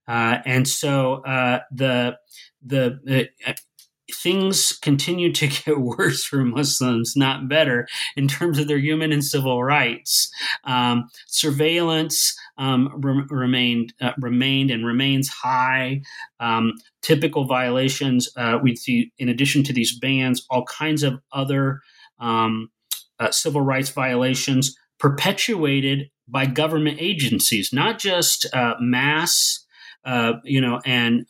Uh, 0.08 0.38
and 0.46 0.68
so 0.68 1.24
uh, 1.24 1.62
the 1.72 2.18
the 2.64 3.30
uh, 3.48 3.54
things 4.12 4.78
continue 4.82 5.32
to 5.34 5.48
get 5.66 5.80
worse 5.80 6.24
for 6.24 6.44
Muslims, 6.44 7.14
not 7.16 7.48
better, 7.48 7.88
in 8.16 8.28
terms 8.28 8.60
of 8.60 8.68
their 8.68 8.78
human 8.78 9.12
and 9.12 9.24
civil 9.24 9.64
rights. 9.64 10.30
Um, 10.64 11.10
surveillance 11.28 12.38
um, 12.58 12.92
re- 12.96 13.26
remained 13.30 13.94
uh, 14.02 14.14
remained 14.20 14.72
and 14.72 14.86
remains 14.86 15.30
high. 15.30 16.02
Um, 16.40 16.74
typical 17.02 17.46
violations 17.46 18.30
uh, 18.38 18.60
we 18.62 18.76
see, 18.76 19.12
in 19.18 19.30
addition 19.30 19.64
to 19.64 19.74
these 19.74 19.98
bans, 19.98 20.46
all 20.50 20.66
kinds 20.66 21.04
of 21.04 21.20
other 21.32 21.82
um, 22.20 22.70
uh, 23.20 23.32
civil 23.32 23.62
rights 23.62 23.90
violations 23.90 24.76
perpetuated 25.00 26.10
by 26.28 26.46
government 26.46 26.98
agencies, 27.00 27.72
not 27.72 28.00
just 28.00 28.46
uh, 28.54 28.76
mass. 28.80 29.62
Uh, 30.04 30.34
you 30.44 30.62
know, 30.62 30.80
and 30.86 31.26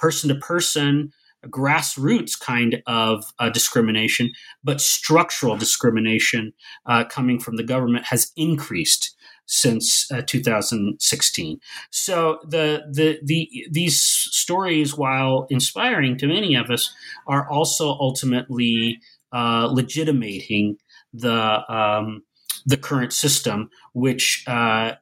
person 0.00 0.28
to 0.28 0.34
person 0.34 1.12
grassroots 1.46 2.38
kind 2.38 2.82
of 2.86 3.24
uh, 3.38 3.50
discrimination, 3.50 4.32
but 4.62 4.80
structural 4.80 5.56
discrimination 5.56 6.52
uh, 6.86 7.04
coming 7.04 7.38
from 7.38 7.56
the 7.56 7.62
government 7.62 8.06
has 8.06 8.32
increased 8.36 9.16
since 9.46 10.10
uh, 10.12 10.22
2016. 10.24 11.58
So 11.90 12.38
the, 12.48 12.82
the 12.92 13.18
the 13.22 13.48
these 13.70 14.00
stories, 14.00 14.96
while 14.96 15.46
inspiring 15.50 16.16
to 16.18 16.28
many 16.28 16.54
of 16.54 16.70
us, 16.70 16.94
are 17.26 17.50
also 17.50 17.88
ultimately 17.88 19.00
uh, 19.32 19.68
legitimating 19.70 20.76
the 21.12 21.62
um, 21.68 22.22
the 22.64 22.76
current 22.76 23.12
system, 23.12 23.70
which 23.92 24.44
uh, 24.46 24.92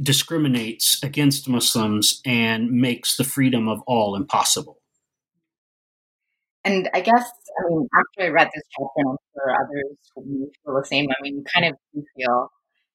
discriminates 0.00 1.02
against 1.02 1.48
Muslims 1.48 2.20
and 2.24 2.70
makes 2.70 3.16
the 3.16 3.24
freedom 3.24 3.68
of 3.68 3.82
all 3.86 4.16
impossible. 4.16 4.78
And 6.66 6.90
I 6.92 7.00
guess, 7.00 7.22
I 7.22 7.68
mean, 7.68 7.88
after 7.96 8.28
I 8.28 8.34
read 8.34 8.50
this 8.52 8.64
chapter, 8.76 8.90
and 8.96 9.10
I'm 9.10 9.16
sure 9.32 9.54
others 9.54 9.96
will 10.16 10.48
feel 10.64 10.74
the 10.74 10.84
same. 10.84 11.08
I 11.10 11.22
mean, 11.22 11.36
you 11.36 11.44
kind 11.54 11.66
of 11.66 11.78
feel 12.16 12.50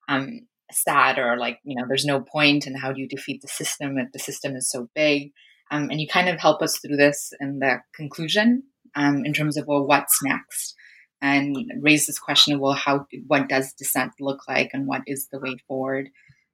um, 0.10 0.42
sad 0.72 1.18
or 1.18 1.38
like, 1.38 1.60
you 1.64 1.78
know, 1.78 1.86
there's 1.88 2.04
no 2.04 2.20
point 2.20 2.68
and 2.68 2.78
how 2.78 2.92
do 2.92 3.00
you 3.00 3.08
defeat 3.08 3.42
the 3.42 3.48
system 3.48 3.98
if 3.98 4.12
the 4.12 4.20
system 4.20 4.58
is 4.58 4.70
so 4.70 4.90
big? 4.94 5.32
Um, 5.72 5.90
and 5.90 6.02
you 6.02 6.08
kind 6.10 6.28
of 6.28 6.38
help 6.38 6.62
us 6.62 6.80
through 6.80 6.98
this 6.98 7.32
in 7.40 7.60
the 7.60 7.78
conclusion 7.96 8.64
um, 8.94 9.24
in 9.24 9.32
terms 9.32 9.56
of, 9.56 9.68
well, 9.68 9.88
what's 9.88 10.22
next? 10.22 10.76
And 11.22 11.56
raise 11.80 12.08
this 12.08 12.20
question 12.20 12.54
of, 12.54 12.60
well, 12.60 12.74
how, 12.74 13.06
what 13.28 13.48
does 13.48 13.72
dissent 13.72 14.12
look 14.20 14.50
like 14.50 14.72
and 14.74 14.86
what 14.86 15.04
is 15.08 15.30
the 15.32 15.40
way 15.40 15.56
forward? 15.66 16.10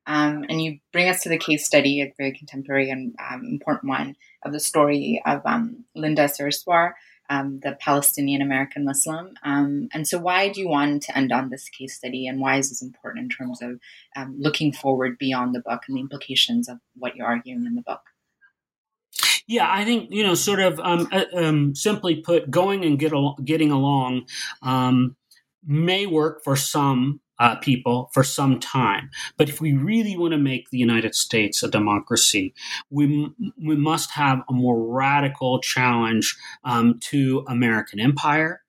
Um, 0.06 0.46
and 0.48 0.62
you 0.62 0.80
bring 0.94 1.10
us 1.10 1.24
to 1.24 1.30
the 1.30 1.38
case 1.38 1.66
study, 1.66 2.02
a 2.02 2.14
very 2.18 2.32
contemporary 2.32 2.90
and 2.90 3.14
um, 3.20 3.42
important 3.44 3.90
one, 3.90 4.16
of 4.44 4.54
the 4.54 4.60
story 4.60 5.22
of 5.26 5.42
um, 5.46 5.84
Linda 5.96 6.26
Sarsour, 6.30 6.92
um, 7.30 7.60
the 7.62 7.78
Palestinian 7.80 8.42
American 8.42 8.86
Muslim. 8.86 9.34
Um, 9.44 9.90
and 9.94 10.08
so, 10.08 10.18
why 10.20 10.50
do 10.50 10.62
you 10.62 10.68
want 10.68 11.04
to 11.04 11.18
end 11.18 11.32
on 11.32 11.50
this 11.50 11.70
case 11.70 11.96
study, 11.96 12.28
and 12.28 12.40
why 12.40 12.58
is 12.58 12.70
this 12.70 12.82
important 12.82 13.24
in 13.24 13.30
terms 13.30 13.62
of 13.62 13.80
um, 14.16 14.36
looking 14.38 14.72
forward 14.72 15.18
beyond 15.18 15.54
the 15.54 15.62
book 15.62 15.82
and 15.88 15.98
the 15.98 16.02
implications 16.02 16.70
of 16.70 16.78
what 16.96 17.16
you're 17.16 17.28
arguing 17.28 17.66
in 17.66 17.76
the 17.76 17.82
book? 17.82 18.02
Yeah, 19.48 19.68
I 19.70 19.86
think 19.86 20.12
you 20.12 20.24
know, 20.24 20.36
sort 20.36 20.60
of 20.60 20.80
um, 20.80 21.08
uh, 21.12 21.26
um, 21.34 21.76
simply 21.76 22.18
put, 22.18 22.52
going 22.52 22.84
and 22.84 23.00
get 23.00 23.14
al- 23.14 23.38
getting 23.44 23.72
along 23.72 24.28
um, 24.62 25.16
may 25.66 26.06
work 26.06 26.44
for 26.44 26.56
some 26.56 27.22
uh, 27.40 27.56
people 27.58 28.10
for 28.14 28.24
some 28.24 28.60
time. 28.60 29.10
But 29.38 29.50
if 29.50 29.62
we 29.62 29.74
really 29.74 30.18
want 30.18 30.34
to 30.34 30.38
make 30.38 30.70
the 30.70 30.78
United 30.78 31.16
States 31.16 31.64
a 31.64 31.70
democracy, 31.70 32.54
we, 32.90 33.30
we 33.62 33.76
must 33.76 34.12
have 34.12 34.42
a 34.50 34.54
more 34.54 34.82
radical 34.94 35.60
challenge 35.60 36.36
um, 36.64 37.00
to 37.02 37.44
American 37.48 38.00
empire, 38.00 38.62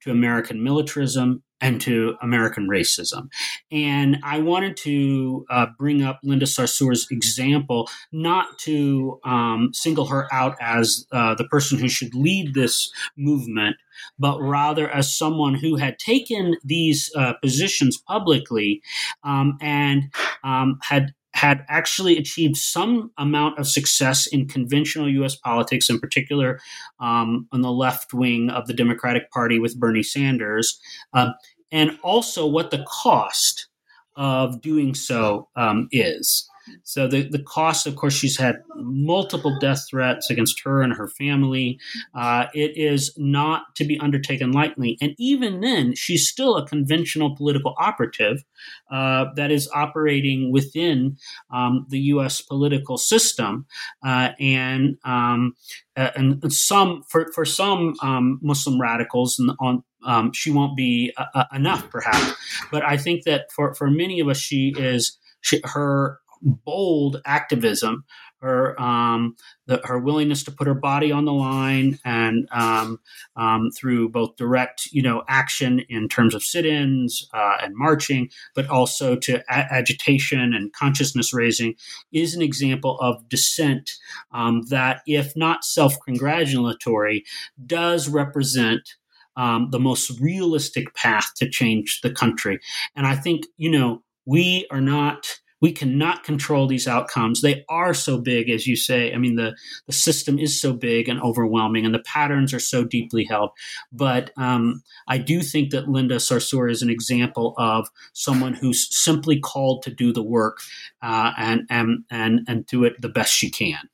to 0.00 0.10
American 0.10 0.62
militarism, 0.62 1.42
and 1.60 1.80
to 1.80 2.16
American 2.22 2.68
racism. 2.68 3.28
And 3.70 4.18
I 4.22 4.38
wanted 4.40 4.76
to 4.78 5.46
uh, 5.50 5.66
bring 5.78 6.02
up 6.02 6.20
Linda 6.22 6.46
Sarsour's 6.46 7.06
example, 7.10 7.88
not 8.12 8.58
to 8.60 9.20
um, 9.24 9.70
single 9.72 10.06
her 10.06 10.32
out 10.32 10.56
as 10.60 11.06
uh, 11.12 11.34
the 11.34 11.44
person 11.44 11.78
who 11.78 11.88
should 11.88 12.14
lead 12.14 12.54
this 12.54 12.90
movement, 13.16 13.76
but 14.18 14.40
rather 14.40 14.88
as 14.88 15.16
someone 15.16 15.54
who 15.54 15.76
had 15.76 15.98
taken 15.98 16.56
these 16.64 17.10
uh, 17.16 17.34
positions 17.34 17.98
publicly 18.06 18.80
um, 19.24 19.58
and 19.60 20.12
um, 20.44 20.78
had 20.82 21.14
had 21.38 21.64
actually 21.68 22.18
achieved 22.18 22.56
some 22.56 23.12
amount 23.16 23.60
of 23.60 23.68
success 23.68 24.26
in 24.26 24.48
conventional 24.48 25.08
U.S. 25.08 25.36
politics, 25.36 25.88
in 25.88 26.00
particular 26.00 26.58
um, 26.98 27.46
on 27.52 27.60
the 27.60 27.70
left 27.70 28.12
wing 28.12 28.50
of 28.50 28.66
the 28.66 28.74
Democratic 28.74 29.30
Party 29.30 29.60
with 29.60 29.78
Bernie 29.78 30.02
Sanders, 30.02 30.80
uh, 31.14 31.30
and 31.70 31.96
also 32.02 32.44
what 32.44 32.72
the 32.72 32.84
cost 32.88 33.68
of 34.16 34.60
doing 34.60 34.96
so 34.96 35.48
um, 35.54 35.86
is. 35.92 36.47
So 36.84 37.06
the, 37.06 37.22
the 37.22 37.42
cost, 37.42 37.86
of 37.86 37.96
course, 37.96 38.14
she's 38.14 38.38
had 38.38 38.62
multiple 38.76 39.56
death 39.58 39.86
threats 39.88 40.30
against 40.30 40.62
her 40.64 40.82
and 40.82 40.92
her 40.94 41.08
family. 41.08 41.78
Uh, 42.14 42.46
it 42.54 42.76
is 42.76 43.14
not 43.16 43.74
to 43.76 43.84
be 43.84 43.98
undertaken 44.00 44.52
lightly. 44.52 44.98
And 45.00 45.14
even 45.18 45.60
then, 45.60 45.94
she's 45.94 46.28
still 46.28 46.56
a 46.56 46.66
conventional 46.66 47.36
political 47.36 47.74
operative 47.78 48.44
uh, 48.90 49.26
that 49.36 49.50
is 49.50 49.68
operating 49.74 50.52
within 50.52 51.16
um, 51.52 51.86
the 51.88 52.00
U.S. 52.00 52.40
political 52.40 52.98
system. 52.98 53.66
Uh, 54.04 54.30
and, 54.40 54.96
um, 55.04 55.54
and 55.96 56.52
some, 56.52 57.02
for, 57.08 57.30
for 57.32 57.44
some 57.44 57.94
um, 58.02 58.38
Muslim 58.42 58.80
radicals 58.80 59.42
on, 59.60 59.82
um, 60.06 60.32
she 60.32 60.50
won't 60.50 60.76
be 60.76 61.12
uh, 61.16 61.26
uh, 61.34 61.44
enough, 61.52 61.90
perhaps. 61.90 62.34
But 62.70 62.84
I 62.84 62.96
think 62.96 63.24
that 63.24 63.50
for, 63.52 63.74
for 63.74 63.90
many 63.90 64.20
of 64.20 64.28
us, 64.28 64.38
she 64.38 64.72
is 64.76 65.18
she, 65.40 65.60
her 65.64 66.20
bold 66.42 67.20
activism, 67.24 68.04
her 68.40 68.80
um, 68.80 69.34
the, 69.66 69.80
her 69.84 69.98
willingness 69.98 70.44
to 70.44 70.52
put 70.52 70.66
her 70.66 70.74
body 70.74 71.10
on 71.10 71.24
the 71.24 71.32
line, 71.32 71.98
and 72.04 72.48
um, 72.52 73.00
um, 73.36 73.70
through 73.76 74.08
both 74.10 74.36
direct 74.36 74.86
you 74.92 75.02
know 75.02 75.24
action 75.28 75.80
in 75.88 76.08
terms 76.08 76.34
of 76.34 76.42
sit-ins 76.42 77.28
uh, 77.34 77.56
and 77.62 77.76
marching, 77.76 78.30
but 78.54 78.68
also 78.68 79.16
to 79.16 79.38
a- 79.50 79.74
agitation 79.74 80.54
and 80.54 80.72
consciousness 80.72 81.34
raising, 81.34 81.74
is 82.12 82.34
an 82.34 82.42
example 82.42 82.98
of 83.00 83.28
dissent 83.28 83.90
um, 84.32 84.62
that, 84.68 85.00
if 85.06 85.36
not 85.36 85.64
self-congratulatory, 85.64 87.24
does 87.66 88.08
represent. 88.08 88.96
Um, 89.36 89.68
the 89.70 89.78
most 89.78 90.18
realistic 90.18 90.96
path 90.96 91.32
to 91.36 91.48
change 91.48 92.00
the 92.00 92.10
country. 92.10 92.58
And 92.96 93.06
I 93.06 93.14
think, 93.14 93.44
you 93.56 93.70
know, 93.70 94.02
we 94.26 94.66
are 94.72 94.80
not 94.80 95.38
we 95.60 95.72
cannot 95.72 96.24
control 96.24 96.66
these 96.66 96.86
outcomes. 96.86 97.40
They 97.40 97.64
are 97.68 97.94
so 97.94 98.18
big, 98.18 98.48
as 98.48 98.66
you 98.66 98.76
say. 98.76 99.12
I 99.12 99.18
mean, 99.18 99.36
the, 99.36 99.56
the 99.86 99.92
system 99.92 100.38
is 100.38 100.60
so 100.60 100.72
big 100.72 101.08
and 101.08 101.20
overwhelming, 101.20 101.84
and 101.84 101.94
the 101.94 102.00
patterns 102.00 102.54
are 102.54 102.60
so 102.60 102.84
deeply 102.84 103.24
held. 103.24 103.50
But 103.92 104.30
um, 104.36 104.82
I 105.06 105.18
do 105.18 105.40
think 105.40 105.70
that 105.70 105.88
Linda 105.88 106.16
Sarsour 106.16 106.70
is 106.70 106.82
an 106.82 106.90
example 106.90 107.54
of 107.58 107.88
someone 108.12 108.54
who's 108.54 108.88
simply 108.94 109.40
called 109.40 109.82
to 109.82 109.90
do 109.90 110.12
the 110.12 110.22
work 110.22 110.58
uh, 111.02 111.32
and, 111.36 111.66
and, 111.70 112.04
and, 112.10 112.40
and 112.48 112.66
do 112.66 112.84
it 112.84 113.00
the 113.00 113.08
best 113.08 113.32
she 113.32 113.50
can. 113.50 113.88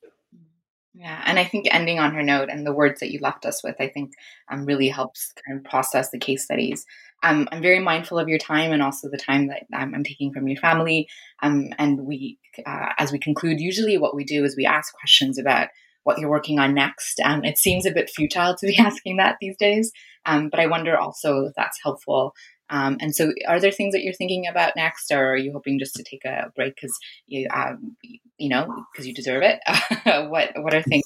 Yeah, 0.96 1.20
and 1.26 1.38
I 1.38 1.44
think 1.44 1.66
ending 1.70 1.98
on 1.98 2.14
her 2.14 2.22
note 2.22 2.48
and 2.48 2.64
the 2.64 2.72
words 2.72 3.00
that 3.00 3.10
you 3.10 3.18
left 3.20 3.44
us 3.44 3.62
with, 3.64 3.74
I 3.80 3.88
think 3.88 4.12
um, 4.48 4.64
really 4.64 4.88
helps 4.88 5.34
kind 5.46 5.58
of 5.58 5.64
process 5.64 6.10
the 6.10 6.18
case 6.18 6.44
studies 6.44 6.86
um, 7.24 7.48
I'm 7.50 7.62
very 7.62 7.80
mindful 7.80 8.18
of 8.18 8.28
your 8.28 8.38
time 8.38 8.70
and 8.70 8.82
also 8.82 9.08
the 9.08 9.16
time 9.16 9.48
that 9.48 9.62
I'm, 9.72 9.94
I'm 9.94 10.04
taking 10.04 10.32
from 10.32 10.46
your 10.46 10.60
family. 10.60 11.08
Um, 11.42 11.70
and 11.78 12.00
we, 12.06 12.38
uh, 12.64 12.92
as 12.98 13.10
we 13.10 13.18
conclude, 13.18 13.60
usually 13.60 13.96
what 13.96 14.14
we 14.14 14.24
do 14.24 14.44
is 14.44 14.56
we 14.56 14.66
ask 14.66 14.92
questions 14.94 15.38
about 15.38 15.68
what 16.02 16.18
you're 16.18 16.30
working 16.30 16.58
on 16.58 16.74
next. 16.74 17.18
Um, 17.24 17.42
it 17.42 17.56
seems 17.56 17.86
a 17.86 17.90
bit 17.90 18.10
futile 18.14 18.54
to 18.56 18.66
be 18.66 18.76
asking 18.78 19.16
that 19.16 19.36
these 19.40 19.56
days, 19.56 19.90
um, 20.26 20.50
but 20.50 20.60
I 20.60 20.66
wonder 20.66 20.98
also 20.98 21.46
if 21.46 21.54
that's 21.56 21.78
helpful. 21.82 22.34
Um, 22.70 22.98
and 23.00 23.14
so, 23.14 23.32
are 23.46 23.60
there 23.60 23.70
things 23.70 23.92
that 23.92 24.02
you're 24.02 24.14
thinking 24.14 24.46
about 24.46 24.72
next, 24.74 25.10
or 25.12 25.32
are 25.32 25.36
you 25.36 25.52
hoping 25.52 25.78
just 25.78 25.94
to 25.96 26.02
take 26.02 26.24
a 26.24 26.50
break 26.56 26.74
because 26.74 26.98
you, 27.26 27.46
um, 27.52 27.96
you 28.38 28.48
know, 28.48 28.84
because 28.92 29.06
you 29.06 29.12
deserve 29.12 29.42
it? 29.42 29.60
what 30.30 30.52
What 30.56 30.74
are 30.74 30.82
things 30.82 31.04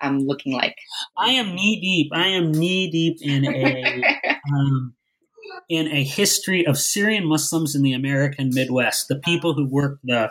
um, 0.00 0.20
looking 0.20 0.54
like? 0.54 0.76
I 1.16 1.32
am 1.32 1.54
knee 1.54 1.78
deep. 1.80 2.10
I 2.14 2.28
am 2.28 2.52
knee 2.52 2.90
deep 2.90 3.18
in 3.20 3.44
a 3.44 4.38
um, 4.54 4.94
in 5.68 5.88
a 5.88 6.04
history 6.04 6.66
of 6.66 6.78
Syrian 6.78 7.26
Muslims 7.26 7.74
in 7.74 7.82
the 7.82 7.92
American 7.92 8.50
Midwest, 8.52 9.08
the 9.08 9.18
people 9.18 9.54
who 9.54 9.66
worked 9.66 10.04
the 10.04 10.30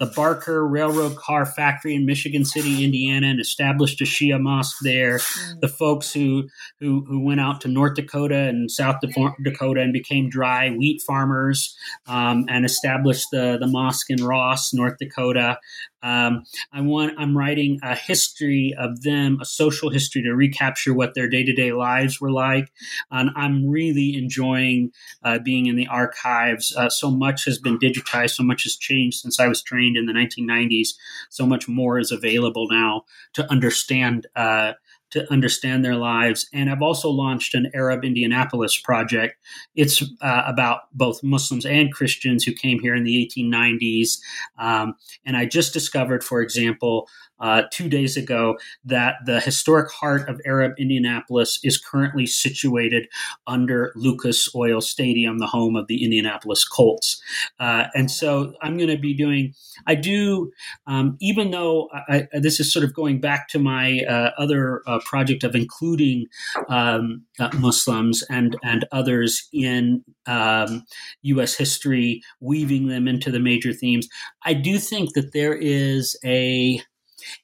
the 0.00 0.06
Barker 0.06 0.66
Railroad 0.66 1.16
Car 1.16 1.46
Factory 1.46 1.94
in 1.94 2.04
Michigan 2.04 2.44
City, 2.44 2.84
Indiana, 2.84 3.28
and 3.28 3.40
established 3.40 4.00
a 4.00 4.04
Shia 4.04 4.40
mosque 4.40 4.78
there. 4.82 5.18
Mm. 5.18 5.60
The 5.60 5.68
folks 5.68 6.12
who, 6.12 6.48
who 6.80 7.04
who 7.06 7.20
went 7.20 7.40
out 7.40 7.60
to 7.60 7.68
North 7.68 7.94
Dakota 7.94 8.36
and 8.36 8.70
South 8.70 8.96
Dakota 9.42 9.80
and 9.80 9.92
became 9.92 10.28
dry 10.28 10.70
wheat 10.70 11.00
farmers 11.02 11.76
um, 12.06 12.44
and 12.48 12.64
established 12.64 13.28
the 13.30 13.56
the 13.58 13.68
mosque 13.68 14.10
in 14.10 14.24
Ross, 14.24 14.74
North 14.74 14.98
Dakota. 14.98 15.58
Um, 16.04 16.44
I 16.72 16.82
want. 16.82 17.14
I'm 17.18 17.36
writing 17.36 17.80
a 17.82 17.96
history 17.96 18.74
of 18.78 19.02
them, 19.02 19.38
a 19.40 19.44
social 19.46 19.88
history 19.90 20.22
to 20.22 20.34
recapture 20.34 20.92
what 20.92 21.14
their 21.14 21.28
day 21.28 21.42
to 21.44 21.52
day 21.54 21.72
lives 21.72 22.20
were 22.20 22.30
like. 22.30 22.70
And 23.10 23.30
I'm 23.34 23.66
really 23.66 24.14
enjoying 24.14 24.92
uh, 25.22 25.38
being 25.38 25.66
in 25.66 25.76
the 25.76 25.86
archives. 25.86 26.74
Uh, 26.76 26.90
so 26.90 27.10
much 27.10 27.46
has 27.46 27.58
been 27.58 27.78
digitized. 27.78 28.34
So 28.34 28.42
much 28.42 28.64
has 28.64 28.76
changed 28.76 29.20
since 29.20 29.40
I 29.40 29.48
was 29.48 29.62
trained 29.62 29.96
in 29.96 30.04
the 30.04 30.12
1990s. 30.12 30.90
So 31.30 31.46
much 31.46 31.66
more 31.68 31.98
is 31.98 32.12
available 32.12 32.68
now 32.70 33.04
to 33.32 33.50
understand 33.50 34.26
uh, 34.36 34.74
to 35.14 35.32
understand 35.32 35.84
their 35.84 35.94
lives. 35.94 36.48
And 36.52 36.68
I've 36.68 36.82
also 36.82 37.08
launched 37.08 37.54
an 37.54 37.70
Arab 37.72 38.04
Indianapolis 38.04 38.76
project. 38.76 39.36
It's 39.76 40.02
uh, 40.20 40.42
about 40.44 40.92
both 40.92 41.22
Muslims 41.22 41.64
and 41.64 41.92
Christians 41.92 42.42
who 42.42 42.52
came 42.52 42.80
here 42.80 42.96
in 42.96 43.04
the 43.04 43.30
1890s. 43.32 44.18
Um, 44.58 44.96
and 45.24 45.36
I 45.36 45.46
just 45.46 45.72
discovered, 45.72 46.24
for 46.24 46.40
example, 46.40 47.08
uh, 47.40 47.62
two 47.70 47.88
days 47.88 48.16
ago 48.16 48.56
that 48.84 49.16
the 49.26 49.40
historic 49.40 49.90
heart 49.90 50.28
of 50.28 50.40
Arab 50.46 50.72
Indianapolis 50.78 51.58
is 51.62 51.78
currently 51.78 52.26
situated 52.26 53.08
under 53.46 53.92
Lucas 53.96 54.48
Oil 54.54 54.80
Stadium, 54.80 55.38
the 55.38 55.46
home 55.46 55.76
of 55.76 55.86
the 55.86 56.04
Indianapolis 56.04 56.66
Colts. 56.66 57.20
Uh, 57.58 57.86
and 57.94 58.10
so 58.10 58.54
I'm 58.62 58.76
going 58.76 58.90
to 58.90 58.98
be 58.98 59.14
doing, 59.14 59.54
I 59.86 59.94
do, 59.94 60.52
um, 60.86 61.16
even 61.20 61.50
though 61.50 61.88
I, 62.08 62.28
I, 62.32 62.38
this 62.38 62.60
is 62.60 62.72
sort 62.72 62.84
of 62.84 62.94
going 62.94 63.20
back 63.20 63.48
to 63.48 63.58
my 63.58 64.00
uh, 64.08 64.30
other 64.38 64.82
uh, 64.86 65.00
project 65.04 65.44
of 65.44 65.54
including 65.54 66.26
um, 66.68 67.22
uh, 67.38 67.50
Muslims 67.58 68.22
and, 68.30 68.56
and 68.62 68.86
others 68.92 69.48
in 69.52 70.04
um, 70.26 70.84
U.S. 71.22 71.54
history, 71.54 72.22
weaving 72.40 72.88
them 72.88 73.08
into 73.08 73.30
the 73.30 73.40
major 73.40 73.72
themes. 73.72 74.08
I 74.44 74.54
do 74.54 74.78
think 74.78 75.14
that 75.14 75.32
there 75.32 75.54
is 75.54 76.18
a 76.24 76.80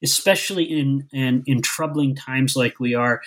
especially 0.02 0.64
in, 0.64 1.08
in, 1.12 1.42
in 1.46 1.62
troubling 1.62 2.14
times 2.14 2.56
like 2.56 2.80
we 2.80 2.94
are, 2.94 3.20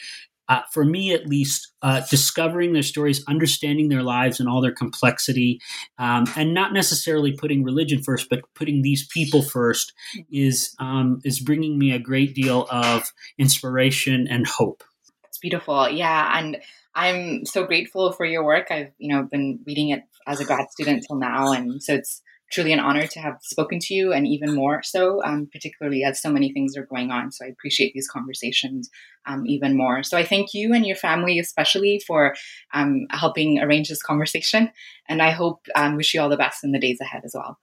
uh, 0.49 0.61
for 0.71 0.83
me 0.83 1.13
at 1.13 1.25
least, 1.25 1.71
uh, 1.81 2.01
discovering 2.09 2.73
their 2.73 2.83
stories, 2.83 3.23
understanding 3.27 3.89
their 3.89 4.03
lives 4.03 4.39
and 4.39 4.49
all 4.49 4.61
their 4.61 4.73
complexity, 4.73 5.59
um, 5.97 6.25
and 6.35 6.53
not 6.53 6.73
necessarily 6.73 7.31
putting 7.31 7.63
religion 7.63 8.03
first, 8.03 8.27
but 8.29 8.41
putting 8.53 8.81
these 8.81 9.07
people 9.07 9.41
first, 9.41 9.93
is 10.31 10.75
um, 10.79 11.19
is 11.23 11.39
bringing 11.39 11.79
me 11.79 11.91
a 11.91 11.99
great 11.99 12.35
deal 12.35 12.67
of 12.69 13.11
inspiration 13.37 14.27
and 14.29 14.45
hope. 14.45 14.83
It's 15.29 15.37
beautiful, 15.37 15.89
yeah, 15.89 16.37
and 16.37 16.57
I'm 16.93 17.45
so 17.45 17.65
grateful 17.65 18.11
for 18.11 18.25
your 18.25 18.43
work. 18.43 18.67
I've 18.69 18.91
you 18.97 19.15
know 19.15 19.23
been 19.23 19.59
reading 19.65 19.89
it 19.89 20.03
as 20.27 20.41
a 20.41 20.45
grad 20.45 20.69
student 20.71 21.05
till 21.07 21.17
now, 21.17 21.53
and 21.53 21.81
so 21.81 21.93
it's 21.95 22.21
truly 22.53 22.71
an 22.71 22.79
honor 22.79 23.07
to 23.07 23.19
have 23.19 23.37
spoken 23.41 23.79
to 23.79 23.93
you, 23.93 24.13
and 24.13 24.27
even 24.27 24.53
more 24.53 24.81
so, 24.83 25.23
um, 25.23 25.49
particularly 25.51 26.03
as 26.03 26.21
so 26.21 26.31
many 26.31 26.53
things 26.53 26.77
are 26.77 26.85
going 26.85 27.11
on. 27.11 27.31
So 27.31 27.45
I 27.45 27.49
appreciate 27.49 27.93
these 27.93 28.07
conversations 28.07 28.89
um, 29.25 29.45
even 29.47 29.75
more. 29.75 30.03
So 30.03 30.17
I 30.17 30.23
thank 30.23 30.53
you 30.53 30.73
and 30.73 30.85
your 30.85 30.95
family, 30.95 31.39
especially, 31.39 32.01
for 32.05 32.35
um, 32.73 33.07
helping 33.09 33.59
arrange 33.59 33.89
this 33.89 34.01
conversation. 34.01 34.71
And 35.09 35.21
I 35.21 35.31
hope, 35.31 35.65
um, 35.75 35.97
wish 35.97 36.13
you 36.13 36.21
all 36.21 36.29
the 36.29 36.37
best 36.37 36.63
in 36.63 36.71
the 36.71 36.79
days 36.79 37.01
ahead 37.01 37.23
as 37.25 37.33
well. 37.33 37.57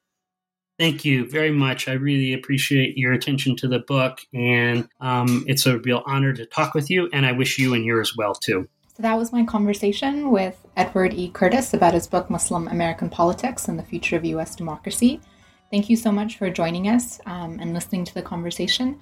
Thank 0.79 1.05
you 1.05 1.29
very 1.29 1.51
much. 1.51 1.89
I 1.89 1.93
really 1.93 2.33
appreciate 2.33 2.97
your 2.97 3.13
attention 3.13 3.55
to 3.57 3.69
the 3.69 3.81
book, 3.81 4.21
and 4.33 4.89
um, 5.01 5.45
it's 5.47 5.67
a 5.67 5.79
real 5.79 6.03
honor 6.07 6.33
to 6.33 6.47
talk 6.47 6.75
with 6.75 6.89
you. 6.89 7.09
And 7.13 7.27
I 7.27 7.33
wish 7.33 7.59
you 7.59 7.75
and 7.75 7.85
yours 7.85 8.17
well 8.17 8.35
too. 8.35 8.67
So 9.01 9.05
that 9.05 9.17
was 9.17 9.33
my 9.33 9.47
conversation 9.47 10.31
with 10.31 10.59
Edward 10.77 11.15
E. 11.15 11.31
Curtis 11.31 11.73
about 11.73 11.95
his 11.95 12.07
book 12.07 12.29
Muslim 12.29 12.69
American 12.69 13.09
Politics 13.09 13.67
and 13.67 13.79
the 13.79 13.83
Future 13.83 14.15
of 14.17 14.27
U.S. 14.27 14.55
Democracy. 14.55 15.23
Thank 15.71 15.89
you 15.89 15.97
so 15.97 16.13
much 16.13 16.37
for 16.37 16.51
joining 16.51 16.87
us 16.87 17.19
um, 17.25 17.57
and 17.61 17.73
listening 17.73 18.05
to 18.05 18.13
the 18.13 18.21
conversation. 18.21 19.01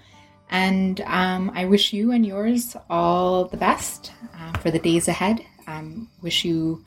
And 0.50 1.00
um, 1.00 1.50
I 1.52 1.64
wish 1.64 1.92
you 1.92 2.12
and 2.12 2.24
yours 2.24 2.76
all 2.88 3.46
the 3.46 3.56
best 3.56 4.12
uh, 4.38 4.56
for 4.58 4.70
the 4.70 4.78
days 4.78 5.08
ahead. 5.08 5.44
Um, 5.66 6.08
wish 6.22 6.44
you 6.44 6.84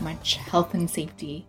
much 0.00 0.36
health 0.36 0.72
and 0.72 0.88
safety 0.88 1.46